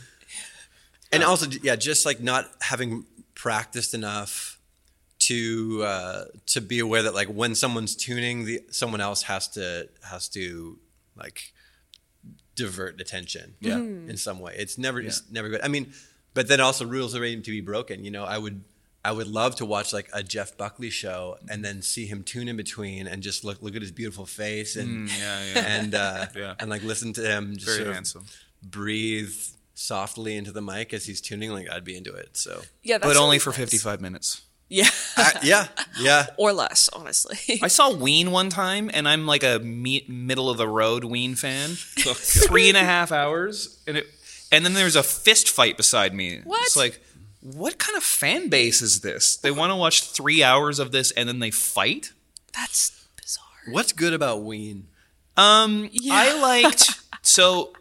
And 1.12 1.24
also, 1.24 1.46
yeah, 1.62 1.76
just 1.76 2.08
like 2.08 2.22
not 2.22 2.50
having 2.62 3.06
practiced 3.36 3.94
enough 3.94 4.51
to 5.30 5.84
uh, 5.84 6.24
to 6.48 6.62
be 6.62 6.80
aware 6.80 7.04
that 7.04 7.14
like 7.16 7.28
when 7.28 7.56
someone's 7.56 7.96
tuning, 7.96 8.46
the 8.46 8.62
someone 8.72 9.02
else 9.02 9.24
has 9.24 9.48
to 9.50 9.88
has 10.10 10.28
to 10.30 10.78
like 11.16 11.54
divert 12.56 13.00
attention. 13.02 13.56
Yeah. 13.60 13.78
in 13.78 14.18
some 14.18 14.40
way. 14.40 14.56
It's 14.58 14.78
never 14.78 15.00
it's 15.00 15.24
never 15.32 15.50
good. 15.50 15.62
I 15.64 15.68
mean, 15.68 15.94
but 16.34 16.48
then 16.48 16.60
also 16.60 16.86
rules 16.86 17.16
are 17.16 17.22
ready 17.22 17.40
to 17.40 17.52
be 17.52 17.62
broken. 17.62 18.04
You 18.04 18.12
know, 18.12 18.24
I 18.24 18.38
would. 18.38 18.64
I 19.04 19.12
would 19.12 19.26
love 19.26 19.56
to 19.56 19.66
watch 19.66 19.94
like 19.94 20.10
a 20.14 20.22
Jeff 20.22 20.56
Buckley 20.58 20.92
show 20.92 21.40
and 21.50 21.66
then 21.66 21.82
see 21.82 22.06
him 22.06 22.22
tune 22.22 22.48
in 22.48 22.56
between 22.56 23.08
and 23.08 23.24
just 23.24 23.44
look 23.44 23.60
look 23.64 23.76
at 23.76 23.82
his 23.82 23.92
beautiful 23.92 24.28
face 24.28 24.76
and 24.76 25.10
Mm, 25.10 25.20
yeah, 25.20 25.44
yeah. 25.56 25.66
and 25.80 25.96
uh, 25.96 26.26
Yeah. 26.36 26.54
and 26.60 26.70
like 26.70 26.84
listen 26.84 27.12
to 27.14 27.22
him 27.28 27.56
just 27.56 27.66
Very 27.66 27.78
sort 27.78 27.88
of 27.88 27.94
handsome. 27.96 28.26
breathe 28.62 29.34
softly 29.74 30.38
into 30.38 30.52
the 30.52 30.62
mic 30.62 30.94
as 30.94 31.04
he's 31.08 31.20
tuning. 31.20 31.52
Like 31.52 31.68
I'd 31.68 31.84
be 31.84 31.98
into 31.98 32.14
it. 32.14 32.38
So 32.38 32.62
Yeah, 32.84 33.00
that's 33.00 33.12
But 33.12 33.18
only 33.20 33.40
for 33.40 33.52
55 33.52 34.02
minutes. 34.02 34.42
Yeah, 34.74 34.88
I, 35.18 35.40
yeah, 35.44 35.68
yeah. 36.00 36.28
or 36.38 36.54
less, 36.54 36.90
honestly. 36.94 37.60
I 37.62 37.68
saw 37.68 37.94
Ween 37.94 38.32
one 38.32 38.50
time, 38.50 38.90
and 38.94 39.06
I'm 39.06 39.26
like 39.26 39.44
a 39.44 39.60
me- 39.60 40.06
middle 40.08 40.50
of 40.50 40.58
the 40.58 40.68
road 40.68 41.04
Ween 41.04 41.36
fan. 41.36 41.72
Three 41.76 42.70
and 42.70 42.78
a 42.78 42.84
half 42.84 43.12
hours, 43.12 43.82
and 43.86 43.98
it, 43.98 44.08
and 44.50 44.64
then 44.64 44.74
there's 44.74 44.96
a 44.96 45.04
fist 45.04 45.50
fight 45.50 45.76
beside 45.76 46.14
me. 46.14 46.40
What? 46.46 46.62
It's 46.64 46.78
like, 46.78 47.02
what 47.42 47.80
kind 47.80 47.98
of 47.98 48.04
fan 48.04 48.48
base 48.48 48.82
is 48.82 49.02
this? 49.02 49.36
They 49.36 49.52
want 49.52 49.72
to 49.72 49.76
watch 49.76 50.04
three 50.04 50.42
hours 50.42 50.80
of 50.80 50.94
this, 50.94 51.12
and 51.12 51.28
then 51.28 51.40
they 51.40 51.52
fight. 51.52 52.14
That's 52.56 52.92
bizarre. 53.22 53.74
What's 53.74 53.92
good 53.92 54.14
about 54.14 54.42
Ween? 54.44 54.88
Um, 55.36 55.90
Yeah. 55.92 56.14
I 56.16 56.40
liked. 56.42 56.92
So, 57.24 57.74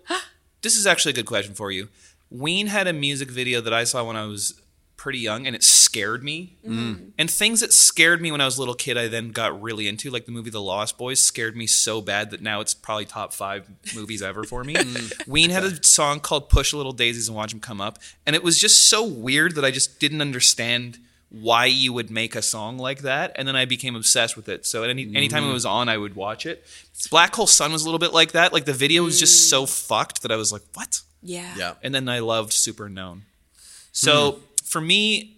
this 0.61 0.77
is 0.77 0.87
actually 0.87 1.13
a 1.13 1.15
good 1.15 1.25
question 1.27 1.55
for 1.55 1.71
you. 1.71 1.89
Ween 2.31 2.67
had 2.67 2.87
a 2.87 2.93
music 2.93 3.31
video 3.31 3.63
that 3.63 3.73
I 3.73 3.85
saw 3.85 4.05
when 4.05 4.17
I 4.17 4.27
was 4.27 4.60
pretty 5.01 5.19
young, 5.19 5.47
and 5.47 5.57
it 5.57 5.65
scared 5.65 6.23
me. 6.23 6.59
Mm-hmm. 6.63 7.09
And 7.17 7.31
things 7.31 7.61
that 7.61 7.73
scared 7.73 8.21
me 8.21 8.31
when 8.31 8.43
I 8.43 8.45
was 8.45 8.59
a 8.59 8.61
little 8.61 8.75
kid, 8.75 8.99
I 8.99 9.09
then 9.09 9.31
got 9.31 9.61
really 9.61 9.89
into, 9.89 10.11
like 10.11 10.27
the 10.27 10.31
movie 10.31 10.51
The 10.51 10.61
Lost 10.61 10.99
Boys, 10.99 11.21
scared 11.21 11.57
me 11.57 11.67
so 11.67 12.03
bad 12.03 12.31
that 12.33 12.43
now 12.43 12.61
it's 12.61 12.75
probably 12.75 13.07
top 13.07 13.33
five 13.33 13.67
movies 13.95 14.21
ever 14.23 14.45
for 14.45 14.63
me. 14.63 14.75
Mm-hmm. 14.91 15.31
Ween 15.31 15.51
had 15.51 15.63
a 15.63 15.85
song 15.85 16.21
called 16.21 16.49
"Push 16.49 16.73
a 16.73 16.77
Little 16.77 16.93
Daisies 16.93 17.29
and 17.29 17.37
Watch 17.37 17.51
Them 17.53 17.61
Come 17.61 17.81
Up," 17.81 17.99
and 18.27 18.35
it 18.35 18.43
was 18.43 18.59
just 18.59 18.89
so 18.89 19.05
weird 19.05 19.55
that 19.55 19.65
I 19.65 19.71
just 19.71 20.01
didn't 20.01 20.21
understand 20.21 20.99
why 21.29 21.67
you 21.67 21.93
would 21.93 22.11
make 22.11 22.35
a 22.35 22.43
song 22.43 22.77
like 22.77 23.03
that 23.03 23.31
and 23.37 23.47
then 23.47 23.55
i 23.55 23.65
became 23.65 23.95
obsessed 23.95 24.37
with 24.37 24.49
it. 24.49 24.67
So 24.67 24.83
any 24.83 25.03
anytime 25.15 25.43
it 25.43 25.47
mm-hmm. 25.47 25.53
was 25.53 25.67
on 25.67 25.89
i 25.89 25.97
would 25.97 26.17
watch 26.17 26.45
it. 26.45 26.65
Black 27.11 27.35
hole 27.35 27.47
sun 27.47 27.73
was 27.73 27.83
a 27.83 27.85
little 27.85 28.01
bit 28.01 28.13
like 28.13 28.33
that. 28.33 28.53
Like 28.53 28.65
the 28.65 28.73
video 28.73 29.05
was 29.05 29.21
just 29.21 29.49
so 29.49 29.65
mm. 29.65 29.87
fucked 29.87 30.23
that 30.23 30.33
i 30.33 30.37
was 30.37 30.51
like 30.51 30.63
what? 30.75 31.03
Yeah. 31.23 31.55
Yeah, 31.57 31.75
and 31.83 31.95
then 31.95 32.09
i 32.09 32.19
loved 32.19 32.53
Superunknown 32.53 33.21
so 33.93 34.33
hmm. 34.33 34.41
For 34.71 34.81
me 34.81 35.37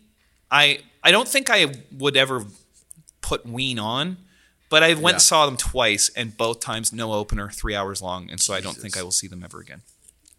i 0.51 0.79
i 1.03 1.11
don't 1.11 1.29
think 1.29 1.49
i 1.51 1.61
would 2.03 2.17
ever 2.17 2.45
put 3.21 3.41
ween 3.47 3.79
on 3.79 4.17
but 4.69 4.83
i 4.83 4.89
went 4.95 5.03
Yeah. 5.05 5.11
and 5.13 5.23
saw 5.23 5.47
them 5.47 5.57
twice 5.57 6.11
and 6.19 6.37
both 6.37 6.61
times 6.61 6.93
no 6.93 7.13
opener 7.13 7.49
three 7.51 7.75
hours 7.75 8.01
long 8.03 8.31
and 8.31 8.41
so 8.41 8.55
i 8.55 8.61
don't 8.61 8.77
think 8.83 8.97
i 8.97 9.03
will 9.03 9.11
see 9.23 9.29
them 9.29 9.43
ever 9.43 9.61
again 9.61 9.83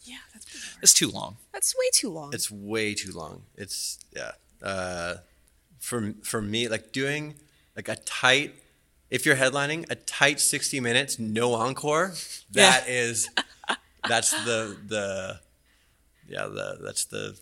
Yeah, 0.06 0.18
that's 0.34 0.46
bizarre. 0.46 0.80
it's 0.84 0.94
too 0.94 1.10
long 1.10 1.38
That's 1.54 1.74
way 1.76 1.90
too 2.02 2.10
long. 2.18 2.30
it's 2.34 2.50
way 2.52 2.94
too 2.94 3.12
long. 3.22 3.44
It's 3.56 4.00
yeah. 4.20 4.32
Uh, 4.62 5.16
for 5.80 6.14
for 6.24 6.42
me, 6.42 6.68
like 6.68 6.92
doing 6.92 7.36
like 7.78 7.88
a 7.88 7.96
tight. 8.06 8.52
If 9.10 9.26
you're 9.26 9.38
headlining 9.44 9.86
a 9.90 9.96
tight 9.96 10.40
60 10.42 10.80
minutes, 10.82 11.20
no 11.20 11.54
encore. 11.54 12.14
Yeah. 12.52 12.70
That 12.72 12.90
is, 12.90 13.30
that's 14.12 14.32
the 14.48 14.60
the, 14.94 15.40
yeah 16.28 16.48
the 16.58 16.68
that's 16.86 17.06
the. 17.06 17.38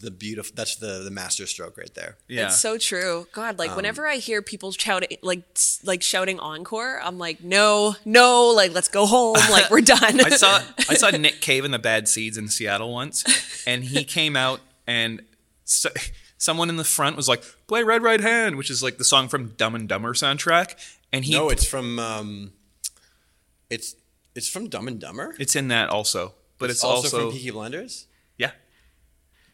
The 0.00 0.10
beautiful. 0.10 0.52
That's 0.56 0.74
the 0.76 1.02
the 1.04 1.10
master 1.12 1.46
stroke 1.46 1.76
right 1.78 1.94
there. 1.94 2.16
yeah 2.26 2.46
It's 2.46 2.60
so 2.60 2.76
true. 2.76 3.28
God, 3.32 3.50
Um, 3.50 3.56
like 3.58 3.76
whenever 3.76 4.06
I 4.06 4.16
hear 4.16 4.42
people 4.42 4.72
shouting, 4.72 5.16
like 5.22 5.44
like 5.84 6.02
shouting 6.02 6.40
encore, 6.40 7.00
I'm 7.02 7.18
like, 7.18 7.44
no, 7.44 7.94
no, 8.04 8.48
like 8.48 8.72
let's 8.74 8.88
go 8.88 9.06
home. 9.06 9.36
Like 9.50 9.70
we're 9.70 9.80
done. 9.96 10.20
I 10.20 10.30
saw 10.30 10.60
I 10.88 10.94
saw 10.94 11.10
Nick 11.10 11.40
Cave 11.40 11.64
in 11.64 11.70
the 11.70 11.78
Bad 11.78 12.08
Seeds 12.08 12.36
in 12.36 12.48
Seattle 12.48 12.92
once, 12.92 13.24
and 13.66 13.84
he 13.84 14.02
came 14.18 14.34
out 14.36 14.60
and 14.88 15.22
so, 15.64 15.88
someone 16.36 16.68
in 16.68 16.76
the 16.76 16.84
front 16.84 17.16
was 17.16 17.28
like, 17.28 17.44
"Play 17.68 17.84
Red 17.84 18.02
Right 18.02 18.20
Hand," 18.20 18.56
which 18.56 18.70
is 18.70 18.82
like 18.82 18.98
the 18.98 19.04
song 19.04 19.28
from 19.28 19.50
Dumb 19.56 19.76
and 19.76 19.88
Dumber 19.88 20.14
soundtrack, 20.14 20.74
and 21.12 21.24
he 21.24 21.32
No, 21.32 21.48
it's 21.48 21.64
from. 21.64 22.00
um 22.00 22.52
It's 23.70 23.94
it's 24.34 24.48
from 24.48 24.68
Dumb 24.68 24.88
and 24.88 24.98
Dumber. 24.98 25.34
it's 25.38 25.54
in 25.54 25.68
that 25.68 25.90
also, 25.90 26.34
but 26.58 26.70
it's, 26.70 26.82
also, 26.82 27.06
also, 27.06 27.20
from 27.30 27.32
Peaky 27.38 27.50
Blinders. 27.52 28.06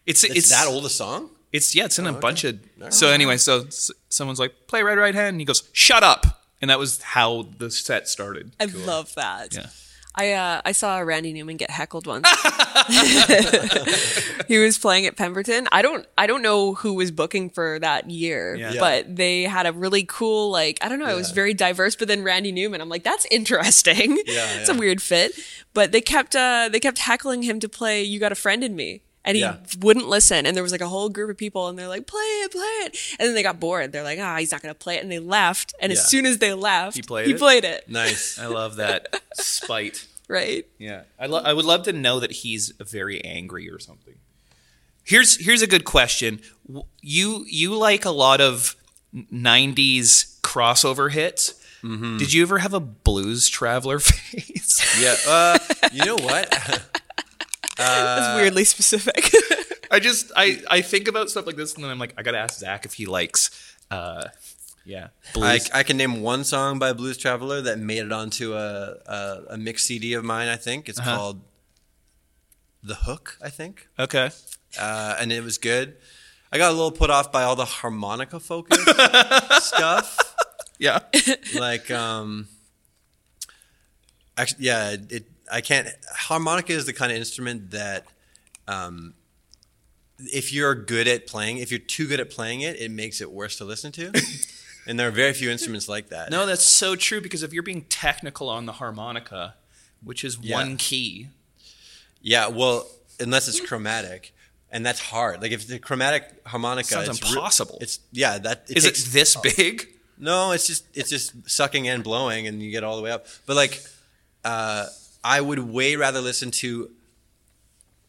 Yeah, 0.08 0.10
it's 0.10 0.24
It's, 0.24 0.36
it's 0.36 0.48
that 0.50 0.66
old 0.66 0.84
a 0.84 0.88
song. 0.90 1.30
It's 1.52 1.74
yeah, 1.74 1.86
it's 1.86 1.98
in 1.98 2.06
a 2.06 2.10
okay. 2.10 2.20
bunch 2.20 2.44
of. 2.44 2.58
Alright. 2.78 2.92
So 2.94 3.08
anyway, 3.08 3.36
so 3.38 3.64
s- 3.66 3.90
someone's 4.08 4.38
like, 4.38 4.52
"Play 4.66 4.82
Red 4.82 4.98
Right 4.98 5.14
Hand," 5.14 5.34
and 5.34 5.40
he 5.40 5.44
goes, 5.46 5.68
"Shut 5.72 6.02
up," 6.02 6.42
and 6.60 6.70
that 6.70 6.78
was 6.78 7.00
how 7.02 7.48
the 7.58 7.70
set 7.70 8.08
started. 8.08 8.52
I 8.60 8.66
love 8.66 9.14
that. 9.14 9.54
Yeah. 9.54 9.66
I 10.14 10.32
uh, 10.32 10.60
I 10.64 10.72
saw 10.72 10.98
Randy 10.98 11.32
Newman 11.32 11.56
get 11.56 11.70
heckled 11.70 12.06
once. 12.06 12.28
he 14.48 14.58
was 14.58 14.78
playing 14.78 15.06
at 15.06 15.16
Pemberton. 15.16 15.68
I 15.72 15.82
don't 15.82 16.06
I 16.16 16.26
don't 16.26 16.42
know 16.42 16.74
who 16.74 16.94
was 16.94 17.10
booking 17.10 17.50
for 17.50 17.78
that 17.80 18.10
year, 18.10 18.54
Yeah. 18.56 18.72
Yeah. 18.72 18.80
but 18.80 19.16
they 19.16 19.44
had 19.44 19.66
a 19.66 19.72
really 19.72 20.04
cool 20.04 20.50
like 20.50 20.78
I 20.82 20.88
don't 20.88 20.98
know. 20.98 21.08
It 21.08 21.14
was 21.16 21.30
very 21.30 21.54
diverse. 21.54 21.96
But 21.96 22.08
then 22.08 22.22
Randy 22.22 22.52
Newman, 22.52 22.80
I'm 22.80 22.88
like 22.88 23.04
that's 23.04 23.26
interesting. 23.30 24.18
Yeah, 24.26 24.54
it's 24.60 24.68
a 24.68 24.74
weird 24.74 25.02
fit. 25.02 25.32
But 25.74 25.92
they 25.92 26.00
kept 26.00 26.34
uh, 26.34 26.68
they 26.70 26.80
kept 26.80 26.98
heckling 26.98 27.42
him 27.42 27.60
to 27.60 27.68
play 27.68 28.02
"You 28.02 28.18
Got 28.20 28.32
a 28.32 28.36
Friend 28.36 28.62
in 28.64 28.74
Me." 28.76 29.02
And 29.28 29.36
he 29.36 29.42
Yeah. 29.42 29.56
wouldn't 29.80 30.08
listen. 30.08 30.44
And 30.46 30.56
there 30.56 30.62
was 30.64 30.72
like 30.72 30.80
a 30.80 30.88
whole 30.88 31.08
group 31.08 31.30
of 31.30 31.36
people, 31.36 31.68
and 31.68 31.78
they're 31.78 31.86
like, 31.86 32.06
play 32.06 32.18
it, 32.20 32.50
play 32.50 32.60
it. 32.62 32.96
And 33.20 33.28
then 33.28 33.34
they 33.34 33.42
got 33.44 33.60
bored. 33.60 33.92
They're 33.92 34.02
like, 34.02 34.18
ah, 34.20 34.38
he's 34.38 34.50
not 34.50 34.62
going 34.62 34.74
to 34.74 34.78
play 34.78 34.96
it. 34.96 35.02
And 35.02 35.12
they 35.12 35.18
left. 35.20 35.74
And 35.80 35.92
Yeah. 35.92 35.98
as 35.98 36.08
soon 36.08 36.26
as 36.26 36.38
they 36.38 36.52
left, 36.54 36.96
He 36.96 37.02
played 37.02 37.26
he 37.26 37.34
it? 37.34 37.38
played 37.38 37.64
it. 37.64 37.88
Nice. 37.88 38.38
I 38.38 38.46
love 38.46 38.76
that 38.76 39.22
spite. 39.34 40.06
Right. 40.28 40.66
Yeah, 40.78 41.02
I, 41.18 41.26
lo- 41.26 41.42
I 41.44 41.52
would 41.52 41.64
love 41.64 41.84
to 41.84 41.92
know 41.92 42.20
that 42.20 42.32
he's 42.32 42.72
very 42.80 43.24
angry 43.24 43.70
or 43.70 43.78
something. 43.78 44.14
Here's 45.04 45.42
here's 45.42 45.62
a 45.62 45.66
good 45.66 45.84
question. 45.86 46.40
You 47.00 47.46
you 47.48 47.74
like 47.74 48.04
a 48.04 48.10
lot 48.10 48.40
of 48.42 48.76
'90s 49.32 50.38
crossover 50.42 51.10
hits. 51.10 51.54
Did 51.82 52.32
you 52.32 52.42
ever 52.42 52.58
have 52.58 52.74
a 52.74 52.80
Blues 52.80 53.48
Traveler 53.48 53.98
phase? 54.00 54.82
Yeah. 55.00 55.14
Uh, 55.26 55.58
you 55.92 56.04
know 56.04 56.16
what? 56.16 56.80
That's 57.78 58.36
weirdly 58.40 58.64
specific. 58.64 59.30
I 59.90 60.00
just 60.00 60.30
I 60.36 60.60
I 60.68 60.82
think 60.82 61.08
about 61.08 61.30
stuff 61.30 61.46
like 61.46 61.56
this 61.56 61.74
and 61.74 61.82
then 61.84 61.90
I'm 61.90 61.98
like 61.98 62.12
I 62.18 62.22
gotta 62.22 62.38
ask 62.38 62.58
Zach 62.58 62.84
if 62.84 62.94
he 62.94 63.06
likes. 63.06 63.50
uh 63.90 64.24
Yeah, 64.84 65.08
I, 65.30 65.32
blues. 65.34 65.70
I 65.72 65.82
can 65.82 65.96
name 65.96 66.20
one 66.22 66.44
song 66.44 66.78
by 66.78 66.92
Blues 66.92 67.16
Traveler 67.18 67.60
that 67.62 67.78
made 67.78 68.04
it 68.04 68.12
onto 68.12 68.54
a, 68.54 68.96
a, 69.06 69.40
a 69.50 69.56
mixed 69.58 69.86
CD 69.86 70.14
of 70.14 70.24
mine. 70.24 70.48
I 70.48 70.56
think 70.56 70.88
it's 70.88 70.98
Uh-huh. 70.98 71.16
called 71.16 71.40
"The 72.82 72.94
Hook." 72.94 73.36
I 73.42 73.50
think, 73.50 73.88
okay. 73.98 74.30
uh, 74.80 75.16
and 75.20 75.30
it 75.32 75.42
was 75.44 75.58
good. 75.58 75.96
I 76.52 76.56
got 76.58 76.70
a 76.70 76.74
little 76.74 76.90
put 76.92 77.10
off 77.10 77.30
by 77.30 77.42
all 77.44 77.56
the 77.56 77.66
harmonica 77.66 78.40
focus 78.40 78.80
stuff. 79.64 80.34
Yeah. 80.78 81.00
Like, 81.58 81.90
um, 81.90 82.48
actually, 84.36 84.64
yeah, 84.66 84.96
it. 85.10 85.24
I 85.50 85.61
can't. 85.61 85.88
Harmonica 86.14 86.72
is 86.72 86.87
the 86.87 86.92
kind 86.92 87.11
of 87.12 87.18
instrument 87.18 87.70
that, 87.72 88.06
um, 88.66 89.14
if 90.18 90.52
you're 90.52 90.74
good 90.74 91.07
at 91.09 91.26
playing, 91.26 91.59
if 91.59 91.70
you're 91.70 91.78
too 91.78 92.07
good 92.09 92.20
at 92.20 92.30
playing 92.30 92.61
it, 92.62 92.76
it 92.80 92.90
makes 92.90 93.20
it 93.20 93.30
worse 93.30 93.57
to 93.59 93.64
listen 93.64 93.92
to. 93.92 94.12
and 94.86 94.99
there 94.99 95.07
are 95.09 95.12
very 95.12 95.32
few 95.32 95.51
instruments 95.51 95.88
like 95.88 96.09
that. 96.09 96.30
No, 96.30 96.44
that's 96.46 96.64
so 96.64 96.96
true 96.96 97.20
because 97.20 97.42
if 97.42 97.53
you're 97.53 97.62
being 97.62 97.82
technical 97.82 98.49
on 98.49 98.66
the 98.66 98.72
harmonica, 98.72 99.55
which 100.03 100.24
is 100.24 100.38
Yeah. 100.40 100.57
one 100.57 100.76
key, 100.76 101.28
Yeah, 102.20 102.49
well, 102.49 102.88
unless 103.20 103.46
it's 103.46 103.61
chromatic, 103.61 104.34
and 104.72 104.84
that's 104.84 104.99
hard. 105.01 105.40
Like 105.40 105.53
if 105.53 105.68
the 105.68 105.78
chromatic 105.78 106.24
harmonica, 106.46 106.88
Sounds 106.88 107.09
it's 107.11 107.22
re- 107.22 107.28
impossible. 107.28 107.78
it's 107.80 108.01
yeah, 108.11 108.38
that 108.38 108.64
it 108.68 108.78
is 108.78 108.84
takes, 108.84 109.07
it 109.07 109.12
this 109.12 109.36
big? 109.36 109.86
No, 110.18 110.51
it's 110.51 110.66
just 110.66 110.84
it's 110.94 111.11
just 111.11 111.49
sucking 111.49 111.86
and 111.88 112.03
blowing, 112.03 112.49
and 112.49 112.61
you 112.61 112.72
get 112.72 112.82
all 112.82 112.96
the 112.96 113.03
way 113.03 113.12
up. 113.12 113.26
But 113.46 113.55
like, 113.55 113.80
uh, 114.44 114.86
I 115.29 115.43
would 115.43 115.59
way 115.59 115.95
rather 115.95 116.22
listen 116.22 116.51
to 116.62 116.91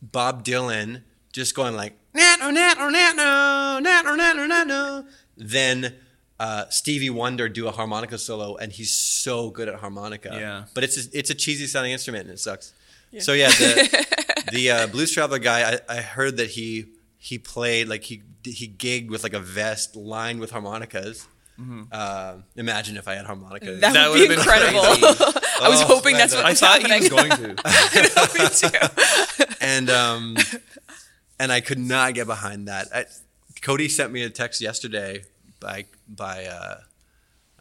Bob 0.02 0.46
Dylan 0.46 1.04
just 1.34 1.54
going 1.54 1.76
like 1.76 1.94
nat 2.14 2.38
or 2.42 2.52
nat 2.54 2.78
or 2.80 2.90
nat 2.90 3.14
no 3.14 3.80
nat 3.82 4.06
or 4.06 4.16
nat 4.16 4.38
or 4.38 4.48
nat 4.48 4.64
no 4.64 5.06
than 5.38 5.96
uh, 6.40 6.70
Stevie 6.70 7.10
Wonder 7.10 7.50
do 7.50 7.68
a 7.68 7.72
harmonica 7.72 8.18
solo, 8.18 8.56
and 8.56 8.72
he's 8.72 8.92
so 8.92 9.50
good 9.50 9.68
at 9.68 9.76
harmonica. 9.76 10.30
Yeah. 10.32 10.64
but 10.74 10.86
it's 10.86 10.98
a, 10.98 11.18
it's 11.18 11.30
a 11.30 11.36
cheesy 11.36 11.68
sounding 11.68 11.92
instrument, 11.92 12.24
and 12.26 12.34
it 12.34 12.40
sucks. 12.40 12.74
So 13.20 13.34
yeah, 13.34 13.50
the, 13.50 14.46
the 14.54 14.72
uh, 14.72 14.88
blues 14.88 15.12
traveler 15.12 15.40
guy, 15.40 15.74
I, 15.74 15.98
I 15.98 16.02
heard 16.02 16.38
that 16.38 16.52
he 16.52 16.86
he 17.18 17.38
played 17.38 17.90
like 17.90 18.04
he 18.04 18.24
he 18.46 18.70
gigged 18.70 19.10
with 19.10 19.24
like 19.24 19.34
a 19.34 19.40
vest 19.40 19.98
lined 19.98 20.40
with 20.40 20.52
harmonicas. 20.52 21.28
Uh, 21.92 22.36
imagine 22.56 22.98
if 22.98 23.08
I 23.08 23.16
had 23.16 23.26
harmonicas. 23.26 23.82
That, 23.82 23.94
That 23.94 24.10
would 24.10 24.16
be 24.16 24.22
would've 24.28 24.30
been 24.30 24.40
incredible. 24.40 24.80
I 25.62 25.68
was 25.70 25.82
Oh, 25.82 25.86
hoping 25.88 26.14
man, 26.14 26.20
that's 26.22 26.34
that- 26.34 26.38
what 26.40 26.46
I 26.46 26.50
was 26.52 26.60
thought 26.60 26.82
happening. 26.82 27.04
he 27.04 27.10
was 27.10 27.10
going 27.10 27.30
to. 27.32 27.48
Me 29.40 29.46
too. 29.46 29.56
and 29.62 29.90
um, 29.90 30.38
and 31.40 31.52
I 31.52 31.60
could 31.62 31.80
not 31.80 32.14
get 32.14 32.28
behind 32.28 32.68
that. 32.68 32.88
I, 32.94 33.06
Cody 33.62 33.90
sent 33.90 34.12
me 34.14 34.24
a 34.24 34.30
text 34.30 34.62
yesterday 34.62 35.24
by 35.60 35.86
by 36.08 36.46
uh, 36.46 36.76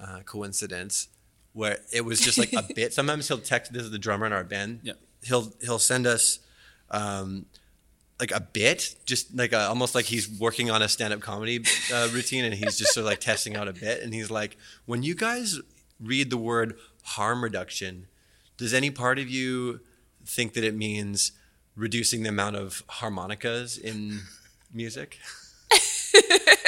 uh, 0.01 0.20
coincidence 0.24 1.09
where 1.55 1.78
it 1.92 2.05
was 2.05 2.20
just 2.20 2.38
like 2.38 2.53
a 2.53 2.62
bit. 2.74 2.92
Sometimes 2.92 3.26
he'll 3.26 3.38
text. 3.38 3.72
This 3.72 3.82
is 3.82 3.90
the 3.90 3.99
drummer 3.99 4.26
in 4.26 4.32
our 4.32 4.44
band. 4.44 4.80
Yeah. 4.84 4.92
He'll 5.24 5.53
he'll 5.61 5.80
send 5.80 6.07
us. 6.07 6.38
Um, 6.90 7.46
like 8.21 8.33
a 8.33 8.41
bit, 8.41 8.97
just 9.05 9.35
like 9.37 9.53
a, 9.53 9.61
almost 9.69 9.95
like 9.95 10.07
he's 10.07 10.29
working 10.29 10.71
on 10.71 10.83
a 10.83 10.89
stand-up 10.89 11.21
comedy 11.21 11.64
uh, 11.93 12.09
routine, 12.12 12.45
and 12.45 12.55
he's 12.55 12.77
just 12.77 12.93
sort 12.95 13.03
of 13.03 13.11
like 13.11 13.21
testing 13.21 13.57
out 13.57 13.69
a 13.69 13.73
bit. 13.73 14.03
And 14.03 14.12
he's 14.12 14.31
like, 14.31 14.57
"When 14.87 15.03
you 15.03 15.14
guys 15.14 15.61
read 16.01 16.31
the 16.31 16.37
word 16.37 16.77
harm 17.05 17.43
reduction, 17.45 18.07
does 18.57 18.75
any 18.75 18.91
part 18.91 19.19
of 19.19 19.29
you 19.31 19.81
think 20.27 20.55
that 20.55 20.64
it 20.64 20.75
means 20.75 21.33
reducing 21.77 22.23
the 22.25 22.29
amount 22.31 22.57
of 22.57 22.83
harmonicas 22.89 23.79
in 23.79 24.21
music?" 24.73 25.19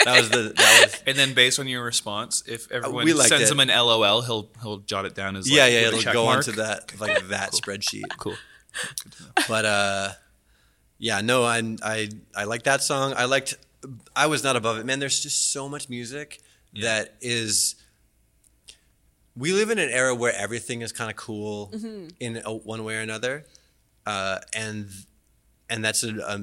that 0.05 0.17
was 0.21 0.31
the 0.31 0.53
that 0.57 0.81
was 0.85 1.03
And 1.07 1.17
then 1.19 1.35
based 1.35 1.59
on 1.59 1.67
your 1.67 1.83
response, 1.85 2.43
if 2.47 2.71
everyone 2.71 3.03
Uh, 3.03 3.15
we 3.15 3.21
sends 3.23 3.51
it. 3.51 3.53
him 3.53 3.61
an 3.61 3.69
LOL, 3.69 4.23
he'll 4.23 4.51
he'll 4.63 4.79
jot 4.79 5.05
it 5.07 5.15
down 5.15 5.37
as 5.37 5.49
like, 5.49 5.57
yeah 5.57 5.67
yeah 5.67 5.89
it'll 5.89 6.13
go 6.13 6.25
mark. 6.27 6.39
onto 6.39 6.53
that 6.53 6.99
like 7.01 7.27
that 7.29 7.53
spreadsheet. 7.53 8.03
Cool. 8.19 8.37
but 9.49 9.65
uh 9.65 10.11
yeah 11.01 11.21
no 11.23 11.43
I, 11.45 11.77
I 11.83 12.09
i 12.37 12.45
like 12.45 12.63
that 12.65 12.83
song. 12.83 13.15
I 13.17 13.25
liked 13.25 13.55
i 14.15 14.27
was 14.27 14.45
not 14.45 14.55
above 14.57 14.79
it. 14.79 14.87
Man 14.87 14.99
there's 15.01 15.21
just 15.21 15.53
so 15.53 15.69
much 15.69 15.89
music 15.89 16.41
that 16.81 17.15
is 17.21 17.75
we 19.37 19.53
live 19.53 19.71
in 19.71 19.79
an 19.79 19.89
era 19.89 20.15
where 20.15 20.35
everything 20.37 20.83
is 20.83 20.93
kind 20.93 21.11
of 21.11 21.17
cool 21.17 21.71
in 22.21 22.43
a, 22.45 22.53
one 22.53 22.85
way 22.85 22.97
or 22.97 23.01
another 23.01 23.45
uh 24.07 24.39
and 24.55 24.89
and 25.69 25.85
that's 25.85 26.03
a, 26.05 26.13
a 26.35 26.41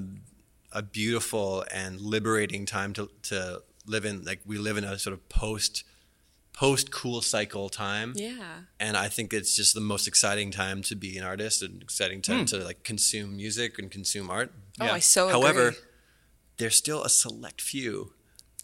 a 0.80 0.82
beautiful 0.82 1.64
and 1.74 2.02
liberating 2.02 2.66
time 2.66 2.92
to 2.94 3.10
to 3.24 3.62
live 3.86 4.04
in 4.06 4.24
like 4.24 4.42
we 4.46 4.58
live 4.58 4.78
in 4.78 4.84
a 4.84 4.98
sort 5.00 5.14
of 5.14 5.30
post 5.30 5.84
post 6.58 6.90
cool 6.92 7.22
cycle 7.22 7.70
time 7.70 8.14
Yeah. 8.16 8.62
and 8.80 8.98
I 8.98 9.10
think 9.10 9.32
it's 9.32 9.56
just 9.56 9.76
the 9.76 9.80
most 9.82 10.08
exciting 10.08 10.50
time 10.50 10.82
to 10.84 10.96
be 10.96 11.16
an 11.18 11.24
artist 11.24 11.62
and 11.62 11.84
exciting 11.84 12.20
time 12.22 12.46
to 12.48 12.58
like 12.58 12.84
consume 12.84 13.38
music 13.38 13.78
and 13.78 13.92
consume 13.92 14.30
art. 14.32 14.52
Oh, 14.82 14.86
Yeah. 14.86 14.94
I 14.94 15.00
so 15.00 15.28
However, 15.30 15.68
agree. 15.68 15.80
there's 16.58 16.76
still 16.76 17.04
a 17.04 17.10
select 17.10 17.62
few 17.62 18.14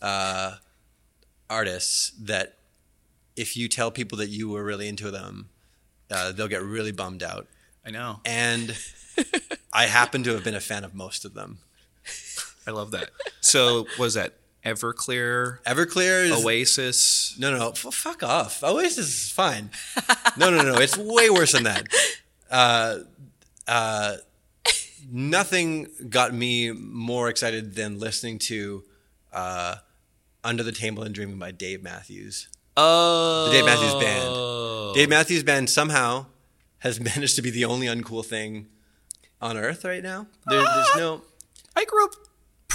uh, 0.02 0.56
artists 1.50 2.12
that 2.20 2.58
if 3.36 3.56
you 3.56 3.68
tell 3.68 3.92
people 3.92 4.18
that 4.18 4.30
you 4.30 4.50
were 4.50 4.64
really 4.64 4.88
into 4.88 5.12
them, 5.12 5.50
uh, 6.10 6.32
they'll 6.32 6.48
get 6.48 6.64
really 6.64 6.92
bummed 6.92 7.22
out. 7.22 7.48
I 7.86 7.92
know. 7.92 8.22
And 8.26 8.76
I 9.74 9.86
happen 9.86 10.24
to 10.24 10.32
have 10.34 10.44
been 10.44 10.56
a 10.56 10.60
fan 10.62 10.84
of 10.84 10.94
most 10.96 11.26
of 11.26 11.34
them. 11.36 11.60
I 12.66 12.72
love 12.72 12.92
that. 12.92 13.10
So 13.42 13.86
was 14.00 14.14
that 14.16 14.34
Everclear, 14.66 15.60
Everclear 15.64 16.26
is 16.26 16.46
Oasis? 16.46 17.36
No, 17.38 17.52
no, 17.52 17.58
no. 17.58 17.70
F- 17.72 17.94
fuck 17.94 18.24
off. 18.24 18.64
Oasis 18.64 19.26
is 19.26 19.32
fine. 19.32 19.70
No, 20.38 20.50
no, 20.50 20.62
no. 20.64 20.76
It's 20.80 20.98
way 20.98 21.30
worse 21.30 21.52
than 21.52 21.64
that. 21.64 21.88
Uh, 22.50 23.00
uh, 23.68 24.16
nothing 25.12 25.88
got 26.10 26.34
me 26.34 26.72
more 26.72 27.30
excited 27.30 27.76
than 27.76 28.00
listening 28.00 28.40
to 28.40 28.84
uh, 29.34 29.76
Under 30.44 30.64
the 30.64 30.72
Table 30.72 31.04
and 31.04 31.14
Dreaming 31.14 31.38
by 31.40 31.52
Dave 31.52 31.84
Matthews. 31.84 32.48
Oh, 32.78 33.48
The 33.48 33.52
Dave 33.58 33.66
Matthews 33.66 33.94
Band. 33.96 34.96
Dave 34.96 35.10
Matthews 35.10 35.44
Band 35.44 35.70
somehow 35.70 36.28
has 36.80 37.00
managed 37.16 37.36
to 37.36 37.42
be 37.42 37.50
the 37.50 37.66
only 37.66 37.88
uncool 37.88 38.26
thing 38.26 38.68
on 39.42 39.58
earth 39.58 39.84
right 39.84 40.02
now. 40.04 40.28
There, 40.48 40.62
there's 40.62 40.96
no. 40.96 41.22
I 41.76 41.86
grew 41.86 42.06
up 42.06 42.14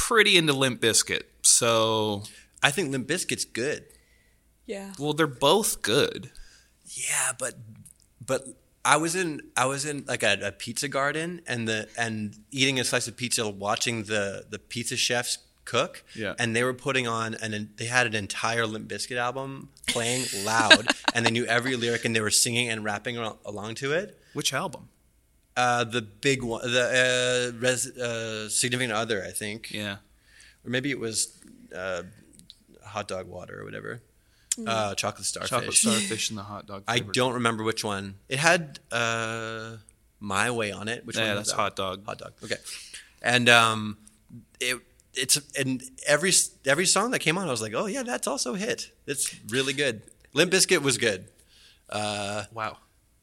pretty 0.09 0.37
into 0.39 0.53
Limp 0.55 0.81
Bizkit, 0.81 1.23
so 1.43 2.23
I 2.63 2.71
think 2.71 2.91
Limp 2.91 3.07
Bizkit's 3.07 3.45
good. 3.45 3.85
Yeah. 4.67 4.93
well, 4.99 5.13
they're 5.13 5.27
both 5.27 5.83
good. 5.83 6.31
Yeah, 6.87 7.33
but 7.39 7.55
but 8.25 8.45
I 8.85 8.97
was 8.97 9.15
in 9.15 9.41
I 9.57 9.67
was 9.67 9.85
in 9.85 10.05
like 10.07 10.23
a, 10.23 10.39
a 10.43 10.53
pizza 10.53 10.89
garden 10.89 11.43
and 11.47 11.69
the 11.69 11.89
and 11.99 12.35
eating 12.51 12.81
a 12.81 12.85
slice 12.85 13.07
of 13.09 13.17
pizza, 13.17 13.49
watching 13.49 14.05
the 14.05 14.47
the 14.49 14.59
pizza 14.59 14.97
chefs 14.97 15.39
cook. 15.65 16.03
Yeah. 16.15 16.35
and 16.39 16.57
they 16.57 16.65
were 16.65 16.73
putting 16.73 17.07
on 17.07 17.35
and 17.35 17.69
they 17.77 17.85
had 17.85 18.07
an 18.07 18.15
entire 18.15 18.67
Limp 18.67 18.89
Bizkit 18.89 19.19
album 19.19 19.69
playing 19.87 20.25
loud, 20.45 20.89
and 21.15 21.27
they 21.27 21.31
knew 21.31 21.45
every 21.45 21.77
lyric 21.77 22.07
and 22.07 22.17
they 22.17 22.23
were 22.23 22.31
singing 22.31 22.71
and 22.71 22.83
rapping 22.83 23.17
along 23.19 23.75
to 23.77 23.93
it. 23.93 24.19
Which 24.33 24.55
album? 24.55 24.89
Uh, 25.59 25.83
the 25.85 26.03
big 26.03 26.43
one, 26.43 26.61
the 26.71 27.53
uh, 27.55 27.59
res, 27.61 27.87
uh, 27.99 28.49
significant 28.49 28.93
other, 28.93 29.19
I 29.27 29.33
think, 29.33 29.71
Yeah, 29.73 29.97
or 30.65 30.71
maybe 30.71 30.91
it 30.91 31.01
was 31.01 31.17
uh, 31.75 32.03
hot 32.85 33.09
dog 33.09 33.27
water 33.27 33.61
or 33.61 33.65
whatever. 33.65 34.01
Uh, 34.67 34.95
chocolate 34.95 35.25
starfish. 35.27 35.51
Chocolate 35.51 35.75
Starfish 35.75 36.31
and 36.31 36.39
the 36.39 36.43
Hot 36.43 36.67
Dog. 36.67 36.83
I 36.89 36.99
don't 36.99 37.35
remember 37.35 37.63
which 37.63 37.85
one. 37.85 38.15
It 38.29 38.39
had 38.41 38.81
uh, 38.91 39.77
My 40.21 40.51
Way 40.51 40.73
on 40.73 40.89
it. 40.89 41.07
Which 41.07 41.17
Yeah, 41.17 41.29
one? 41.29 41.37
was 41.37 41.39
that's 41.39 41.51
that? 41.51 41.63
Hot 41.63 41.77
Dog. 41.77 42.05
Hot 42.07 42.19
dog. 42.19 42.33
Okay. 42.43 42.57
And 43.23 43.49
um, 43.49 43.99
it 44.61 44.79
it's 45.15 45.39
and 45.57 45.83
every 46.07 46.33
every 46.65 46.87
song 46.87 47.13
that 47.13 47.21
came 47.21 47.39
on, 47.39 47.47
I 47.47 47.51
was 47.53 47.63
like, 47.63 47.75
oh 47.75 47.87
yeah, 47.87 48.03
that's 48.03 48.27
also 48.27 48.55
a 48.55 48.59
hit. 48.59 48.91
It's 49.07 49.33
really 49.49 49.75
good. 49.75 50.03
Limp 50.35 50.51
Bizkit 50.53 50.83
was 50.83 50.99
good. 50.99 51.27
Uh, 51.89 52.45
Wow, 52.53 52.79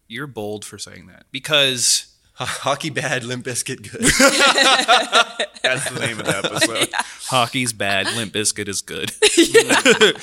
you're 0.08 0.28
bold 0.28 0.64
for 0.66 0.78
saying 0.78 1.08
that 1.08 1.26
because 1.32 2.15
hockey 2.44 2.90
bad, 2.90 3.24
Limp 3.24 3.46
Bizkit 3.46 3.92
good. 3.92 4.02
that's 5.64 5.90
the 5.90 6.00
name 6.00 6.20
of 6.20 6.26
the 6.26 6.38
episode. 6.38 6.90
Hockey's 7.28 7.74
bad. 7.74 8.14
Limp 8.16 8.34
Bizkit 8.34 8.68
is 8.68 8.82
good. 8.82 9.12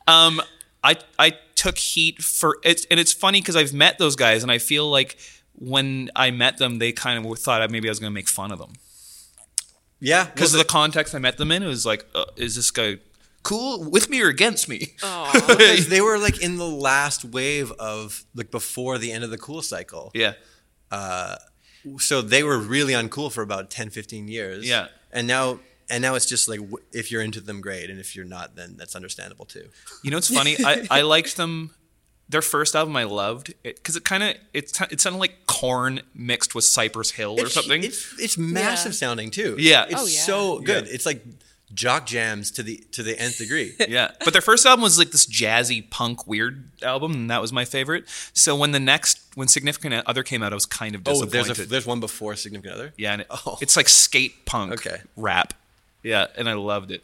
um, 0.06 0.40
I 0.82 0.96
I 1.18 1.32
took 1.54 1.78
heat 1.78 2.22
for 2.22 2.58
it, 2.62 2.86
and 2.90 3.00
it's 3.00 3.12
funny 3.12 3.40
because 3.40 3.56
I've 3.56 3.72
met 3.72 3.98
those 3.98 4.16
guys 4.16 4.42
and 4.42 4.52
I 4.52 4.58
feel 4.58 4.88
like 4.90 5.16
when 5.54 6.10
I 6.16 6.30
met 6.30 6.58
them, 6.58 6.78
they 6.78 6.92
kind 6.92 7.24
of 7.24 7.38
thought 7.38 7.70
maybe 7.70 7.88
I 7.88 7.90
was 7.90 8.00
going 8.00 8.10
to 8.10 8.14
make 8.14 8.28
fun 8.28 8.50
of 8.50 8.58
them 8.58 8.72
yeah, 10.04 10.24
because 10.26 10.52
well, 10.52 10.60
of 10.60 10.66
the 10.66 10.70
context 10.70 11.14
I 11.14 11.18
met 11.18 11.38
them 11.38 11.50
in. 11.50 11.62
It 11.62 11.66
was 11.66 11.86
like, 11.86 12.04
uh, 12.14 12.26
is 12.36 12.56
this 12.56 12.70
guy 12.70 12.98
cool 13.42 13.88
with 13.88 14.10
me 14.10 14.20
or 14.20 14.28
against 14.28 14.68
me? 14.68 14.94
they 15.88 16.02
were 16.02 16.18
like 16.18 16.42
in 16.42 16.56
the 16.56 16.68
last 16.68 17.24
wave 17.24 17.72
of 17.72 18.24
like 18.34 18.50
before 18.50 18.98
the 18.98 19.12
end 19.12 19.24
of 19.24 19.30
the 19.30 19.38
cool 19.38 19.62
cycle. 19.62 20.10
yeah, 20.14 20.34
so 21.98 22.22
they 22.22 22.42
were 22.42 22.58
really 22.58 22.92
uncool 22.94 23.30
for 23.32 23.42
about 23.42 23.70
10 23.70 23.90
15 23.90 24.28
years 24.28 24.68
Yeah. 24.68 24.88
and 25.12 25.26
now 25.26 25.58
and 25.90 26.00
now 26.02 26.14
it's 26.14 26.26
just 26.26 26.48
like 26.48 26.60
if 26.92 27.10
you're 27.10 27.20
into 27.22 27.40
them 27.40 27.60
great 27.60 27.90
and 27.90 27.98
if 28.00 28.16
you're 28.16 28.24
not 28.24 28.56
then 28.56 28.74
that's 28.76 28.96
understandable 28.96 29.44
too 29.44 29.68
You 30.02 30.10
know, 30.10 30.16
it's 30.18 30.32
funny. 30.32 30.56
I, 30.64 30.86
I 30.90 31.00
liked 31.02 31.36
them. 31.36 31.70
Their 32.26 32.40
first 32.40 32.74
album, 32.74 32.96
I 32.96 33.04
loved 33.04 33.52
because 33.62 33.96
it, 33.96 34.04
kind 34.04 34.22
of 34.22 34.30
it, 34.54 34.72
it 34.90 34.98
sounded 35.00 35.18
like 35.18 35.44
Korn 35.46 36.00
mixed 36.14 36.54
with 36.54 36.64
Cypress 36.64 37.10
Hill 37.10 37.38
or 37.38 37.44
it's, 37.44 37.52
something. 37.54 37.84
it's, 37.84 38.14
it's 38.18 38.38
massive 38.38 38.92
Yeah. 38.92 38.96
sounding 38.96 39.30
too 39.30 39.56
Yeah. 39.58 39.84
it's 39.90 39.94
Oh, 40.02 40.06
yeah. 40.06 40.20
so 40.22 40.58
good 40.60 40.86
Yeah. 40.86 40.94
it's 40.94 41.04
like 41.04 41.22
jock 41.74 42.06
jams 42.06 42.50
to 42.52 42.62
the 42.62 42.76
to 42.92 43.02
the 43.02 43.18
nth 43.20 43.38
degree 43.38 43.74
yeah, 43.88 44.12
but 44.24 44.32
their 44.32 44.40
first 44.42 44.64
album 44.64 44.82
was 44.82 44.96
like 44.98 45.10
this 45.10 45.26
jazzy 45.26 45.88
punk 45.90 46.26
weird 46.26 46.70
album, 46.82 47.12
and 47.12 47.30
that 47.30 47.40
was 47.40 47.52
my 47.52 47.64
favorite. 47.64 48.04
So 48.32 48.54
when 48.56 48.70
the 48.72 48.80
next 48.80 49.18
when 49.34 49.48
Significant 49.48 50.06
Other 50.06 50.22
came 50.22 50.42
out, 50.42 50.52
I 50.52 50.54
was 50.54 50.66
kind 50.66 50.94
of 50.94 51.02
disappointed. 51.04 51.28
oh 51.28 51.30
disappointed. 51.42 51.56
there's 51.56 51.66
a 51.66 51.70
there's 51.70 51.86
one 51.86 52.00
before 52.00 52.36
significant 52.36 52.74
other 52.74 52.92
yeah, 52.96 53.12
and 53.12 53.20
it, 53.22 53.26
Oh. 53.30 53.58
it's 53.60 53.76
like 53.76 53.88
skate 53.88 54.44
punk 54.46 54.72
Okay. 54.72 54.98
rap. 55.16 55.52
Yeah, 56.02 56.26
and 56.36 56.48
I 56.48 56.52
loved 56.54 56.90
it. 56.90 57.02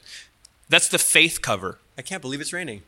That's 0.69 0.89
the 0.89 0.99
Faith 0.99 1.41
cover. 1.43 1.79
i 1.99 2.03
can't 2.03 2.23
believe 2.23 2.41
it's 2.41 2.53
raining 2.53 2.83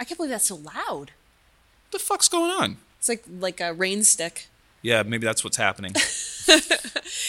I 0.00 0.04
can't 0.04 0.16
believe 0.18 0.30
that's 0.30 0.48
so 0.48 0.56
loud. 0.56 1.10
What 1.10 1.92
the 1.92 1.98
fuck's 1.98 2.28
going 2.28 2.50
on? 2.50 2.76
It's 2.98 3.08
like 3.08 3.24
like 3.40 3.60
a 3.60 3.72
rain 3.74 4.04
stick. 4.04 4.46
Yeah, 4.82 5.02
maybe 5.02 5.24
that's 5.26 5.42
what's 5.44 5.56
happening. 5.56 5.92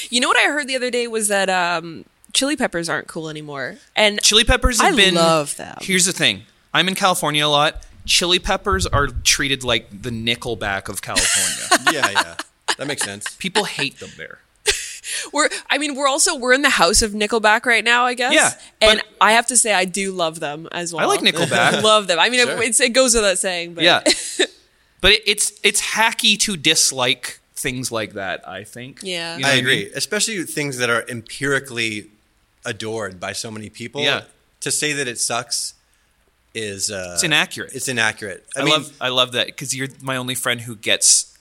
You 0.10 0.22
know 0.22 0.28
what 0.28 0.38
I 0.38 0.44
heard 0.46 0.68
the 0.68 0.76
other 0.76 0.90
day 0.92 1.08
was 1.08 1.28
that 1.28 1.50
um, 1.50 2.06
chili 2.38 2.56
peppers 2.56 2.88
aren't 2.88 3.08
cool 3.08 3.30
anymore. 3.30 3.78
And 3.96 4.22
Chili 4.22 4.44
peppers 4.44 4.80
have 4.80 4.94
I 4.94 4.96
been. 4.96 5.16
love 5.16 5.56
them. 5.58 5.76
Here's 5.82 6.06
the 6.06 6.14
thing: 6.14 6.44
I'm 6.74 6.88
in 6.88 6.94
California 6.94 7.46
a 7.46 7.50
lot. 7.50 7.84
Chili 8.06 8.38
peppers 8.40 8.86
are 8.86 9.08
treated 9.08 9.64
like 9.64 9.90
the 9.90 10.12
Nickelback 10.12 10.88
of 10.88 11.02
California. 11.02 11.92
yeah 11.92 12.10
yeah 12.12 12.36
that 12.78 12.88
makes 12.88 13.02
sense 13.02 13.36
People 13.38 13.64
hate 13.66 14.00
them 14.00 14.12
there. 14.18 14.40
we're 15.34 15.50
I 15.70 15.78
mean 15.78 15.96
we're 15.96 16.08
also 16.08 16.36
we're 16.38 16.54
in 16.54 16.62
the 16.62 16.70
house 16.70 17.02
of 17.02 17.12
Nickelback 17.12 17.66
right 17.66 17.84
now, 17.84 18.06
I 18.06 18.14
guess. 18.14 18.34
Yeah, 18.34 18.52
And 18.82 19.02
I 19.20 19.32
have 19.34 19.48
to 19.48 19.58
say 19.58 19.74
I 19.74 19.86
do 19.86 20.12
love 20.12 20.40
them 20.40 20.68
as 20.72 20.94
well. 20.94 21.04
I 21.04 21.08
like 21.14 21.22
Nickelback. 21.22 21.74
I 21.74 21.80
love 21.94 22.06
them. 22.08 22.20
I 22.20 22.30
mean 22.30 22.46
Sure. 22.46 22.62
it, 22.62 22.68
it's, 22.68 22.80
it 22.80 22.94
goes 22.94 23.16
without 23.16 23.40
saying, 23.40 23.74
but 23.74 23.84
Yeah, 23.84 24.02
but 25.02 25.12
it, 25.14 25.24
it's 25.26 25.52
it's 25.64 25.82
hacky 25.82 26.38
to 26.42 26.56
dislike 26.56 27.40
things 27.56 27.92
like 27.92 28.14
that. 28.14 28.48
I 28.48 28.64
think. 28.64 29.00
Yeah. 29.04 29.36
You 29.38 29.42
know 29.44 29.48
i 29.50 29.52
what 29.54 29.60
agree 29.60 29.84
mean? 29.86 29.92
especially 29.96 30.44
things 30.44 30.78
that 30.78 30.90
are 30.90 31.04
empirically 31.10 32.12
adored 32.68 33.20
by 33.20 33.34
so 33.34 33.50
many 33.50 33.70
people 33.70 34.02
Yeah. 34.04 34.22
to 34.62 34.70
say 34.72 34.94
that 34.94 35.08
it 35.08 35.20
sucks 35.20 35.74
is 36.54 36.92
uh 36.92 37.12
It's 37.16 37.24
inaccurate. 37.24 37.72
it's 37.74 37.88
inaccurate 37.88 38.46
I, 38.56 38.62
love 38.64 38.92
I 39.02 39.10
love 39.10 39.32
that 39.34 39.48
because 39.48 39.76
you're 39.76 39.90
my 40.02 40.18
only 40.18 40.36
friend 40.36 40.62
who 40.62 40.76
gets 40.76 41.34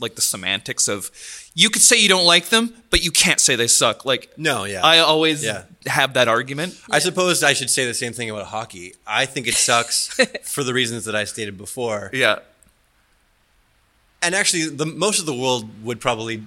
like 0.00 0.14
the 0.14 0.22
semantics 0.22 0.88
of 0.88 1.10
you 1.54 1.70
could 1.70 1.82
say 1.82 1.96
you 2.00 2.08
don't 2.08 2.26
like 2.26 2.46
them, 2.48 2.74
but 2.90 3.04
you 3.04 3.12
can't 3.12 3.38
say 3.38 3.54
they 3.56 3.68
suck. 3.68 4.04
Like 4.04 4.32
No, 4.36 4.64
yeah. 4.64 4.80
I 4.84 4.98
always 4.98 5.44
Yeah. 5.44 5.62
have 5.86 6.14
that 6.14 6.28
argument. 6.28 6.70
I 6.90 6.98
suppose 6.98 7.42
I 7.44 7.52
should 7.54 7.70
say 7.70 7.86
the 7.86 7.94
same 7.94 8.12
thing 8.12 8.28
about 8.30 8.46
hockey. 8.46 8.94
I 9.06 9.26
think 9.26 9.46
it 9.46 9.54
sucks 9.54 10.08
for 10.54 10.64
the 10.64 10.74
reasons 10.74 11.04
that 11.04 11.14
I 11.14 11.24
stated 11.24 11.56
before. 11.56 12.10
Yeah. 12.12 12.38
And 14.22 14.34
actually, 14.34 14.68
the 14.68 14.86
most 14.86 15.20
of 15.20 15.26
the 15.26 15.34
world 15.34 15.68
would 15.84 16.00
probably 16.00 16.42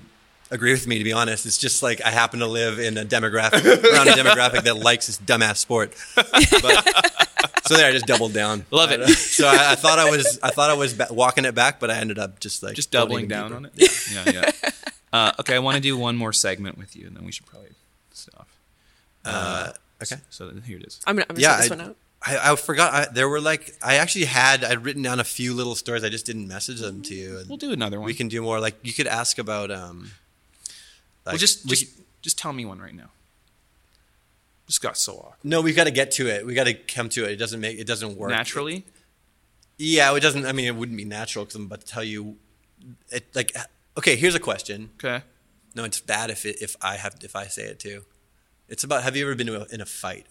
agree 0.51 0.71
with 0.71 0.87
me. 0.87 0.97
To 0.97 1.03
be 1.03 1.13
honest, 1.13 1.45
it's 1.45 1.57
just 1.57 1.81
like 1.83 2.01
I 2.03 2.09
happen 2.09 2.39
to 2.39 2.47
live 2.47 2.79
in 2.79 2.97
a 2.97 3.05
demographic 3.05 3.63
around 3.93 4.07
a 4.07 4.11
demographic 4.11 4.63
that 4.63 4.77
likes 4.77 5.07
this 5.07 5.17
dumbass 5.19 5.57
sport. 5.57 5.93
But, 6.15 7.13
so 7.65 7.75
there, 7.75 7.87
I 7.87 7.91
just 7.91 8.05
doubled 8.05 8.33
down. 8.33 8.65
Love 8.71 8.91
it. 8.91 9.07
So 9.17 9.47
I, 9.47 9.73
I 9.73 9.75
thought 9.75 9.99
I 9.99 10.09
was, 10.09 10.39
I 10.41 10.49
thought 10.49 10.69
I 10.69 10.73
was 10.73 10.93
ba- 10.93 11.07
walking 11.11 11.45
it 11.45 11.53
back, 11.53 11.79
but 11.79 11.91
I 11.91 11.97
ended 11.97 12.17
up 12.17 12.39
just 12.39 12.63
like 12.63 12.75
Just 12.75 12.91
doubling 12.91 13.27
down 13.27 13.49
deeper. 13.49 13.55
on 13.57 13.65
it. 13.65 14.07
Yeah, 14.11 14.31
yeah. 14.63 14.69
Uh, 15.13 15.31
okay, 15.39 15.55
I 15.55 15.59
want 15.59 15.75
to 15.75 15.81
do 15.81 15.97
one 15.97 16.15
more 16.17 16.33
segment 16.33 16.77
with 16.77 16.95
you, 16.95 17.07
and 17.07 17.15
then 17.15 17.23
we 17.25 17.31
should 17.31 17.45
probably 17.45 17.69
stop. 18.11 18.47
Uh, 19.25 19.71
okay. 20.01 20.15
So 20.29 20.49
here 20.65 20.77
it 20.77 20.85
is. 20.87 20.99
I'm 21.05 21.15
gonna, 21.15 21.25
I'm 21.29 21.35
gonna 21.35 21.41
Yeah, 21.41 21.57
set 21.57 21.61
this 21.63 21.71
I, 21.71 21.75
one 21.75 21.85
out. 21.89 21.95
I, 22.25 22.51
I 22.51 22.55
forgot. 22.55 22.93
I, 22.93 23.13
there 23.13 23.29
were 23.29 23.39
like 23.41 23.73
I 23.83 23.95
actually 23.95 24.25
had 24.25 24.63
I'd 24.63 24.83
written 24.83 25.03
down 25.03 25.19
a 25.19 25.23
few 25.23 25.53
little 25.53 25.75
stories. 25.75 26.03
I 26.03 26.09
just 26.09 26.25
didn't 26.25 26.47
message 26.47 26.79
them 26.79 27.01
to 27.03 27.13
you. 27.13 27.37
And 27.37 27.47
We'll 27.47 27.57
do 27.57 27.71
another 27.71 27.99
one. 27.99 28.05
we 28.07 28.13
can 28.15 28.27
do 28.27 28.41
more. 28.41 28.59
Like 28.59 28.75
you 28.83 28.93
could 28.93 29.07
ask 29.07 29.37
about. 29.37 29.69
um 29.71 30.11
like, 31.27 31.33
well, 31.33 31.39
just 31.39 31.67
just 31.67 31.95
could- 31.95 32.05
just 32.21 32.37
tell 32.39 32.51
me 32.53 32.65
one 32.65 32.79
right 32.79 32.95
now. 32.95 33.09
Just 34.67 34.81
got 34.81 34.97
so 34.97 35.13
awkward. 35.13 35.37
no, 35.43 35.61
we've 35.61 35.75
got 35.75 35.85
to 35.85 35.91
get 35.91 36.11
to 36.13 36.27
it. 36.27 36.45
We 36.45 36.53
got 36.53 36.65
to 36.65 36.73
come 36.73 37.07
to 37.09 37.23
it. 37.23 37.31
It 37.31 37.35
doesn't 37.37 37.61
make 37.61 37.79
it 37.79 37.87
doesn't 37.87 38.17
work 38.17 38.31
Naturally, 38.31 38.83
Yeah, 39.77 40.13
it 40.15 40.19
doesn't. 40.19 40.45
I 40.45 40.51
mean, 40.51 40.65
it 40.65 40.75
wouldn't 40.75 40.97
be 40.97 41.05
natural 41.05 41.45
because 41.45 41.55
I'm 41.55 41.65
about 41.67 41.81
to 41.81 41.87
tell 41.87 42.03
you. 42.03 42.35
It 43.09 43.33
like 43.33 43.55
okay. 43.97 44.15
Here's 44.17 44.35
a 44.35 44.39
question. 44.39 44.89
okay. 45.03 45.23
No, 45.75 45.83
it's 45.83 46.01
bad 46.01 46.29
if 46.31 46.45
it, 46.45 46.61
if 46.61 46.75
I 46.81 46.95
have 46.97 47.15
if 47.21 47.35
I 47.35 47.45
say 47.45 47.63
it 47.63 47.79
too. 47.79 48.03
It's 48.67 48.83
about. 48.83 49.03
Have 49.03 49.15
you 49.15 49.25
ever 49.25 49.35
been 49.35 49.47
in 49.71 49.79
a 49.81 49.85
fight? 49.85 50.25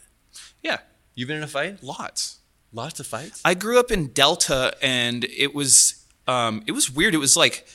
Yeah, 0.62 0.78
You've 1.14 1.28
been 1.28 1.38
in 1.38 1.42
a 1.42 1.46
fight? 1.48 1.82
lots. 1.82 2.38
Lots 2.72 3.00
of 3.00 3.06
fights. 3.06 3.40
I 3.44 3.54
grew 3.54 3.78
up 3.80 3.90
in 3.90 4.08
Delta, 4.08 4.76
and 4.82 5.24
it 5.24 5.54
was 5.54 6.04
um, 6.26 6.62
it 6.66 6.72
was 6.72 6.90
weird. 6.90 7.14
It 7.14 7.18
was 7.18 7.36
like 7.36 7.66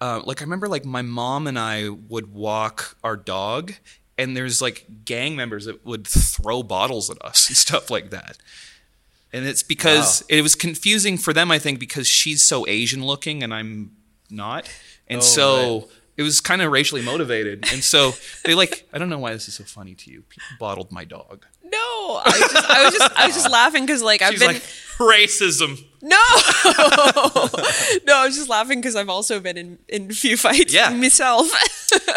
uh, 0.00 0.22
like 0.24 0.40
I 0.40 0.44
remember 0.44 0.68
like 0.68 0.84
my 0.84 1.02
mom 1.02 1.46
and 1.46 1.58
I 1.58 1.88
would 1.88 2.32
walk 2.32 2.96
our 3.04 3.16
dog, 3.16 3.74
and 4.18 4.36
there's 4.36 4.60
like 4.62 4.86
gang 5.04 5.36
members 5.36 5.64
that 5.66 5.84
would 5.84 6.06
throw 6.06 6.62
bottles 6.62 7.10
at 7.10 7.20
us 7.24 7.48
and 7.48 7.56
stuff 7.66 7.90
like 7.90 8.10
that. 8.10 8.38
And 9.32 9.46
it's 9.46 9.62
because 9.62 10.22
Wow. 10.22 10.38
it 10.38 10.42
was 10.42 10.54
confusing 10.56 11.16
for 11.16 11.32
them, 11.32 11.50
I 11.50 11.58
think, 11.60 11.78
because 11.78 12.08
she's 12.08 12.42
so 12.42 12.66
Asian 12.66 13.04
looking 13.04 13.42
and 13.44 13.54
I'm 13.54 13.92
not, 14.30 14.68
and 15.08 15.18
Oh, 15.18 15.22
so. 15.22 15.78
right. 15.80 15.88
It 16.16 16.22
was 16.22 16.42
kind 16.42 16.60
of 16.60 16.70
racially 16.70 17.00
motivated, 17.00 17.64
and 17.72 17.82
so 17.82 18.12
they 18.44 18.54
like. 18.54 18.86
I 18.92 18.98
don't 18.98 19.08
know 19.08 19.18
why 19.18 19.32
this 19.32 19.48
is 19.48 19.54
so 19.54 19.64
funny 19.64 19.94
to 19.94 20.10
you. 20.10 20.20
People 20.28 20.48
bottled 20.58 20.92
my 20.92 21.04
dog. 21.06 21.46
No, 21.72 22.20
I 22.24 22.38
was 22.40 22.52
just, 22.52 22.70
I 22.70 22.84
was 22.84 22.94
just, 22.94 23.12
I 23.20 23.26
was 23.26 23.34
just 23.36 23.50
laughing 23.50 23.86
because 23.86 24.02
like 24.02 24.22
I've 24.22 24.30
She's 24.32 24.40
been 24.40 24.54
like 24.54 24.62
racism. 24.98 25.82
no, 26.02 26.16
no, 28.06 28.16
I 28.16 28.24
was 28.26 28.36
just 28.36 28.48
laughing 28.48 28.80
because 28.80 28.96
I've 28.96 29.08
also 29.08 29.40
been 29.40 29.56
in 29.56 29.78
in 29.88 30.10
a 30.10 30.14
few 30.14 30.36
fights 30.36 30.72
Yeah. 30.74 30.90
myself. 30.90 31.50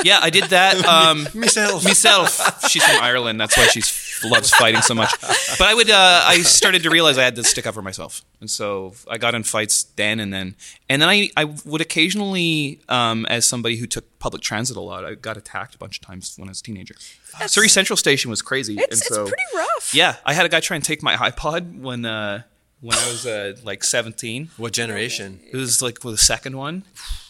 Yeah, 0.03 0.19
I 0.21 0.29
did 0.29 0.45
that. 0.51 0.85
Um, 0.85 1.27
Myself. 1.33 1.83
myself. 1.83 2.69
She's 2.69 2.83
from 2.83 3.01
Ireland. 3.01 3.39
That's 3.41 3.57
why 3.57 3.65
she 3.67 3.81
loves 4.27 4.51
fighting 4.51 4.81
so 4.81 4.93
much. 4.93 5.09
But 5.57 5.61
I 5.61 5.73
would. 5.73 5.89
Uh, 5.89 6.21
I 6.25 6.41
started 6.43 6.83
to 6.83 6.91
realize 6.91 7.17
I 7.17 7.23
had 7.23 7.35
to 7.37 7.43
stick 7.43 7.65
up 7.65 7.73
for 7.73 7.81
myself, 7.81 8.21
and 8.39 8.51
so 8.51 8.93
I 9.09 9.17
got 9.17 9.33
in 9.33 9.41
fights 9.43 9.83
then 9.95 10.19
and 10.19 10.31
then. 10.31 10.55
And 10.89 11.01
then 11.01 11.09
I, 11.09 11.29
I 11.35 11.45
would 11.65 11.81
occasionally, 11.81 12.81
um, 12.87 13.25
as 13.27 13.47
somebody 13.47 13.77
who 13.77 13.87
took 13.87 14.05
public 14.23 14.41
transit 14.41 14.77
a 14.77 14.81
lot, 14.81 15.03
I 15.03 15.15
got 15.15 15.35
attacked 15.35 15.75
a 15.75 15.77
bunch 15.77 15.99
of 15.99 16.05
times 16.05 16.35
when 16.37 16.47
I 16.47 16.51
was 16.51 16.61
a 16.61 16.63
teenager. 16.63 16.95
Surrey 17.47 17.67
Central 17.67 17.97
Station 17.97 18.31
was 18.31 18.41
crazy, 18.41 18.75
it's 18.79 19.01
and 19.01 19.15
so 19.15 19.21
it's 19.23 19.31
pretty 19.31 19.43
rough. 19.53 19.93
yeah, 19.93 20.15
I 20.25 20.33
had 20.33 20.45
a 20.45 20.49
guy 20.49 20.61
try 20.61 20.75
and 20.75 20.83
take 20.83 21.03
my 21.03 21.15
iPod 21.15 21.81
when 21.81 22.05
uh, 22.05 22.43
when 22.79 22.97
I 22.97 23.07
was 23.09 23.25
uh, 23.25 23.57
like 23.63 23.83
seventeen. 23.83 24.49
What 24.55 24.71
generation? 24.71 25.41
It 25.51 25.57
was 25.57 25.81
like 25.81 26.03
with 26.05 26.13
the 26.13 26.21
second 26.21 26.55
one, 26.55 26.83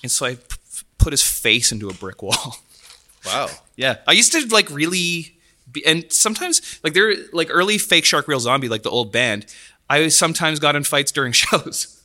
and 0.03 0.11
so 0.11 0.27
I 0.27 0.35
p- 0.35 0.41
p- 0.47 0.83
put 0.99 1.13
his 1.13 1.23
face 1.23 1.71
into 1.71 1.89
a 1.89 1.93
brick 1.93 2.21
wall. 2.21 2.57
Wow. 3.25 3.47
Yeah, 3.75 3.95
I 4.07 4.11
used 4.11 4.33
to 4.33 4.45
like 4.53 4.69
really, 4.69 5.35
be, 5.71 5.83
and 5.85 6.11
sometimes 6.11 6.79
like 6.83 6.93
they're 6.93 7.15
like 7.31 7.47
early 7.49 7.77
fake 7.79 8.05
Shark 8.05 8.27
Real 8.27 8.39
Zombie, 8.39 8.69
like 8.69 8.83
the 8.83 8.89
old 8.91 9.11
band. 9.11 9.45
I 9.89 10.09
sometimes 10.09 10.59
got 10.59 10.75
in 10.75 10.83
fights 10.83 11.11
during 11.11 11.31
shows. 11.43 12.01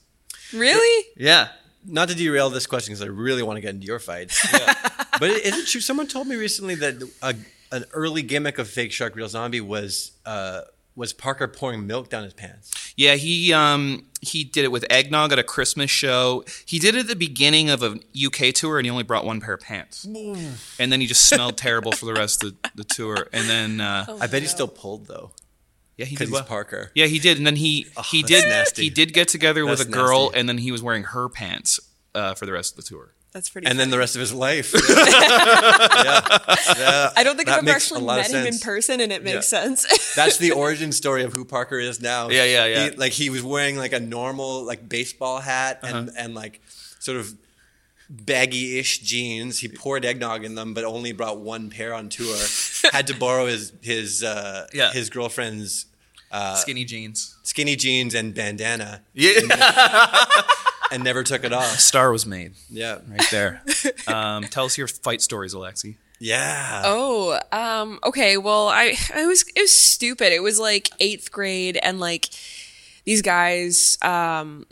Really? 0.55 1.07
Yeah, 1.17 1.49
Not 1.85 2.09
to 2.09 2.15
derail 2.15 2.51
this 2.51 2.67
question 2.67 2.93
because 2.93 3.03
I 3.03 3.07
really 3.11 3.43
want 3.43 3.57
to 3.57 3.61
get 3.61 3.75
into 3.75 3.87
your 3.87 3.99
fights. 3.99 4.45
but 5.21 5.31
is 5.31 5.57
it 5.59 5.67
true? 5.69 5.81
Someone 5.81 6.07
told 6.07 6.27
me 6.27 6.37
recently 6.37 6.75
that 6.77 7.03
a, 7.23 7.35
an 7.75 7.85
early 7.93 8.23
gimmick 8.23 8.59
of 8.59 8.69
fake 8.69 8.93
Shark 8.93 9.15
Real 9.17 9.29
Zombie 9.29 9.61
was 9.61 10.13
uh, 10.27 10.63
was 10.97 11.13
Parker 11.13 11.47
pouring 11.47 11.87
milk 11.87 12.09
down 12.11 12.25
his 12.25 12.35
pants. 12.35 12.93
yeah. 12.97 13.15
He 13.15 13.53
um 13.53 14.05
he 14.21 14.43
did 14.43 14.65
it 14.65 14.73
with 14.73 14.85
eggnog 14.91 15.31
at 15.33 15.39
a 15.39 15.45
Christmas 15.45 15.91
show. 15.93 16.45
He 16.67 16.81
did 16.81 16.97
it 16.97 17.01
at 17.03 17.07
the 17.07 17.15
beginning 17.17 17.71
of 17.71 17.83
a 17.85 18.01
UK 18.27 18.53
tour, 18.53 18.79
and 18.79 18.85
he 18.85 18.91
only 18.91 19.05
brought 19.05 19.25
one 19.25 19.41
pair 19.41 19.55
of 19.55 19.61
pants. 19.61 20.05
And 20.05 20.91
then 20.93 21.01
he 21.01 21.07
just 21.07 21.29
smelled 21.29 21.57
terrible 21.57 21.93
for 21.93 22.07
the 22.07 22.15
rest 22.15 22.43
of 22.43 22.61
the, 22.61 22.71
the 22.75 22.85
tour. 22.85 23.29
And 23.33 23.49
then 23.49 23.81
uh, 23.81 24.07
Oh, 24.09 24.19
I 24.21 24.27
bet 24.27 24.43
he 24.43 24.49
still 24.49 24.67
pulled 24.69 25.07
though 25.07 25.31
yeah, 25.99 26.07
he 26.07 26.17
did 26.17 26.29
he's 26.29 26.33
well. 26.33 26.45
Parker. 26.45 26.91
Yeah, 26.95 27.07
he 27.07 27.19
did, 27.19 27.37
and 27.37 27.47
then 27.47 27.57
he 27.57 27.87
he 28.11 28.23
did 28.23 28.49
nasty. 28.49 28.85
he 28.85 28.91
did 28.91 29.13
get 29.13 29.29
together 29.29 29.67
with 29.67 29.81
a 29.81 29.85
That's 29.85 29.95
girl, 29.95 30.25
nasty. 30.27 30.41
and 30.41 30.49
then 30.49 30.59
he 30.59 30.73
was 30.73 30.83
wearing 30.83 31.03
her 31.05 31.29
pants 31.29 31.79
uh, 32.15 32.35
for 32.35 32.47
the 32.47 32.53
rest 32.53 32.73
of 32.79 32.85
the 32.85 32.89
tour. 32.89 33.13
That's 33.33 33.51
pretty. 33.51 33.67
And 33.67 33.79
then 33.79 33.91
the 33.91 33.99
rest 33.99 34.15
of 34.17 34.21
his 34.21 34.33
life. 34.33 34.73
yeah. 34.89 36.39
Yeah. 36.79 37.11
I 37.17 37.23
don't 37.25 37.37
think 37.37 37.47
That 37.49 37.59
I've 37.59 37.65
ever 37.69 37.71
actually 37.77 38.01
of 38.01 38.07
met 38.07 38.31
him 38.31 38.47
in 38.47 38.59
person, 38.59 39.01
and 39.01 39.13
it 39.13 39.23
makes 39.23 39.53
Yeah. 39.53 39.61
sense. 39.63 40.15
That's 40.17 40.39
the 40.39 40.53
origin 40.65 40.93
story 40.93 41.25
of 41.25 41.33
who 41.35 41.45
Parker 41.45 41.79
is 41.79 42.01
now. 42.01 42.31
Yeah, 42.31 42.45
yeah, 42.45 42.65
yeah. 42.67 42.91
He, 42.91 42.97
like 42.97 43.13
he 43.13 43.29
was 43.31 43.43
wearing 43.43 43.77
like 43.77 43.93
a 43.93 44.01
normal 44.01 44.65
like 44.65 44.89
baseball 44.89 45.41
hat 45.41 45.81
Uh-huh. 45.83 45.97
and 45.97 46.11
and 46.17 46.35
like 46.35 46.61
sort 47.01 47.19
of 47.19 47.35
baggy-ish 48.11 48.99
jeans. 49.01 49.61
He 49.61 49.69
poured 49.69 50.05
eggnog 50.05 50.45
in 50.45 50.55
them, 50.55 50.75
but 50.75 50.85
only 50.85 51.13
brought 51.13 51.41
one 51.41 51.71
pair 51.71 51.93
on 51.95 52.09
tour. 52.09 52.37
Had 52.93 53.07
to 53.09 53.15
borrow 53.15 53.47
his 53.47 53.73
his 53.83 54.23
uh, 54.23 54.67
Yeah. 54.73 54.93
his 54.93 55.11
girlfriend's 55.11 55.87
Skinny 56.57 56.85
jeans. 56.85 57.37
skinny 57.43 57.75
jeans 57.77 58.15
and 58.15 58.35
bandana, 58.35 59.03
Yeah, 59.15 59.41
and 60.91 61.03
never 61.03 61.23
took 61.25 61.43
it 61.45 61.53
off. 61.53 61.79
star 61.81 62.13
was 62.13 62.27
made 62.27 62.53
Yeah, 62.71 62.99
right 63.09 63.27
there. 63.31 63.63
Um, 64.07 64.45
tell 64.45 64.65
us 64.65 64.77
your 64.79 64.89
fight 64.89 65.21
stories, 65.23 65.55
Alexi. 65.55 65.97
yeah. 66.19 66.83
Oh, 66.85 67.39
um, 67.53 67.99
okay. 68.05 68.37
Well, 68.39 68.69
I, 68.69 68.95
I 69.15 69.27
was, 69.27 69.43
it 69.55 69.61
was 69.61 69.79
stupid. 69.79 70.33
It 70.33 70.43
was 70.43 70.59
like 70.59 70.89
eighth 70.99 71.31
grade, 71.31 71.79
and 71.83 72.01
like 72.01 72.29
these 73.05 73.21
guys 73.23 73.99
um, 74.03 74.67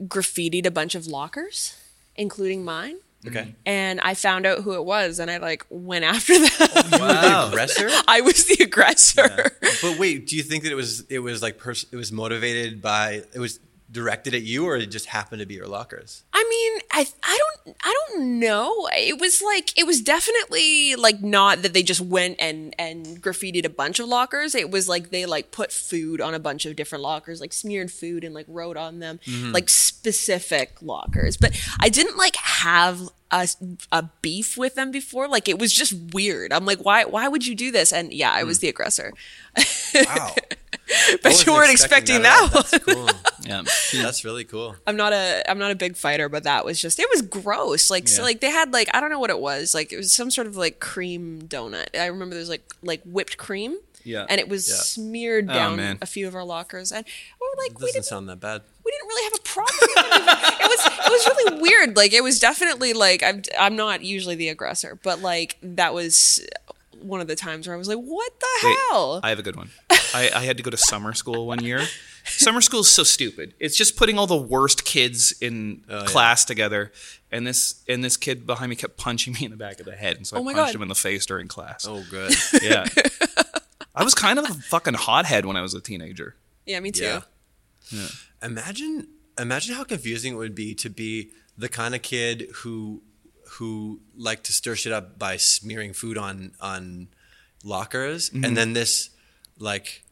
graffitied 0.00 0.66
a 0.66 0.70
bunch 0.70 0.94
of 0.94 1.06
lockers, 1.06 1.74
including 2.16 2.64
mine. 2.64 2.96
Okay. 3.26 3.54
And 3.64 4.00
I 4.00 4.14
found 4.14 4.46
out 4.46 4.62
who 4.62 4.74
it 4.74 4.84
was, 4.84 5.20
and 5.20 5.30
I 5.30 5.36
like 5.38 5.64
went 5.70 6.04
after 6.04 6.34
them. 6.36 6.50
Oh, 6.60 7.44
the 7.44 7.48
aggressor. 7.48 7.88
I 8.08 8.20
was 8.20 8.44
the 8.46 8.64
aggressor. 8.64 9.52
But 9.80 9.98
wait, 9.98 10.26
do 10.26 10.36
you 10.36 10.42
think 10.42 10.64
that 10.64 10.72
it 10.72 10.76
was 10.76 11.02
it 11.08 11.20
was 11.20 11.40
like 11.40 11.56
pers- 11.58 11.86
it 11.92 11.96
was 11.96 12.10
motivated 12.10 12.82
by 12.82 13.22
it 13.32 13.38
was 13.38 13.60
directed 13.92 14.34
at 14.34 14.42
you, 14.42 14.64
or 14.64 14.76
it 14.76 14.86
just 14.86 15.06
happened 15.06 15.40
to 15.40 15.46
be 15.46 15.54
your 15.54 15.66
lockers? 15.66 16.24
I 16.32 16.44
mean, 16.48 16.80
I 16.90 17.06
I 17.22 17.38
don't 17.38 17.76
I 17.84 17.94
don't 18.08 18.40
know. 18.40 18.88
It 18.92 19.20
was 19.20 19.42
like 19.42 19.78
it 19.78 19.86
was 19.86 20.00
definitely 20.00 20.96
like 20.96 21.22
not 21.22 21.62
that 21.62 21.72
they 21.72 21.82
just 21.82 22.00
went 22.00 22.36
and 22.40 22.74
and 22.78 23.22
graffitied 23.22 23.64
a 23.64 23.70
bunch 23.70 24.00
of 24.00 24.08
lockers. 24.08 24.54
It 24.54 24.70
was 24.70 24.88
like 24.88 25.10
they 25.10 25.26
like 25.26 25.50
put 25.50 25.70
food 25.70 26.20
on 26.20 26.34
a 26.34 26.38
bunch 26.38 26.66
of 26.66 26.74
different 26.74 27.02
lockers, 27.02 27.40
like 27.40 27.52
smeared 27.52 27.90
food 27.90 28.24
and 28.24 28.34
like 28.34 28.46
wrote 28.48 28.76
on 28.76 28.98
them 28.98 29.20
mm-hmm. 29.26 29.52
like 29.52 29.68
specific 29.68 30.80
lockers. 30.80 31.36
But 31.36 31.60
I 31.78 31.88
didn't 31.88 32.16
like 32.16 32.36
have 32.36 33.10
a, 33.30 33.48
a 33.90 34.10
beef 34.20 34.56
with 34.56 34.74
them 34.74 34.90
before. 34.90 35.28
Like 35.28 35.48
it 35.48 35.58
was 35.58 35.72
just 35.72 35.94
weird. 36.12 36.52
I'm 36.52 36.64
like, 36.64 36.80
why 36.84 37.04
why 37.04 37.28
would 37.28 37.46
you 37.46 37.54
do 37.54 37.70
this? 37.70 37.92
And 37.92 38.12
yeah, 38.12 38.32
I 38.32 38.44
was 38.44 38.58
mm. 38.58 38.62
the 38.62 38.68
aggressor. 38.68 39.12
Wow. 39.94 40.34
Bet 41.22 41.46
you 41.46 41.52
weren't 41.52 41.70
expecting 41.70 42.22
that. 42.22 42.38
Oh, 42.40 42.46
at 42.46 42.54
all. 42.56 42.62
That's 42.62 42.84
cool. 42.84 43.08
Yeah, 43.44 43.62
That's 44.02 44.24
really 44.24 44.44
cool. 44.44 44.76
I'm 44.86 44.96
not 44.96 45.12
a 45.12 45.42
I'm 45.50 45.58
not 45.58 45.72
a 45.72 45.74
big 45.74 45.96
fighter, 45.96 46.28
but 46.28 46.44
that 46.44 46.64
was 46.64 46.80
just 46.80 47.00
it 47.00 47.08
was 47.12 47.22
gross. 47.22 47.90
Like 47.90 48.06
so 48.06 48.22
like 48.22 48.40
they 48.40 48.50
had 48.50 48.72
like 48.72 48.88
I 48.94 49.00
don't 49.00 49.10
know 49.10 49.18
what 49.18 49.30
it 49.30 49.40
was. 49.40 49.74
Like 49.74 49.92
it 49.92 49.96
was 49.96 50.12
some 50.12 50.30
sort 50.30 50.46
of 50.46 50.56
like 50.56 50.78
cream 50.78 51.42
donut. 51.48 51.88
I 51.98 52.06
remember 52.06 52.34
there 52.36 52.40
was 52.40 52.48
like 52.48 52.62
like 52.84 53.02
whipped 53.04 53.38
cream. 53.38 53.78
Yeah. 54.04 54.26
And 54.28 54.40
it 54.40 54.48
was 54.48 54.68
Yeah. 54.68 54.76
smeared 54.76 55.50
Oh, 55.50 55.54
down 55.54 55.76
man. 55.76 55.98
a 56.00 56.06
few 56.06 56.28
of 56.28 56.36
our 56.36 56.44
lockers. 56.44 56.92
And 56.92 57.04
we 57.40 57.46
were 57.48 57.62
like 57.64 57.70
we 57.80 57.86
Doesn't 57.86 57.94
didn't 57.94 58.04
sound 58.06 58.28
that 58.28 58.38
bad. 58.38 58.62
we 58.84 58.92
didn't 58.92 59.08
really 59.08 59.24
have 59.24 59.34
a 59.34 59.42
problem. 59.42 59.76
it. 59.80 60.60
it 60.60 60.68
was 60.68 60.86
it 60.86 61.10
was 61.10 61.26
really 61.36 61.62
weird. 61.62 61.96
Like 61.96 62.12
it 62.12 62.22
was 62.22 62.38
definitely 62.38 62.92
like 62.92 63.24
I'm 63.24 63.42
I'm 63.58 63.74
not 63.74 64.02
usually 64.04 64.36
the 64.36 64.50
aggressor, 64.50 65.00
but 65.02 65.20
like 65.20 65.56
that 65.64 65.94
was 65.94 66.46
one 67.00 67.20
of 67.20 67.26
the 67.26 67.34
times 67.34 67.66
where 67.66 67.74
I 67.74 67.78
was 67.78 67.88
like, 67.88 67.98
what 67.98 68.32
the 68.38 68.46
Wait, 68.68 68.76
hell? 68.90 69.18
I 69.24 69.30
have 69.30 69.40
a 69.40 69.42
good 69.42 69.56
one. 69.56 69.70
I, 70.14 70.30
I 70.34 70.40
had 70.44 70.56
to 70.58 70.62
go 70.62 70.70
to 70.70 70.76
summer 70.76 71.12
school 71.14 71.46
one 71.46 71.62
year. 71.64 71.82
Summer 72.24 72.60
school 72.60 72.80
is 72.80 72.88
so 72.88 73.02
stupid. 73.02 73.54
It's 73.58 73.76
just 73.76 73.96
putting 73.96 74.16
all 74.18 74.26
the 74.28 74.36
worst 74.36 74.84
kids 74.84 75.32
in 75.40 75.82
Oh, 75.88 76.04
class 76.04 76.44
together, 76.44 76.92
and 77.32 77.46
this 77.46 77.82
and 77.88 78.04
this 78.04 78.16
kid 78.16 78.46
behind 78.46 78.70
me 78.70 78.76
kept 78.76 78.96
punching 78.96 79.32
me 79.34 79.44
in 79.44 79.50
the 79.50 79.56
back 79.56 79.80
of 79.80 79.86
the 79.86 79.96
head, 79.96 80.16
and 80.16 80.26
so 80.26 80.36
I 80.36 80.40
Oh 80.40 80.44
my 80.44 80.52
punched 80.52 80.68
God. 80.72 80.76
him 80.76 80.82
in 80.82 80.88
the 80.88 80.94
face 80.94 81.26
during 81.26 81.48
class. 81.48 81.84
Oh, 81.88 82.04
good. 82.10 82.32
Yeah, 82.62 82.86
I 83.94 84.04
was 84.04 84.14
kind 84.14 84.38
of 84.38 84.48
a 84.48 84.54
fucking 84.54 84.94
hothead 84.94 85.46
when 85.46 85.56
I 85.56 85.62
was 85.62 85.74
a 85.74 85.80
teenager. 85.80 86.36
Yeah, 86.64 86.78
me 86.80 86.92
too. 86.92 87.20
Yeah. 87.90 88.06
Imagine, 88.42 89.08
imagine 89.38 89.74
how 89.74 89.84
confusing 89.84 90.34
it 90.34 90.36
would 90.36 90.54
be 90.54 90.74
to 90.76 90.88
be 90.88 91.30
the 91.58 91.68
kind 91.68 91.94
of 91.94 92.02
kid 92.02 92.48
who, 92.56 93.02
who 93.52 94.00
liked 94.16 94.44
to 94.44 94.52
stir 94.52 94.74
shit 94.76 94.92
up 94.92 95.18
by 95.18 95.36
smearing 95.36 95.92
food 95.92 96.16
on 96.16 96.52
on 96.60 97.08
lockers, 97.64 98.30
Mm-hmm. 98.30 98.44
and 98.44 98.56
then 98.56 98.72
this, 98.72 99.10
like, 99.58 100.02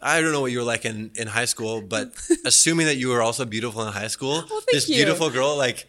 I 0.00 0.20
don't 0.20 0.32
know 0.32 0.40
what 0.40 0.52
you 0.52 0.58
were 0.58 0.64
like 0.64 0.84
in 0.84 1.10
in 1.16 1.26
high 1.28 1.46
school, 1.46 1.80
but 1.80 2.12
assuming 2.44 2.86
that 2.86 2.96
you 2.96 3.08
were 3.08 3.22
also 3.22 3.44
beautiful 3.44 3.86
in 3.86 3.92
high 3.92 4.08
school, 4.08 4.42
thank 4.42 4.66
this 4.72 4.88
you. 4.88 4.96
beautiful 4.96 5.30
girl 5.30 5.56
like 5.56 5.86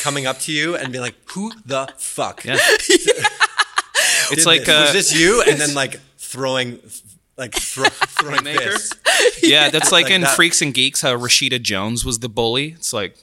coming 0.00 0.26
up 0.26 0.38
to 0.40 0.52
you 0.52 0.76
and 0.76 0.92
being 0.92 1.02
like, 1.02 1.16
"Who 1.34 1.52
the 1.64 1.92
fuck?" 1.98 2.44
Yeah, 2.44 2.56
it's 4.30 4.44
did 4.44 4.46
like 4.46 4.64
this? 4.64 4.68
uh, 4.68 4.82
was 4.82 4.92
this 4.92 5.18
you? 5.18 5.42
And 5.42 5.60
then 5.60 5.74
like 5.74 6.00
throwing, 6.18 6.78
like 7.36 7.54
throw, 7.54 7.88
throwing 7.88 8.44
Maker? 8.44 8.72
fists. 8.72 8.94
yeah, 9.42 9.70
that's 9.70 9.92
like, 9.92 10.04
Like 10.04 10.12
in 10.12 10.20
that. 10.22 10.36
Freaks 10.36 10.62
and 10.62 10.72
Geeks 10.74 11.02
how 11.02 11.16
Rashida 11.16 11.60
Jones 11.62 12.04
was 12.04 12.18
the 12.20 12.28
bully. 12.28 12.68
It's 12.72 12.92
like 12.92 13.16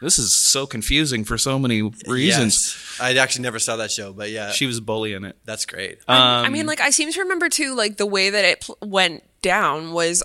this 0.00 0.18
is 0.18 0.34
so 0.34 0.66
confusing 0.66 1.24
for 1.24 1.38
so 1.38 1.58
many 1.58 1.82
reasons. 2.06 2.74
Yes. 2.98 2.98
I 3.00 3.14
actually 3.16 3.42
never 3.42 3.58
saw 3.58 3.76
that 3.76 3.90
show, 3.90 4.12
but 4.12 4.30
yeah, 4.30 4.50
She 4.50 4.66
was 4.66 4.78
a 4.78 4.82
bully 4.82 5.12
in 5.12 5.24
it. 5.24 5.36
that's 5.44 5.64
great. 5.66 5.98
I 6.06 6.46
um, 6.46 6.52
mean, 6.52 6.66
like 6.66 6.80
I 6.80 6.90
seem 6.90 7.10
to 7.12 7.20
remember 7.20 7.48
too, 7.48 7.74
like 7.74 7.96
the 7.96 8.06
way 8.06 8.30
that 8.30 8.44
it 8.44 8.60
pl- 8.62 8.78
went 8.82 9.24
down 9.42 9.92
was, 9.92 10.22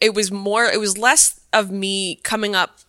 it 0.00 0.14
was 0.14 0.30
more, 0.30 0.64
it 0.64 0.80
was 0.80 0.98
less 0.98 1.40
of 1.52 1.70
me 1.70 2.16
coming 2.22 2.54
up 2.54 2.80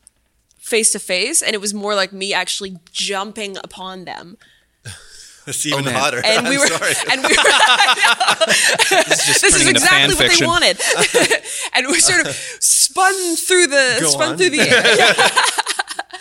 face 0.57 0.91
to 0.91 0.99
face, 0.99 1.41
and 1.41 1.53
it 1.53 1.61
was 1.61 1.73
more 1.73 1.95
like 1.95 2.11
me 2.11 2.34
actually 2.34 2.78
jumping 2.91 3.57
upon 3.57 4.05
them. 4.05 4.38
It's 5.47 5.65
even 5.65 5.80
oh, 5.80 5.84
man. 5.84 5.93
hotter. 5.93 6.21
And 6.25 6.45
we 6.45 6.55
I'm 6.55 6.59
were, 6.59 6.67
sorry. 6.67 6.93
and 7.09 7.21
we 7.23 7.30
were. 7.30 7.36
This 9.07 9.19
is 9.19 9.25
just 9.25 9.41
this 9.41 9.43
is 9.43 9.51
turning 9.53 9.67
into 9.69 9.80
fan 9.80 10.09
exactly 10.09 10.28
what 10.28 10.39
they 10.39 10.45
wanted, 10.45 11.41
and 11.73 11.88
we 11.88 11.99
sort 12.01 12.28
of 12.28 12.34
spun 12.59 13.36
through 13.38 13.67
the 13.67 13.97
Go 14.01 14.09
spun 14.09 14.32
on. 14.32 14.38
through 14.38 14.49
the 14.49 14.59
air, 14.59 14.84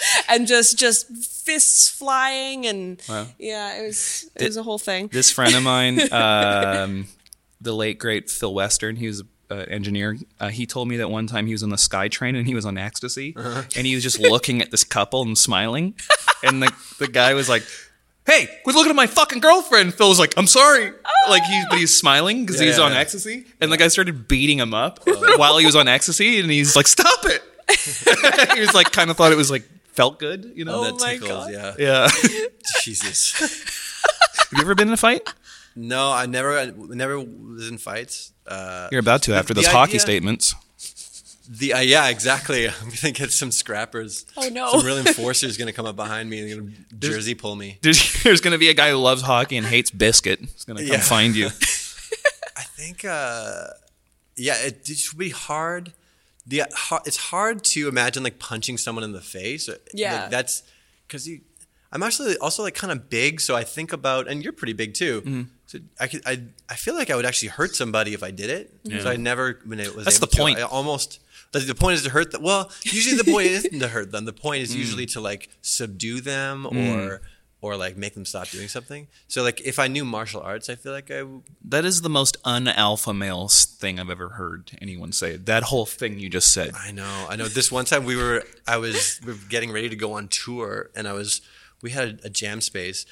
and 0.29 0.47
just 0.47 0.79
just 0.79 1.09
fists 1.09 1.89
flying, 1.89 2.67
and 2.67 3.01
yeah, 3.39 3.79
it 3.81 3.87
was 3.87 4.29
it 4.37 4.47
was 4.47 4.57
a 4.57 4.63
whole 4.63 4.79
thing. 4.79 5.09
This 5.13 5.31
friend 5.31 5.55
of 5.55 5.63
mine, 5.63 6.01
um, 6.13 7.07
the 7.61 7.73
late 7.73 7.99
great 7.99 8.31
Phil 8.31 8.53
Western, 8.55 8.97
he 8.97 9.07
was 9.07 9.23
an 9.51 9.61
engineer. 9.69 10.17
Uh, 10.41 10.49
he 10.49 10.67
told 10.67 10.89
me 10.89 10.97
that 10.99 11.11
one 11.11 11.27
time 11.27 11.47
he 11.47 11.53
was 11.53 11.63
on 11.63 11.71
the 11.71 11.77
SkyTrain 11.77 12.37
and 12.37 12.47
he 12.47 12.55
was 12.55 12.67
on 12.67 12.77
ecstasy, 12.79 13.35
Uh-huh. 13.37 13.63
and 13.77 13.87
he 13.87 13.95
was 13.95 14.03
just 14.03 14.19
looking 14.19 14.61
at 14.63 14.71
this 14.71 14.85
couple 14.85 15.23
and 15.23 15.37
smiling, 15.39 15.95
and 16.43 16.63
the 16.63 16.73
the 16.99 17.09
guy 17.09 17.35
was 17.35 17.49
like. 17.49 17.63
Hey, 18.29 18.49
quit 18.65 18.75
looking 18.75 18.91
at 18.91 18.97
my 18.97 19.07
fucking 19.07 19.39
girlfriend. 19.39 19.95
Phil 19.95 20.09
was 20.09 20.19
like, 20.19 20.35
I'm 20.37 20.49
sorry. 20.49 20.91
Like 21.29 21.45
he's 21.45 21.65
but 21.71 21.79
he's 21.79 21.97
smiling 21.97 22.45
because 22.45 22.61
Yeah, 22.61 22.67
he's 22.67 22.79
yeah, 22.79 22.83
on 22.87 22.91
yeah. 22.91 22.99
ecstasy. 22.99 23.47
And 23.61 23.71
the 23.71 23.77
guy 23.77 23.87
started 23.87 24.27
beating 24.27 24.59
him 24.59 24.75
up 24.75 24.99
while 25.37 25.59
he 25.59 25.65
was 25.65 25.77
on 25.77 25.87
ecstasy 25.87 26.41
and 26.41 26.51
he's 26.51 26.75
like, 26.75 26.89
Stop 26.89 27.21
it. 27.27 27.41
he 28.55 28.61
was 28.61 28.75
like 28.75 28.91
kind 28.91 29.11
of 29.13 29.17
thought 29.17 29.31
it 29.31 29.37
was 29.37 29.49
like 29.49 29.63
felt 29.97 30.19
good, 30.19 30.53
you 30.55 30.65
know? 30.65 30.81
Oh 30.81 30.85
that 30.85 31.01
my 31.01 31.15
tickles, 31.15 31.31
God. 31.31 31.53
yeah. 31.53 31.75
Yeah. 31.79 32.09
Jesus. 32.83 33.33
Have 33.41 34.49
you 34.53 34.61
ever 34.61 34.75
been 34.75 34.89
in 34.89 34.95
a 34.95 34.99
fight? 34.99 35.29
No, 35.75 36.11
I 36.13 36.27
never, 36.27 36.57
I 36.59 36.73
never 36.77 37.19
was 37.19 37.69
in 37.69 37.79
fights. 37.79 38.33
Uh, 38.47 38.89
You're 38.93 39.01
about 39.01 39.23
to 39.25 39.35
after 39.35 39.53
the 39.55 39.61
those 39.63 39.71
hockey 39.73 39.99
statements. 39.99 40.55
the 41.49 41.73
uh, 41.75 41.81
yeah, 41.81 42.09
exactly. 42.09 42.69
I'm 42.69 42.91
gonna 43.03 43.13
get 43.13 43.33
some 43.33 43.51
scrappers. 43.51 44.25
Oh, 44.37 44.49
no. 44.49 44.71
Some 44.71 44.87
real 44.87 44.99
enforcers 45.07 45.57
gonna 45.57 45.73
come 45.73 45.85
up 45.87 45.97
behind 45.97 46.31
me 46.31 46.41
and 46.41 46.61
gonna 46.61 46.73
jersey 46.99 47.35
pull 47.35 47.57
me. 47.57 47.79
There's, 47.83 48.23
there's 48.23 48.41
going 48.41 48.53
to 48.53 48.59
be 48.59 48.69
a 48.69 48.75
guy 48.75 48.91
who 48.91 48.97
loves 48.97 49.23
hockey 49.23 49.57
and 49.57 49.67
hates 49.67 49.91
Bizkit. 49.91 50.41
He's 50.41 50.65
going 50.65 50.77
to 50.79 50.85
come 50.85 50.93
Yeah. 50.93 51.01
find 51.01 51.35
you. 51.37 51.47
I 52.57 52.63
think, 52.63 53.05
uh, 53.05 53.67
yeah, 54.37 54.55
it, 54.65 54.89
it 54.89 54.97
should 54.99 55.19
be 55.19 55.31
hard. 55.31 55.93
The 56.47 56.63
it's 57.05 57.17
hard 57.17 57.65
to 57.65 57.89
imagine 57.89 58.23
like 58.23 58.39
punching 58.39 58.79
someone 58.79 59.05
in 59.05 59.13
the 59.13 59.21
face. 59.21 59.69
Yeah. 59.93 60.23
Like, 60.23 60.31
that's 60.31 60.63
because 61.07 61.27
you. 61.29 61.41
I'm 61.93 62.03
actually 62.03 62.37
also 62.39 62.63
like 62.63 62.75
kind 62.75 62.93
of 62.93 63.09
big, 63.09 63.41
so 63.41 63.55
I 63.57 63.65
think 63.65 63.93
about, 63.93 64.29
and 64.29 64.43
you're 64.43 64.53
pretty 64.53 64.73
big 64.73 64.95
too. 64.95 65.23
Mm-hmm. 65.23 65.43
So 65.67 65.79
I 66.01 66.07
could, 66.09 66.23
I, 66.27 66.43
I 66.69 66.75
feel 66.75 66.95
like 66.95 67.11
I 67.11 67.17
would 67.17 67.25
actually 67.25 67.49
hurt 67.49 67.75
somebody 67.75 68.13
if 68.13 68.23
I 68.23 68.31
did 68.33 68.51
it. 68.51 69.03
So 69.03 69.09
I 69.11 69.17
never 69.17 69.55
been 69.55 69.81
able, 69.81 69.95
was 69.97 70.05
That's 70.05 70.19
able 70.19 70.27
the 70.27 70.37
to. 70.37 70.43
point. 70.43 70.59
I 70.59 70.63
almost. 70.63 71.21
The, 71.53 71.61
the 71.61 71.75
point 71.77 71.95
is 71.95 72.03
to 72.03 72.11
hurt 72.11 72.33
them. 72.33 72.43
Well, 72.43 72.71
usually 72.83 73.17
the 73.17 73.31
point 73.31 73.47
isn't 73.47 73.79
to 73.81 73.89
hurt 73.89 74.11
them. 74.13 74.25
The 74.25 74.33
point 74.33 74.61
Mm. 74.61 74.65
is 74.65 74.77
usually 74.77 75.07
to 75.07 75.21
like 75.21 75.49
subdue 75.63 76.21
them 76.21 76.67
or 76.67 77.23
or 77.67 77.77
like 77.77 77.97
make 77.97 78.15
them 78.15 78.25
stop 78.25 78.49
doing 78.49 78.69
something. 78.69 79.09
So 79.29 79.43
like 79.43 79.61
if 79.61 79.79
I 79.79 79.89
knew 79.89 80.05
martial 80.05 80.41
arts, 80.41 80.69
I 80.71 80.75
feel 80.77 80.93
like 80.93 81.11
I 81.11 81.19
w- 81.19 81.43
That 81.65 81.85
is 81.85 82.03
the 82.03 82.09
most 82.09 82.37
un-alpha 82.45 83.13
male 83.13 83.49
thing 83.49 83.99
I've 84.01 84.11
ever 84.11 84.31
heard 84.31 84.71
anyone 84.81 85.13
say. 85.13 85.37
That 85.37 85.65
whole 85.65 85.87
thing 85.87 86.19
you 86.19 86.29
just 86.29 86.53
said. 86.53 86.73
I 86.79 86.93
know, 86.93 87.27
I 87.29 87.37
know. 87.37 87.49
This 87.49 87.73
one 87.73 87.85
time 87.85 88.05
we 88.05 88.17
were, 88.17 88.45
I 88.67 88.77
was, 88.77 89.21
we 89.25 89.33
were 89.33 89.39
getting 89.49 89.73
ready 89.73 89.89
to 89.89 89.97
go 89.97 90.13
on 90.13 90.29
tour, 90.29 90.91
and 90.95 91.07
I 91.09 91.13
was, 91.13 91.41
we 91.83 91.91
had 91.91 92.21
a, 92.25 92.31
jam 92.31 92.61
space 92.61 93.05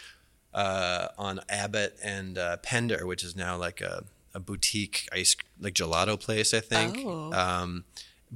uh, 0.53 1.09
on 1.19 1.41
Abbott 1.49 1.97
and 2.03 2.39
uh, 2.39 2.57
Pender, 2.59 3.07
which 3.07 3.25
is 3.25 3.35
now 3.35 3.57
like 3.57 3.81
a, 3.81 4.05
a 4.35 4.41
boutique 4.41 5.09
ice, 5.13 5.37
like 5.61 5.75
gelato 5.75 6.19
place, 6.19 6.55
I 6.55 6.61
think. 6.61 6.99
Oh. 7.05 7.33
Um, 7.33 7.85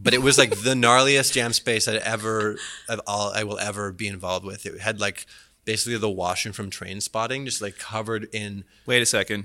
but 0.01 0.15
it 0.15 0.23
was 0.23 0.39
like 0.39 0.51
the 0.51 0.75
gnarliest 0.75 1.33
jam 1.33 1.53
space 1.53 1.89
I'd 1.89 1.97
ever, 1.97 2.57
of 2.89 3.01
all 3.07 3.33
I 3.35 3.43
will 3.43 3.59
ever 3.59 3.93
be 3.93 4.07
involved 4.07 4.45
with. 4.45 4.65
It 4.65 4.81
had 4.81 5.01
like 5.01 5.27
basically 5.69 5.99
the 5.99 6.09
washroom 6.09 6.55
from 6.55 6.71
Trainspotting, 6.71 7.45
just 7.45 7.61
like 7.61 7.77
covered 7.79 8.27
in. 8.33 8.65
Wait 8.87 9.03
a 9.03 9.07
second. 9.07 9.45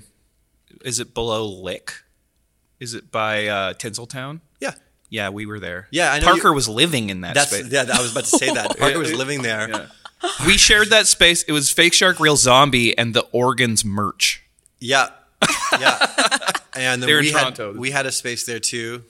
Is 0.82 0.98
it 0.98 1.12
below 1.12 1.46
Lick? 1.46 1.92
Is 2.80 2.94
it 2.94 3.12
by 3.12 3.46
uh, 3.46 3.74
Tinseltown? 3.74 4.40
Yeah, 4.58 4.72
Yeah, 5.10 5.28
we 5.28 5.44
were 5.44 5.60
there. 5.60 5.86
Yeah, 5.90 6.10
I 6.12 6.18
know 6.20 6.24
Parker 6.32 6.48
you- 6.48 6.54
was 6.54 6.66
living 6.66 7.10
in 7.10 7.20
that 7.20 7.34
that's 7.34 7.50
space. 7.50 7.70
yeah. 7.70 7.84
I 7.92 8.00
was 8.00 8.12
about 8.12 8.24
to 8.24 8.38
say 8.38 8.52
that 8.54 8.78
Parker 8.78 8.98
was 8.98 9.12
living 9.12 9.42
there. 9.42 9.68
Yeah. 9.68 9.86
We 10.46 10.56
shared 10.56 10.88
that 10.90 11.06
space. 11.06 11.42
It 11.42 11.52
was 11.52 11.70
Fake 11.70 11.92
Shark, 11.92 12.18
Real 12.18 12.36
Zombie, 12.36 12.96
and 12.96 13.12
the 13.14 13.26
Organs 13.32 13.84
merch. 13.84 14.42
Yeah, 14.80 15.08
yeah. 15.78 16.06
And 16.76 17.00
then 17.00 17.08
we 17.08 17.30
had 17.30 17.54
Toronto. 17.54 17.78
we 17.78 17.90
had 17.92 18.04
a 18.06 18.10
space 18.10 18.44
there 18.46 18.58
too, 18.58 19.04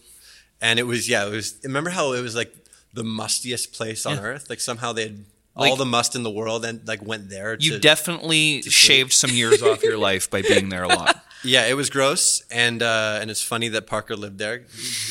and 0.60 0.78
it 0.78 0.82
was 0.82 1.08
yeah. 1.08 1.26
It 1.26 1.30
was 1.30 1.58
remember 1.64 1.88
how 1.90 2.12
it 2.12 2.20
was 2.20 2.34
like 2.36 2.52
the 2.92 3.02
mustiest 3.04 3.72
place 3.72 4.04
on 4.04 4.16
Yeah. 4.16 4.22
earth. 4.24 4.50
Like 4.50 4.60
somehow 4.60 4.92
they 4.92 5.04
had 5.04 5.24
Like- 5.56 5.70
all 5.70 5.76
the 5.76 5.84
must 5.86 6.16
in 6.16 6.22
the 6.24 6.30
world 6.30 6.64
and 6.64 6.86
like 6.86 7.02
went 7.04 7.30
there. 7.30 7.56
You 7.60 7.72
to, 7.72 7.78
definitely 7.78 8.62
shaved 8.62 9.12
some 9.12 9.30
years 9.30 9.62
off 9.62 9.82
your 9.82 9.96
life 10.10 10.28
by 10.30 10.42
being 10.42 10.68
there 10.68 10.82
a 10.82 10.88
lot. 10.88 11.22
yeah. 11.44 11.66
It 11.66 11.74
was 11.74 11.90
gross, 11.90 12.42
and 12.50 12.82
uh, 12.82 13.18
and 13.20 13.30
it's 13.30 13.40
funny 13.42 13.68
that 13.68 13.86
Parker 13.86 14.16
lived 14.16 14.38
there. 14.38 14.64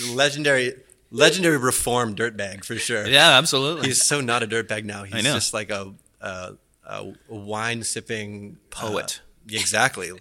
Legendary, 0.09 0.73
legendary 1.11 1.57
reformed 1.57 2.17
dirtbag 2.17 2.65
for 2.65 2.75
sure. 2.75 3.07
Yeah, 3.07 3.37
absolutely. 3.37 3.87
He's 3.87 4.03
so 4.05 4.19
not 4.21 4.43
a 4.43 4.47
dirtbag 4.47 4.83
now. 4.83 5.03
He's 5.03 5.15
I 5.15 5.21
know. 5.21 5.33
just 5.33 5.53
like 5.53 5.69
a, 5.69 5.93
a, 6.19 6.55
a 6.85 7.13
wine 7.29 7.83
sipping 7.83 8.57
Poet. 8.69 9.21
uh, 9.49 9.55
exactly, 9.55 10.11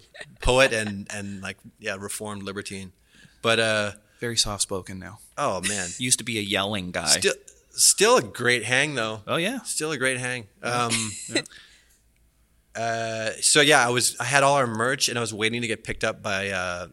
poet 0.41 0.71
and 0.73 1.07
and 1.13 1.41
like 1.41 1.57
yeah, 1.79 1.97
reformed 1.99 2.43
libertine. 2.43 2.93
But 3.41 3.59
uh, 3.59 3.91
Very 4.21 4.37
soft 4.37 4.61
spoken 4.61 4.99
now. 4.99 5.19
oh 5.37 5.59
man, 5.67 5.89
Used 5.97 6.19
to 6.19 6.23
be 6.23 6.37
a 6.39 6.41
yelling 6.41 6.91
guy. 6.91 7.07
still 7.07 7.33
still 7.73 8.17
a 8.17 8.21
great 8.21 8.63
hang 8.63 8.95
though. 8.95 9.21
oh 9.27 9.37
yeah. 9.37 9.59
Still 9.61 9.91
a 9.91 9.97
great 9.97 10.17
hang. 10.17 10.47
Um, 10.61 10.91
uh, 12.75 13.31
so 13.41 13.61
yeah, 13.61 13.85
I 13.85 13.89
was 13.89 14.15
I 14.19 14.25
had 14.25 14.43
all 14.43 14.55
our 14.55 14.67
merch 14.67 15.09
and 15.09 15.17
I 15.17 15.21
was 15.21 15.33
waiting 15.33 15.61
to 15.61 15.67
get 15.67 15.83
picked 15.83 16.03
up 16.03 16.21
by 16.21 16.49
uh, 16.49 16.87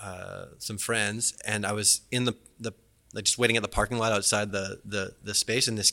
uh, 0.00 0.46
some 0.58 0.78
friends, 0.78 1.34
and 1.46 1.64
I 1.64 1.72
was 1.72 2.02
in 2.10 2.24
the 2.24 2.34
the 2.60 2.72
like 3.14 3.24
just 3.24 3.38
waiting 3.38 3.56
at 3.56 3.62
the 3.62 3.68
parking 3.68 3.98
lot 3.98 4.12
outside 4.12 4.52
the 4.52 4.80
the 4.84 5.14
the 5.22 5.34
space, 5.34 5.68
and 5.68 5.78
this 5.78 5.92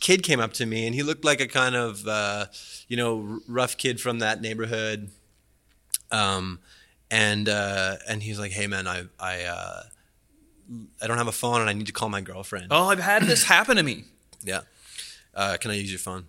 kid 0.00 0.22
came 0.22 0.40
up 0.40 0.52
to 0.54 0.66
me, 0.66 0.86
and 0.86 0.94
he 0.94 1.02
looked 1.02 1.24
like 1.24 1.40
a 1.40 1.46
kind 1.46 1.76
of 1.76 2.06
uh, 2.06 2.46
you 2.88 2.96
know 2.96 3.40
rough 3.46 3.76
kid 3.76 4.00
from 4.00 4.18
that 4.18 4.40
neighborhood. 4.40 5.10
Um, 6.10 6.60
and 7.10 7.48
uh, 7.48 7.96
and 8.08 8.22
he's 8.22 8.38
like, 8.38 8.52
"Hey 8.52 8.66
man, 8.66 8.86
I 8.86 9.04
I 9.20 9.42
uh, 9.42 9.82
I 11.02 11.06
don't 11.06 11.18
have 11.18 11.28
a 11.28 11.32
phone, 11.32 11.60
and 11.60 11.70
I 11.70 11.72
need 11.72 11.86
to 11.86 11.92
call 11.92 12.08
my 12.08 12.20
girlfriend." 12.20 12.68
Oh, 12.70 12.88
I've 12.88 13.00
had 13.00 13.22
this 13.24 13.44
happen 13.44 13.76
to 13.76 13.82
me. 13.82 14.04
Yeah. 14.46 14.60
Uh, 15.34 15.56
can 15.58 15.70
I 15.70 15.74
use 15.74 15.90
your 15.90 15.98
phone? 15.98 16.28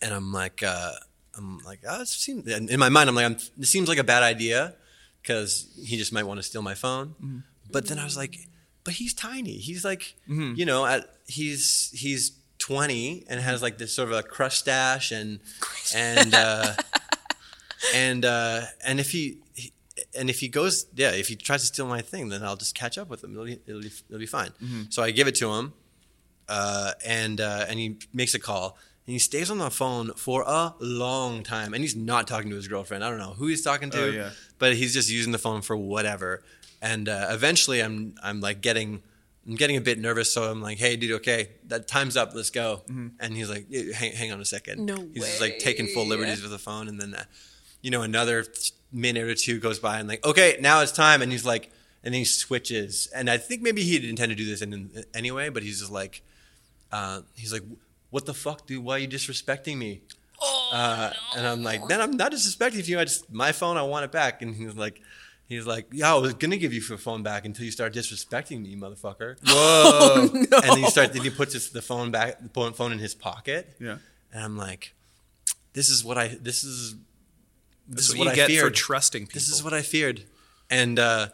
And 0.00 0.14
I'm 0.14 0.32
like, 0.32 0.62
uh, 0.62 0.92
I'm 1.36 1.58
like, 1.66 1.80
oh, 1.86 2.00
it 2.00 2.08
seems. 2.08 2.46
In 2.48 2.78
my 2.80 2.88
mind, 2.88 3.10
I'm 3.10 3.14
like, 3.14 3.26
I'm, 3.26 3.36
this 3.58 3.68
seems 3.68 3.88
like 3.90 3.98
a 3.98 4.04
bad 4.04 4.22
idea 4.22 4.74
because 5.20 5.68
he 5.84 5.98
just 5.98 6.14
might 6.14 6.24
want 6.24 6.38
to 6.38 6.42
steal 6.42 6.62
my 6.62 6.74
phone. 6.74 7.42
But 7.70 7.88
then 7.88 7.98
I 7.98 8.04
was 8.04 8.16
like, 8.16 8.48
but 8.84 8.94
he's 8.94 9.12
tiny. 9.12 9.58
He's 9.58 9.84
like, 9.84 10.14
you 10.56 10.64
know, 10.64 10.86
at, 10.86 11.04
he's 11.26 11.90
he's 11.92 12.32
20 12.58 13.26
and 13.28 13.38
has 13.38 13.60
like 13.60 13.76
this 13.76 13.92
sort 13.92 14.08
of 14.10 14.16
a 14.16 14.22
crush 14.22 14.56
stash 14.56 15.12
and 15.12 15.40
and 15.94 16.34
uh, 16.34 16.72
and 17.94 18.24
uh, 18.24 18.62
and 18.84 18.98
if 18.98 19.10
he 19.10 19.38
and 20.18 20.28
if 20.30 20.40
he 20.40 20.48
goes, 20.48 20.86
yeah, 20.94 21.10
if 21.12 21.28
he 21.28 21.36
tries 21.36 21.60
to 21.62 21.66
steal 21.68 21.86
my 21.86 22.00
thing, 22.02 22.28
then 22.28 22.42
I'll 22.42 22.56
just 22.56 22.74
catch 22.74 22.98
up 22.98 23.08
with 23.08 23.24
him. 23.24 23.32
It'll 23.32 23.44
be, 23.46 23.58
it'll 23.66 23.80
be, 23.80 23.90
it'll 24.08 24.18
be 24.18 24.26
fine. 24.26 24.50
So 24.90 25.02
I 25.02 25.10
give 25.10 25.26
it 25.28 25.34
to 25.36 25.52
him, 25.54 25.72
uh, 26.48 26.92
and 27.04 27.40
uh, 27.40 27.66
and 27.68 27.78
he 27.78 27.98
makes 28.12 28.34
a 28.34 28.38
call. 28.38 28.76
And 29.06 29.12
he 29.12 29.18
stays 29.20 29.50
on 29.52 29.58
the 29.58 29.70
phone 29.70 30.12
for 30.14 30.42
a 30.46 30.74
long 30.80 31.44
time, 31.44 31.74
and 31.74 31.82
he's 31.82 31.94
not 31.94 32.26
talking 32.26 32.50
to 32.50 32.56
his 32.56 32.66
girlfriend. 32.66 33.04
I 33.04 33.08
don't 33.08 33.18
know 33.20 33.34
who 33.34 33.46
he's 33.46 33.62
talking 33.62 33.88
to, 33.90 34.02
Oh, 34.02 34.06
yeah. 34.10 34.30
but 34.58 34.74
he's 34.74 34.92
just 34.92 35.08
using 35.10 35.30
the 35.30 35.38
phone 35.38 35.62
for 35.62 35.76
whatever. 35.76 36.42
And 36.82 37.08
uh, 37.08 37.28
eventually, 37.30 37.80
I'm 37.80 38.14
I'm 38.22 38.40
like 38.40 38.60
getting 38.60 39.02
I'm 39.46 39.54
getting 39.54 39.76
a 39.76 39.80
bit 39.80 40.00
nervous, 40.00 40.32
so 40.34 40.42
I'm 40.50 40.60
like, 40.60 40.78
"Hey, 40.78 40.96
dude, 40.96 41.12
okay, 41.12 41.50
that 41.68 41.86
time's 41.86 42.16
up. 42.16 42.32
Let's 42.34 42.50
go." 42.50 42.82
And 42.88 43.32
he's 43.36 43.48
like, 43.48 43.72
"Hang, 43.94 44.12
hang 44.12 44.32
on 44.32 44.40
a 44.40 44.44
second. 44.44 44.84
No 44.84 44.96
He's 45.14 45.24
just 45.24 45.40
like 45.40 45.58
taking 45.60 45.86
full 45.86 46.02
way. 46.02 46.10
liberties 46.10 46.42
with 46.42 46.50
the 46.50 46.58
phone, 46.58 46.88
and 46.88 47.00
then 47.00 47.14
uh, 47.14 47.24
you 47.82 47.90
know 47.92 48.02
another 48.02 48.44
minute 48.92 49.24
or 49.24 49.34
two 49.34 49.58
goes 49.58 49.78
by, 49.78 49.98
and 49.98 50.08
like, 50.08 50.24
"Okay, 50.24 50.56
now 50.60 50.80
it's 50.80 50.92
time." 50.92 51.22
And 51.22 51.30
he's 51.32 51.44
like, 51.44 51.70
and 52.04 52.14
he 52.14 52.24
switches, 52.24 53.08
and 53.14 53.28
I 53.28 53.36
think 53.38 53.62
maybe 53.62 53.82
he 53.82 53.92
didn't 53.98 54.10
intend 54.10 54.30
to 54.30 54.36
do 54.36 54.44
this 54.46 54.62
in, 54.62 54.72
in, 54.72 55.04
anyway, 55.14 55.48
but 55.48 55.62
he's 55.62 55.80
just 55.80 55.92
like, 55.92 56.22
uh, 56.92 57.22
he's 57.34 57.52
like, 57.52 57.62
"What 58.10 58.26
the 58.26 58.34
fuck, 58.34 58.66
dude? 58.66 58.84
Why 58.84 58.94
are 58.96 58.98
you 58.98 59.08
disrespecting 59.08 59.76
me?" 59.76 60.02
uh, 60.72 61.12
And 61.36 61.46
I'm 61.46 61.62
like, 61.62 61.88
man, 61.88 62.00
I'm 62.00 62.16
not 62.16 62.32
disrespecting 62.32 62.86
you. 62.86 62.98
I 62.98 63.04
just 63.04 63.32
my 63.32 63.52
phone, 63.52 63.76
I 63.76 63.82
want 63.82 64.04
it 64.04 64.12
back. 64.12 64.42
And 64.42 64.54
he's 64.54 64.74
like, 64.76 65.00
he's 65.48 65.66
like, 65.66 65.86
yeah, 65.92 66.12
I 66.14 66.18
was 66.18 66.34
gonna 66.34 66.56
give 66.56 66.72
you 66.72 66.80
your 66.80 66.98
phone 66.98 67.22
back 67.22 67.44
until 67.44 67.64
you 67.64 67.70
start 67.70 67.92
disrespecting 67.94 68.62
me, 68.62 68.76
motherfucker. 68.76 69.36
Whoa. 69.46 70.28
And 70.32 70.46
then 70.48 70.78
he 70.78 70.86
starts, 70.90 71.12
then 71.12 71.22
he 71.22 71.30
puts 71.30 71.54
his, 71.54 71.70
the 71.70 71.82
phone 71.82 72.10
back, 72.10 72.38
the 72.40 72.72
phone 72.72 72.92
in 72.92 72.98
his 72.98 73.14
pocket. 73.14 73.74
Yeah. 73.80 73.98
And 74.32 74.44
I'm 74.44 74.56
like, 74.56 74.94
this 75.72 75.88
is 75.88 76.04
what 76.04 76.18
I, 76.18 76.36
this 76.40 76.64
is, 76.64 76.96
this 77.88 77.96
That's 77.96 78.08
is 78.10 78.16
what 78.18 78.24
what 78.26 78.32
I 78.32 78.36
get 78.36 78.46
for 78.48 78.52
feared. 78.52 78.74
trusting 78.74 79.22
people. 79.26 79.34
This 79.34 79.48
is 79.48 79.62
what 79.62 79.72
I 79.74 79.82
feared, 79.82 80.24
and 80.70 80.98
uh, 80.98 81.28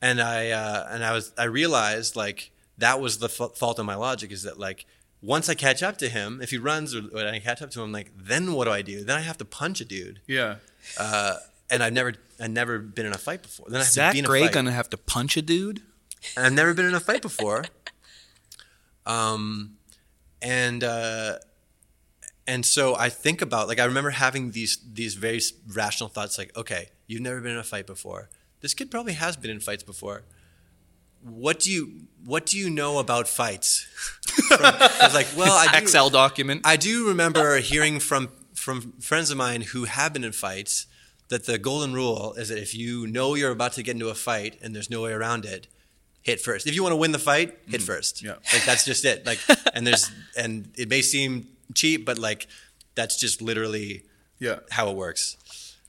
and 0.00 0.20
I 0.20 0.50
uh, 0.50 0.88
and 0.90 1.04
I 1.04 1.12
was 1.12 1.32
I 1.38 1.44
realized 1.44 2.16
like 2.16 2.50
that 2.78 3.00
was 3.00 3.18
the 3.18 3.26
f- 3.28 3.56
fault 3.56 3.78
of 3.78 3.86
my 3.86 3.94
logic 3.94 4.32
is 4.32 4.42
that 4.44 4.58
like 4.58 4.86
once 5.20 5.48
I 5.48 5.54
catch 5.54 5.82
up 5.82 5.98
to 5.98 6.08
him, 6.08 6.40
if 6.42 6.50
he 6.50 6.58
runs 6.58 6.94
or 6.94 7.02
when 7.02 7.26
I 7.26 7.38
catch 7.38 7.62
up 7.62 7.70
to 7.72 7.82
him, 7.82 7.92
like 7.92 8.10
then 8.16 8.52
what 8.54 8.64
do 8.64 8.70
I 8.72 8.82
do? 8.82 9.04
Then 9.04 9.16
I 9.16 9.20
have 9.20 9.38
to 9.38 9.44
punch 9.44 9.80
a 9.80 9.84
dude, 9.84 10.20
Yeah. 10.26 10.56
uh, 10.98 11.36
and 11.70 11.82
I've 11.82 11.92
never 11.92 12.14
I've 12.40 12.50
never 12.50 12.78
been 12.78 13.06
in 13.06 13.12
a 13.12 13.18
fight 13.18 13.42
before. 13.42 13.66
Then 13.68 13.76
I 13.76 13.84
have 13.84 13.86
Is 13.86 13.90
to 13.90 13.94
Zach 13.94 14.12
be 14.14 14.18
in 14.20 14.24
a 14.24 14.28
Gray 14.28 14.42
fight. 14.44 14.52
gonna 14.52 14.72
have 14.72 14.90
to 14.90 14.96
punch 14.96 15.36
a 15.36 15.42
dude? 15.42 15.82
and 16.36 16.46
I've 16.46 16.52
never 16.52 16.72
been 16.74 16.86
in 16.86 16.94
a 16.94 17.00
fight 17.00 17.20
before. 17.22 17.64
Um, 19.06 19.76
and 20.40 20.82
uh, 20.84 21.38
and 22.46 22.66
so 22.66 22.96
I 22.96 23.08
think 23.08 23.42
about 23.42 23.68
like 23.68 23.78
I 23.78 23.84
remember 23.84 24.10
having 24.10 24.50
these 24.50 24.78
these 24.92 25.14
very 25.14 25.40
rational 25.74 26.08
thoughts 26.08 26.38
like, 26.38 26.56
okay, 26.56 26.90
you've 27.06 27.22
never 27.22 27.40
been 27.40 27.52
in 27.52 27.58
a 27.58 27.64
fight 27.64 27.86
before. 27.86 28.28
This 28.60 28.74
kid 28.74 28.90
probably 28.90 29.14
has 29.14 29.36
been 29.36 29.50
in 29.50 29.60
fights 29.60 29.82
before. 29.82 30.22
What 31.22 31.60
do 31.60 31.70
you 31.70 32.06
what 32.24 32.46
do 32.46 32.58
you 32.58 32.68
know 32.68 32.98
about 32.98 33.28
fights? 33.28 33.86
From, 34.48 34.60
I 34.64 34.98
was 35.02 35.14
like, 35.14 35.28
well, 35.36 35.52
I 35.52 35.70
do, 35.70 35.78
Excel 35.78 36.10
document. 36.10 36.62
I 36.64 36.76
do 36.76 37.08
remember 37.08 37.58
hearing 37.58 38.00
from 38.00 38.30
from 38.54 38.92
friends 39.00 39.30
of 39.30 39.36
mine 39.36 39.62
who 39.62 39.84
have 39.84 40.12
been 40.12 40.24
in 40.24 40.32
fights 40.32 40.86
that 41.28 41.46
the 41.46 41.58
golden 41.58 41.94
rule 41.94 42.34
is 42.34 42.48
that 42.48 42.58
if 42.58 42.74
you 42.74 43.06
know 43.06 43.34
you're 43.34 43.52
about 43.52 43.72
to 43.72 43.82
get 43.82 43.92
into 43.92 44.08
a 44.08 44.14
fight 44.14 44.58
and 44.62 44.74
there's 44.74 44.90
no 44.90 45.02
way 45.02 45.12
around 45.12 45.44
it, 45.44 45.66
hit 46.22 46.40
first. 46.40 46.66
If 46.66 46.74
you 46.74 46.82
want 46.82 46.92
to 46.92 46.96
win 46.96 47.12
the 47.12 47.18
fight, 47.18 47.58
hit 47.66 47.80
mm-hmm. 47.80 47.86
first. 47.86 48.22
yeah. 48.22 48.34
Like 48.52 48.64
that's 48.64 48.84
just 48.84 49.04
it. 49.04 49.24
Like 49.26 49.38
and 49.74 49.86
there's 49.86 50.10
and 50.36 50.68
it 50.76 50.88
may 50.88 51.02
seem 51.02 51.48
cheap, 51.74 52.04
but 52.04 52.18
like 52.18 52.46
that's 52.94 53.18
just 53.18 53.40
literally 53.42 54.04
yeah. 54.38 54.60
how 54.70 54.90
it 54.90 54.96
works. 54.96 55.36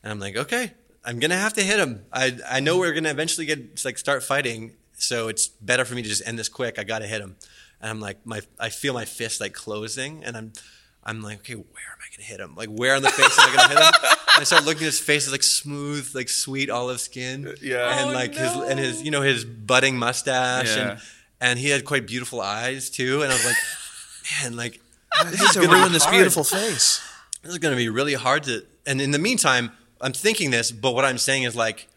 And 0.03 0.11
I'm 0.11 0.19
like, 0.19 0.35
okay, 0.35 0.73
I'm 1.05 1.19
gonna 1.19 1.37
have 1.37 1.53
to 1.53 1.63
hit 1.63 1.79
him. 1.79 2.05
I 2.11 2.37
I 2.49 2.59
know 2.59 2.77
we're 2.77 2.93
gonna 2.93 3.09
eventually 3.11 3.45
get 3.45 3.83
like 3.85 3.97
start 3.97 4.23
fighting, 4.23 4.73
so 4.97 5.27
it's 5.27 5.47
better 5.47 5.85
for 5.85 5.95
me 5.95 6.01
to 6.01 6.09
just 6.09 6.25
end 6.27 6.39
this 6.39 6.49
quick. 6.49 6.79
I 6.79 6.83
gotta 6.83 7.07
hit 7.07 7.21
him. 7.21 7.35
And 7.81 7.89
I'm 7.89 7.99
like, 7.99 8.25
my 8.25 8.41
I 8.59 8.69
feel 8.69 8.93
my 8.93 9.05
fist 9.05 9.41
like 9.41 9.53
closing, 9.53 10.23
and 10.23 10.37
I'm 10.37 10.53
I'm 11.03 11.21
like, 11.21 11.39
okay, 11.39 11.55
where 11.55 11.63
am 11.65 11.97
I 11.99 12.15
gonna 12.15 12.25
hit 12.27 12.39
him? 12.39 12.55
Like, 12.55 12.69
where 12.69 12.95
on 12.95 13.01
the 13.01 13.09
face 13.09 13.37
am 13.37 13.49
I 13.49 13.55
gonna 13.55 13.69
hit 13.69 13.77
him? 13.77 13.93
And 14.35 14.41
I 14.41 14.43
start 14.45 14.63
looking 14.65 14.83
at 14.83 14.85
his 14.93 14.99
face, 14.99 15.23
it's 15.23 15.31
like 15.31 15.43
smooth, 15.43 16.09
like 16.15 16.29
sweet 16.29 16.69
olive 16.69 16.99
skin, 17.01 17.47
uh, 17.47 17.55
Yeah. 17.61 17.99
and 17.99 18.09
Oh, 18.09 18.13
like 18.13 18.33
his 18.33 18.51
and 18.55 18.79
his 18.79 19.01
you 19.01 19.11
know 19.11 19.21
his 19.21 19.43
budding 19.45 19.97
mustache, 19.97 20.75
Yeah. 20.75 20.91
and 20.91 21.01
and 21.41 21.59
he 21.59 21.69
had 21.69 21.83
quite 21.83 22.07
beautiful 22.07 22.39
eyes 22.39 22.89
too. 22.89 23.21
And 23.23 23.31
I 23.31 23.35
was 23.35 23.45
like, 23.45 23.57
man, 24.43 24.55
like 24.55 24.79
this 25.25 25.41
is 25.41 25.51
to 25.51 25.61
gonna 25.61 25.77
ruin 25.79 25.91
this 25.91 26.03
hard 26.03 26.15
beautiful 26.15 26.43
face. 26.43 27.01
this 27.41 27.51
is 27.51 27.57
going 27.59 27.71
to 27.73 27.77
be 27.77 27.89
really 27.89 28.13
hard 28.13 28.43
to 28.43 28.65
and 28.85 29.01
in 29.01 29.11
the 29.11 29.19
meantime 29.19 29.71
i'm 30.01 30.13
thinking 30.13 30.51
this 30.51 30.71
but 30.71 30.93
what 30.93 31.05
i'm 31.05 31.17
saying 31.17 31.43
is 31.43 31.55
like 31.55 31.87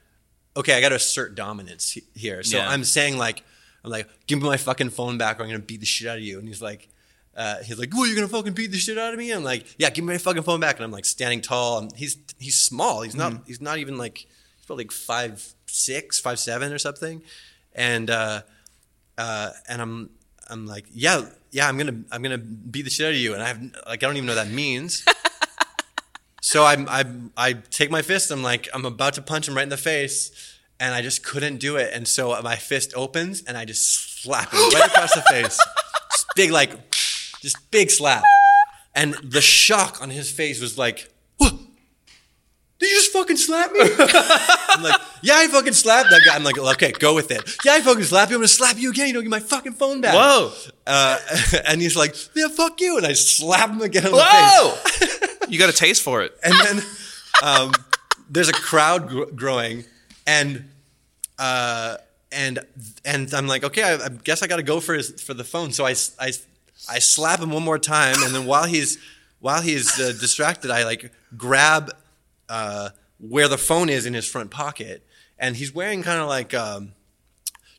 okay 0.57 0.75
i 0.75 0.81
got 0.81 0.91
to 0.91 0.95
assert 0.97 1.35
dominance 1.35 1.93
he- 1.93 2.05
here 2.15 2.43
so 2.43 2.57
Yeah. 2.59 2.69
i'm 2.71 2.85
saying 2.85 3.19
like 3.19 3.43
i'm 3.85 3.91
like 3.91 4.09
give 4.27 4.39
me 4.41 4.45
my 4.47 4.57
fucking 4.57 4.91
phone 4.91 5.19
back 5.19 5.39
or 5.39 5.43
i'm 5.45 5.49
going 5.49 5.61
to 5.61 5.67
beat 5.67 5.81
the 5.81 5.87
shit 5.87 6.09
out 6.09 6.19
of 6.19 6.23
you 6.25 6.39
and 6.39 6.47
he's 6.49 6.63
like 6.63 6.89
uh, 7.39 7.63
he's 7.63 7.79
like, 7.79 7.93
"Well, 7.93 8.07
you're 8.07 8.15
gonna 8.17 8.29
fucking 8.29 8.55
beat 8.55 8.71
the 8.71 8.79
shit 8.79 8.97
out 8.97 9.13
of 9.13 9.19
me." 9.19 9.31
I'm 9.31 9.45
like, 9.45 9.67
"Yeah, 9.77 9.91
give 9.91 10.03
me 10.07 10.15
my 10.15 10.17
fucking 10.17 10.43
phone 10.43 10.59
back." 10.59 10.77
And 10.77 10.85
I'm 10.87 10.91
like 10.91 11.05
standing 11.05 11.43
tall. 11.43 11.81
And 11.81 11.95
he's 11.95 12.17
he's 12.39 12.57
small. 12.57 13.03
He's 13.03 13.15
not 13.15 13.43
he's 13.47 13.61
not 13.61 13.77
even 13.77 13.99
like 13.99 14.21
he's 14.21 14.65
probably 14.67 14.85
like 14.85 14.91
five 14.93 15.47
six, 15.67 16.19
five 16.19 16.39
seven 16.39 16.73
or 16.73 16.79
something. 16.79 17.21
And 17.75 18.09
uh, 18.09 18.41
uh, 19.19 19.51
and 19.69 19.83
I'm 19.83 20.11
I'm 20.49 20.67
like, 20.67 20.87
yeah, 20.93 21.27
yeah, 21.51 21.69
I'm 21.69 21.79
gonna 21.79 22.03
I'm 22.11 22.23
gonna 22.23 22.39
beat 22.39 22.83
the 22.83 22.91
shit 22.91 23.07
out 23.07 23.13
of 23.13 23.19
you, 23.19 23.35
and 23.35 23.43
I 23.43 23.49
have 23.49 23.63
like 23.87 24.03
I 24.03 24.07
don't 24.07 24.17
even 24.17 24.27
know 24.27 24.35
what 24.35 24.45
that 24.45 24.53
means. 24.53 25.05
so 26.41 26.65
I 26.65 26.75
I 26.89 27.05
I 27.37 27.53
take 27.55 27.91
my 27.91 28.03
fist. 28.03 28.31
I'm 28.31 28.43
like 28.43 28.69
I'm 28.75 28.85
about 28.85 29.15
to 29.15 29.23
punch 29.23 29.49
him 29.49 29.55
right 29.55 29.63
in 29.63 29.69
the 29.69 29.77
face, 29.77 30.31
and 30.79 30.95
I 30.95 31.03
just 31.03 31.25
couldn't 31.25 31.59
do 31.59 31.77
it. 31.77 31.91
And 31.93 32.07
so 32.07 32.41
my 32.43 32.57
fist 32.57 32.93
opens, 32.95 33.43
and 33.43 33.57
I 33.57 33.65
just 33.65 34.23
slap 34.23 34.53
him 34.53 34.61
right 34.75 34.87
across 34.87 35.15
the 35.15 35.23
face. 35.23 35.59
Just 36.13 36.27
big 36.35 36.51
like, 36.51 36.71
just 37.41 37.71
big 37.71 37.91
slap, 37.91 38.23
and 38.95 39.15
the 39.23 39.41
shock 39.41 40.01
on 40.03 40.11
his 40.11 40.31
face 40.31 40.61
was 40.61 40.79
like. 40.79 41.13
"What? 41.39 41.55
Did 42.79 42.91
you 42.91 42.97
just 42.97 43.13
fucking 43.13 43.37
slap 43.39 43.73
me? 43.73 43.81
I'm 43.81 44.83
like, 44.83 45.01
yeah, 45.23 45.37
I 45.37 45.49
fucking 45.49 45.73
slapped 45.73 46.11
that 46.11 46.23
guy. 46.27 46.35
I'm 46.35 46.45
like, 46.45 46.59
okay, 46.59 46.93
go 46.93 47.15
with 47.15 47.31
it. 47.31 47.43
Yeah, 47.65 47.73
I 47.73 47.81
fucking 47.81 48.05
slapped 48.05 48.31
you. 48.31 48.37
I'm 48.37 48.41
gonna 48.41 48.49
slap 48.49 48.77
you 48.79 48.91
again. 48.91 49.09
You 49.09 49.15
don't 49.15 49.23
get 49.23 49.31
my 49.31 49.41
fucking 49.41 49.73
phone 49.73 50.03
back. 50.03 50.15
Whoa. 50.15 50.53
Uh, 50.87 51.19
and 51.67 51.81
he's 51.81 51.97
like, 51.97 52.15
yeah, 52.35 52.49
fuck 52.49 52.79
you. 52.83 52.99
And 52.99 53.07
I 53.07 53.15
slap 53.15 53.71
him 53.71 53.81
again 53.81 54.05
on 54.05 54.13
the 54.13 54.19
Whoa! 54.19 55.47
you 55.49 55.59
got 55.59 55.71
a 55.71 55.73
taste 55.73 56.03
for 56.03 56.23
it. 56.23 56.37
And 56.45 56.55
then 56.55 56.85
um, 57.43 57.73
there's 58.29 58.51
a 58.51 58.53
crowd 58.53 59.09
gr- 59.09 59.25
growing, 59.35 59.85
and 60.27 60.69
uh, 61.39 61.97
and 62.31 62.59
and 63.07 63.33
I'm 63.33 63.47
like, 63.47 63.65
okay, 63.65 63.83
I, 63.83 64.05
I 64.05 64.09
guess 64.09 64.43
I 64.43 64.47
got 64.47 64.57
to 64.57 64.63
go 64.63 64.81
for 64.81 64.95
his 64.95 65.23
for 65.23 65.33
the 65.33 65.45
phone. 65.45 65.73
So 65.73 65.87
I, 65.87 65.95
I 66.21 66.33
I 66.91 66.99
slap 66.99 67.41
him 67.41 67.51
one 67.51 67.63
more 67.63 67.79
time, 67.79 68.17
and 68.23 68.35
then 68.35 68.45
while 68.45 68.65
he's 68.65 68.99
while 69.41 69.63
he's 69.63 69.99
uh, 69.99 70.13
distracted, 70.21 70.71
I 70.71 70.85
like 70.85 71.11
grab 71.37 71.91
uh, 72.49 72.91
where 73.19 73.49
the 73.49 73.59
phone 73.59 73.89
is 73.89 74.07
in 74.07 74.15
his 74.15 74.29
front 74.29 74.51
pocket, 74.51 75.07
and 75.39 75.57
he's 75.57 75.75
wearing 75.75 76.03
kind 76.03 76.21
of 76.21 76.29
like 76.29 76.55
um, 76.55 76.93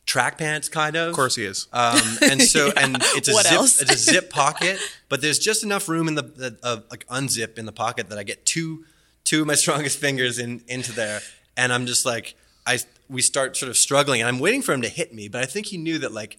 track 0.08 0.38
pants, 0.38 0.68
kind 0.68 0.96
of. 0.96 1.10
Of 1.10 1.14
course 1.14 1.36
he 1.36 1.44
is. 1.44 1.68
Um, 1.72 2.00
and 2.22 2.42
so, 2.42 2.72
and 2.76 2.96
it's 3.00 3.28
a 3.28 3.32
What 3.32 3.46
zip, 3.46 3.82
it's 3.82 3.94
a 3.94 3.96
zip 3.96 4.30
pocket, 4.30 4.80
but 5.08 5.20
there's 5.20 5.38
just 5.38 5.62
enough 5.62 5.88
room 5.88 6.08
in 6.08 6.14
the, 6.14 6.22
the 6.22 6.58
uh, 6.62 6.80
like 6.90 7.06
unzip 7.08 7.58
in 7.58 7.66
the 7.66 7.72
pocket 7.72 8.08
that 8.08 8.18
I 8.18 8.24
get 8.24 8.44
two, 8.44 8.84
two 9.24 9.42
of 9.42 9.46
my 9.46 9.54
strongest 9.64 9.98
fingers 9.98 10.38
in 10.38 10.62
into 10.66 10.92
there, 10.92 11.20
and 11.56 11.72
I'm 11.72 11.86
just 11.86 12.04
like, 12.04 12.34
I 12.66 12.78
we 13.08 13.22
start 13.22 13.56
sort 13.56 13.70
of 13.70 13.76
struggling, 13.76 14.20
and 14.20 14.28
I'm 14.28 14.38
waiting 14.38 14.62
for 14.62 14.72
him 14.72 14.82
to 14.82 14.88
hit 14.88 15.14
me, 15.14 15.28
but 15.28 15.42
I 15.42 15.46
think 15.46 15.66
he 15.66 15.76
knew 15.76 15.98
that 15.98 16.12
like, 16.12 16.38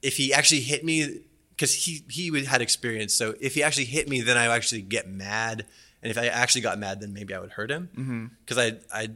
if 0.00 0.16
he 0.16 0.32
actually 0.32 0.60
hit 0.60 0.84
me, 0.84 1.20
because 1.50 1.74
he 1.74 2.04
he 2.08 2.44
had 2.44 2.62
experience, 2.62 3.12
so 3.12 3.34
if 3.40 3.54
he 3.54 3.62
actually 3.62 3.86
hit 3.86 4.08
me, 4.08 4.20
then 4.20 4.36
I 4.36 4.46
actually 4.46 4.82
get 4.82 5.08
mad, 5.08 5.66
and 6.02 6.10
if 6.10 6.18
I 6.18 6.26
actually 6.26 6.62
got 6.62 6.78
mad, 6.78 7.00
then 7.00 7.12
maybe 7.12 7.34
I 7.34 7.40
would 7.40 7.52
hurt 7.52 7.70
him, 7.70 7.88
mm-hmm. 7.96 8.26
because 8.44 8.58
I 8.58 8.78
I. 8.92 9.08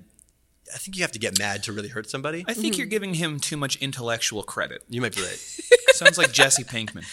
I 0.73 0.79
think 0.79 0.97
you 0.97 1.03
have 1.03 1.13
to 1.13 1.19
get 1.19 1.39
mad 1.39 1.63
to 1.65 1.75
really 1.75 1.91
hurt 1.91 2.09
somebody. 2.09 2.43
I 2.49 2.55
think 2.55 2.73
mm-hmm. 2.73 2.79
you're 2.79 2.87
giving 2.87 3.13
him 3.13 3.39
too 3.39 3.59
much 3.59 3.77
intellectual 3.83 4.43
credit. 4.43 4.83
You 4.89 5.03
might 5.03 5.15
be 5.15 5.21
right. 5.21 5.37
Sounds 5.93 6.17
like 6.17 6.33
Jesse 6.33 6.65
Pinkman. 6.65 7.05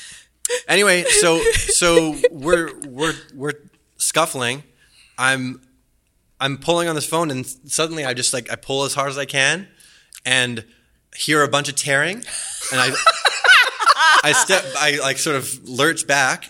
anyway, 0.69 1.03
so 1.03 1.41
so 1.41 2.15
we're 2.31 2.71
we're 2.87 3.13
we're 3.33 3.53
scuffling. 3.97 4.63
I'm 5.17 5.61
I'm 6.39 6.57
pulling 6.57 6.87
on 6.87 6.95
this 6.95 7.05
phone, 7.05 7.29
and 7.29 7.45
suddenly 7.45 8.05
I 8.05 8.13
just 8.13 8.33
like 8.33 8.51
I 8.51 8.55
pull 8.55 8.83
as 8.83 8.93
hard 8.93 9.09
as 9.09 9.17
I 9.17 9.25
can, 9.25 9.67
and 10.25 10.65
hear 11.15 11.43
a 11.43 11.47
bunch 11.47 11.69
of 11.69 11.75
tearing, 11.75 12.15
and 12.15 12.81
I 12.81 12.91
I 14.23 14.31
step 14.33 14.65
I 14.77 14.99
like 15.01 15.17
sort 15.17 15.35
of 15.35 15.67
lurch 15.67 16.07
back, 16.07 16.49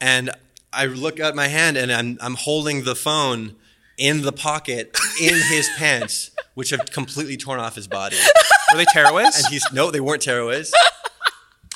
and 0.00 0.30
I 0.72 0.86
look 0.86 1.20
at 1.20 1.34
my 1.34 1.48
hand, 1.48 1.76
and 1.76 1.90
I'm 1.92 2.18
I'm 2.20 2.34
holding 2.34 2.84
the 2.84 2.94
phone 2.94 3.56
in 3.98 4.22
the 4.22 4.32
pocket 4.32 4.96
in 5.20 5.34
his 5.34 5.68
pants, 5.78 6.30
which 6.54 6.70
have 6.70 6.90
completely 6.90 7.36
torn 7.36 7.60
off 7.60 7.74
his 7.74 7.88
body. 7.88 8.16
Were 8.72 8.78
they 8.78 8.84
tearaways? 8.86 9.36
And 9.38 9.46
he's 9.50 9.64
no, 9.72 9.90
they 9.90 10.00
weren't 10.00 10.22
tearaways. 10.22 10.70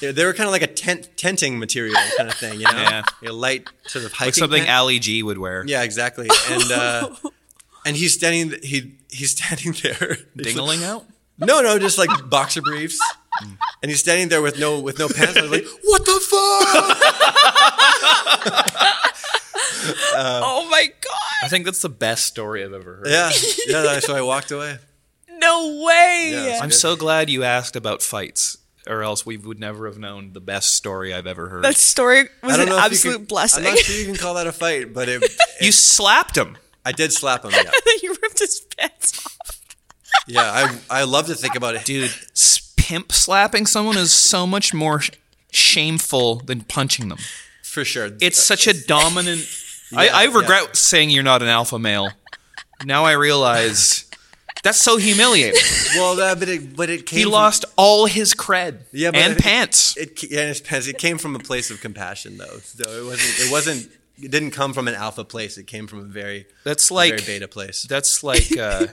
They, 0.00 0.12
they 0.12 0.24
were 0.24 0.32
kind 0.32 0.46
of 0.46 0.52
like 0.52 0.62
a 0.62 0.66
tent, 0.66 1.10
tenting 1.16 1.58
material 1.58 1.94
kind 2.16 2.28
of 2.30 2.34
thing, 2.34 2.54
you 2.54 2.64
know, 2.66 2.72
Yeah. 2.72 3.02
a 3.26 3.32
light 3.32 3.68
sort 3.86 4.04
of 4.06 4.12
hiking 4.12 4.26
like 4.28 4.34
something 4.34 4.64
tent. 4.64 4.78
Ali 4.78 4.98
G 4.98 5.22
would 5.22 5.36
wear. 5.38 5.62
Yeah, 5.66 5.82
exactly. 5.82 6.26
And 6.50 6.72
uh, 6.72 7.10
and 7.86 7.96
he's 7.96 8.14
standing. 8.14 8.58
He 8.62 8.94
he's 9.10 9.30
standing 9.32 9.72
there. 9.82 10.16
Dingling 10.36 10.82
out. 10.84 11.04
No, 11.38 11.62
no, 11.62 11.78
just 11.78 11.96
like 11.98 12.10
boxer 12.28 12.60
briefs. 12.62 12.98
And 13.82 13.90
he's 13.90 14.00
standing 14.00 14.28
there 14.28 14.42
with 14.42 14.58
no 14.58 14.78
with 14.80 14.98
no 14.98 15.08
pants. 15.08 15.36
I 15.36 15.42
was 15.42 15.50
like, 15.50 15.66
"What 15.84 16.04
the 16.04 16.20
fuck?" 16.30 16.96
Um, 20.14 20.42
oh 20.44 20.68
my 20.70 20.86
god! 21.00 21.18
I 21.44 21.48
think 21.48 21.64
that's 21.64 21.80
the 21.80 21.88
best 21.88 22.26
story 22.26 22.62
I've 22.64 22.72
ever 22.72 22.96
heard. 22.96 23.06
Yeah, 23.08 23.30
yeah. 23.66 23.98
So 24.00 24.14
I 24.14 24.20
walked 24.20 24.50
away. 24.50 24.78
No 25.30 25.82
way! 25.86 26.30
Yeah. 26.32 26.58
I'm 26.62 26.70
so 26.70 26.96
glad 26.96 27.30
you 27.30 27.44
asked 27.44 27.76
about 27.76 28.02
fights, 28.02 28.58
or 28.86 29.02
else 29.02 29.24
we 29.24 29.36
would 29.38 29.58
never 29.58 29.86
have 29.86 29.98
known 29.98 30.32
the 30.34 30.40
best 30.40 30.74
story 30.74 31.14
I've 31.14 31.26
ever 31.26 31.48
heard. 31.48 31.64
That 31.64 31.76
story 31.76 32.28
was 32.42 32.58
an 32.58 32.66
know 32.68 32.76
if 32.76 32.80
you 32.82 32.84
absolute 32.96 33.18
could- 33.20 33.28
blessing. 33.28 33.64
I'm 33.66 33.70
not 33.74 33.78
sure 33.78 33.96
you 33.96 34.04
can 34.06 34.16
call 34.16 34.34
that 34.34 34.46
a 34.46 34.52
fight, 34.52 34.92
but 34.92 35.08
it, 35.08 35.22
you 35.60 35.72
slapped 35.72 36.36
him. 36.36 36.58
I 36.84 36.92
did 36.92 37.12
slap 37.12 37.44
him. 37.44 37.52
Yeah, 37.52 37.70
you 38.02 38.10
ripped 38.22 38.38
his 38.40 38.60
pants 38.76 39.24
off. 39.24 39.60
yeah. 40.26 40.42
I 40.90 41.00
I 41.00 41.04
love 41.04 41.26
to 41.26 41.34
think 41.34 41.54
about 41.54 41.74
it, 41.76 41.84
Dude, 41.84 42.10
s- 42.32 42.69
pimp 42.90 43.12
slapping 43.12 43.66
someone 43.66 43.96
is 43.96 44.12
so 44.12 44.46
much 44.46 44.74
more 44.74 45.00
sh- 45.00 45.10
shameful 45.52 46.36
than 46.46 46.62
punching 46.62 47.08
them. 47.08 47.18
for 47.62 47.84
sure. 47.84 48.10
It's 48.20 48.38
such 48.38 48.66
a 48.66 48.74
dominant. 48.86 49.42
I, 49.96 50.04
Yeah, 50.06 50.16
I 50.16 50.24
yeah. 50.24 50.36
regret 50.38 50.76
saying 50.76 51.10
you're 51.10 51.22
not 51.22 51.40
an 51.42 51.48
alpha 51.48 51.78
male. 51.78 52.10
Now 52.84 53.04
I 53.04 53.12
realize 53.12 54.06
that's 54.64 54.80
so 54.80 54.96
humiliating. 54.96 55.60
well, 55.96 56.16
that, 56.16 56.38
but 56.40 56.48
it 56.48 56.76
but 56.76 56.88
it 56.90 57.06
came. 57.06 57.18
He 57.18 57.22
from- 57.24 57.32
lost 57.32 57.64
all 57.76 58.06
his 58.06 58.34
cred 58.34 58.80
Yeah, 58.92 59.10
but 59.12 59.20
and 59.20 59.32
it- 59.36 59.42
pants. 59.42 59.96
It 59.96 60.18
ca- 60.18 60.28
yeah, 60.30 60.50
it 60.50 60.54
depends. 60.62 60.88
It 60.88 60.98
came 60.98 61.18
from 61.18 61.34
a 61.36 61.38
place 61.38 61.70
of 61.70 61.80
compassion, 61.80 62.38
though. 62.38 62.58
So 62.62 62.84
it 62.90 63.04
wasn't. 63.04 63.46
It 63.46 63.50
wasn't. 63.52 63.80
It 64.22 64.30
didn't 64.30 64.50
come 64.50 64.72
from 64.74 64.86
an 64.88 64.94
alpha 64.94 65.24
place. 65.24 65.56
It 65.58 65.66
came 65.66 65.86
from 65.86 66.00
a 66.00 66.08
very 66.22 66.46
That's 66.64 66.90
like 66.90 67.20
very 67.20 67.38
beta 67.38 67.48
place. 67.48 67.84
That's 67.88 68.22
like 68.22 68.50
uh, 68.56 68.86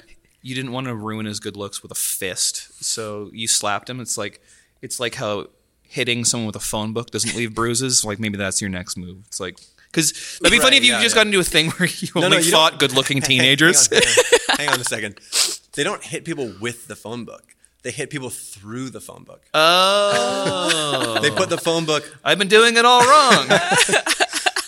you 0.48 0.56
didn't 0.56 0.72
want 0.72 0.88
to 0.88 0.96
ruin 0.96 1.26
his 1.26 1.40
good 1.40 1.58
looks 1.58 1.82
with 1.84 1.92
a 1.92 1.96
fist, 1.96 2.84
so 2.84 3.30
you 3.34 3.48
slapped 3.48 3.90
him. 3.90 4.00
It's 4.00 4.18
like 4.18 4.42
it's 4.82 5.00
like 5.00 5.16
how 5.16 5.48
hitting 5.84 6.24
someone 6.26 6.48
with 6.48 6.56
a 6.56 6.60
phone 6.74 6.94
book 6.94 7.12
doesn't 7.12 7.36
leave 7.36 7.54
bruises. 7.54 8.06
Like 8.06 8.20
maybe 8.20 8.38
that's 8.38 8.62
your 8.62 8.70
next 8.70 8.96
move. 8.98 9.18
It's 9.28 9.40
like 9.40 9.58
because 9.92 10.40
it'd 10.42 10.52
be 10.52 10.60
funny 10.60 10.76
Right, 10.76 10.82
if 10.82 10.86
you 10.86 10.94
yeah, 10.94 11.02
just 11.02 11.16
yeah. 11.16 11.20
got 11.24 11.28
into 11.28 11.40
a 11.40 11.44
thing 11.44 11.72
where 11.72 11.90
you 11.90 12.08
no, 12.16 12.24
only 12.26 12.38
you 12.44 12.52
fought 12.52 12.80
good-looking 12.80 13.22
teenagers. 13.30 13.88
hang, 13.90 14.02
on, 14.02 14.58
hang 14.58 14.70
on 14.70 14.80
a 14.82 14.84
second. 14.86 15.20
They 15.74 15.84
don't 15.84 16.04
hit 16.04 16.24
people 16.26 16.54
with 16.62 16.88
the 16.88 16.96
phone 16.96 17.26
book. 17.26 17.44
They 17.84 17.92
hit 17.92 18.10
people 18.10 18.30
through 18.30 18.90
the 18.90 19.00
phone 19.02 19.24
book. 19.24 19.44
oh, 19.54 21.20
They 21.22 21.30
put 21.32 21.50
the 21.50 21.58
phone 21.58 21.86
book. 21.86 22.04
I've 22.24 22.38
been 22.40 22.48
doing 22.48 22.76
it 22.78 22.86
all 22.86 23.02
wrong. 23.02 23.48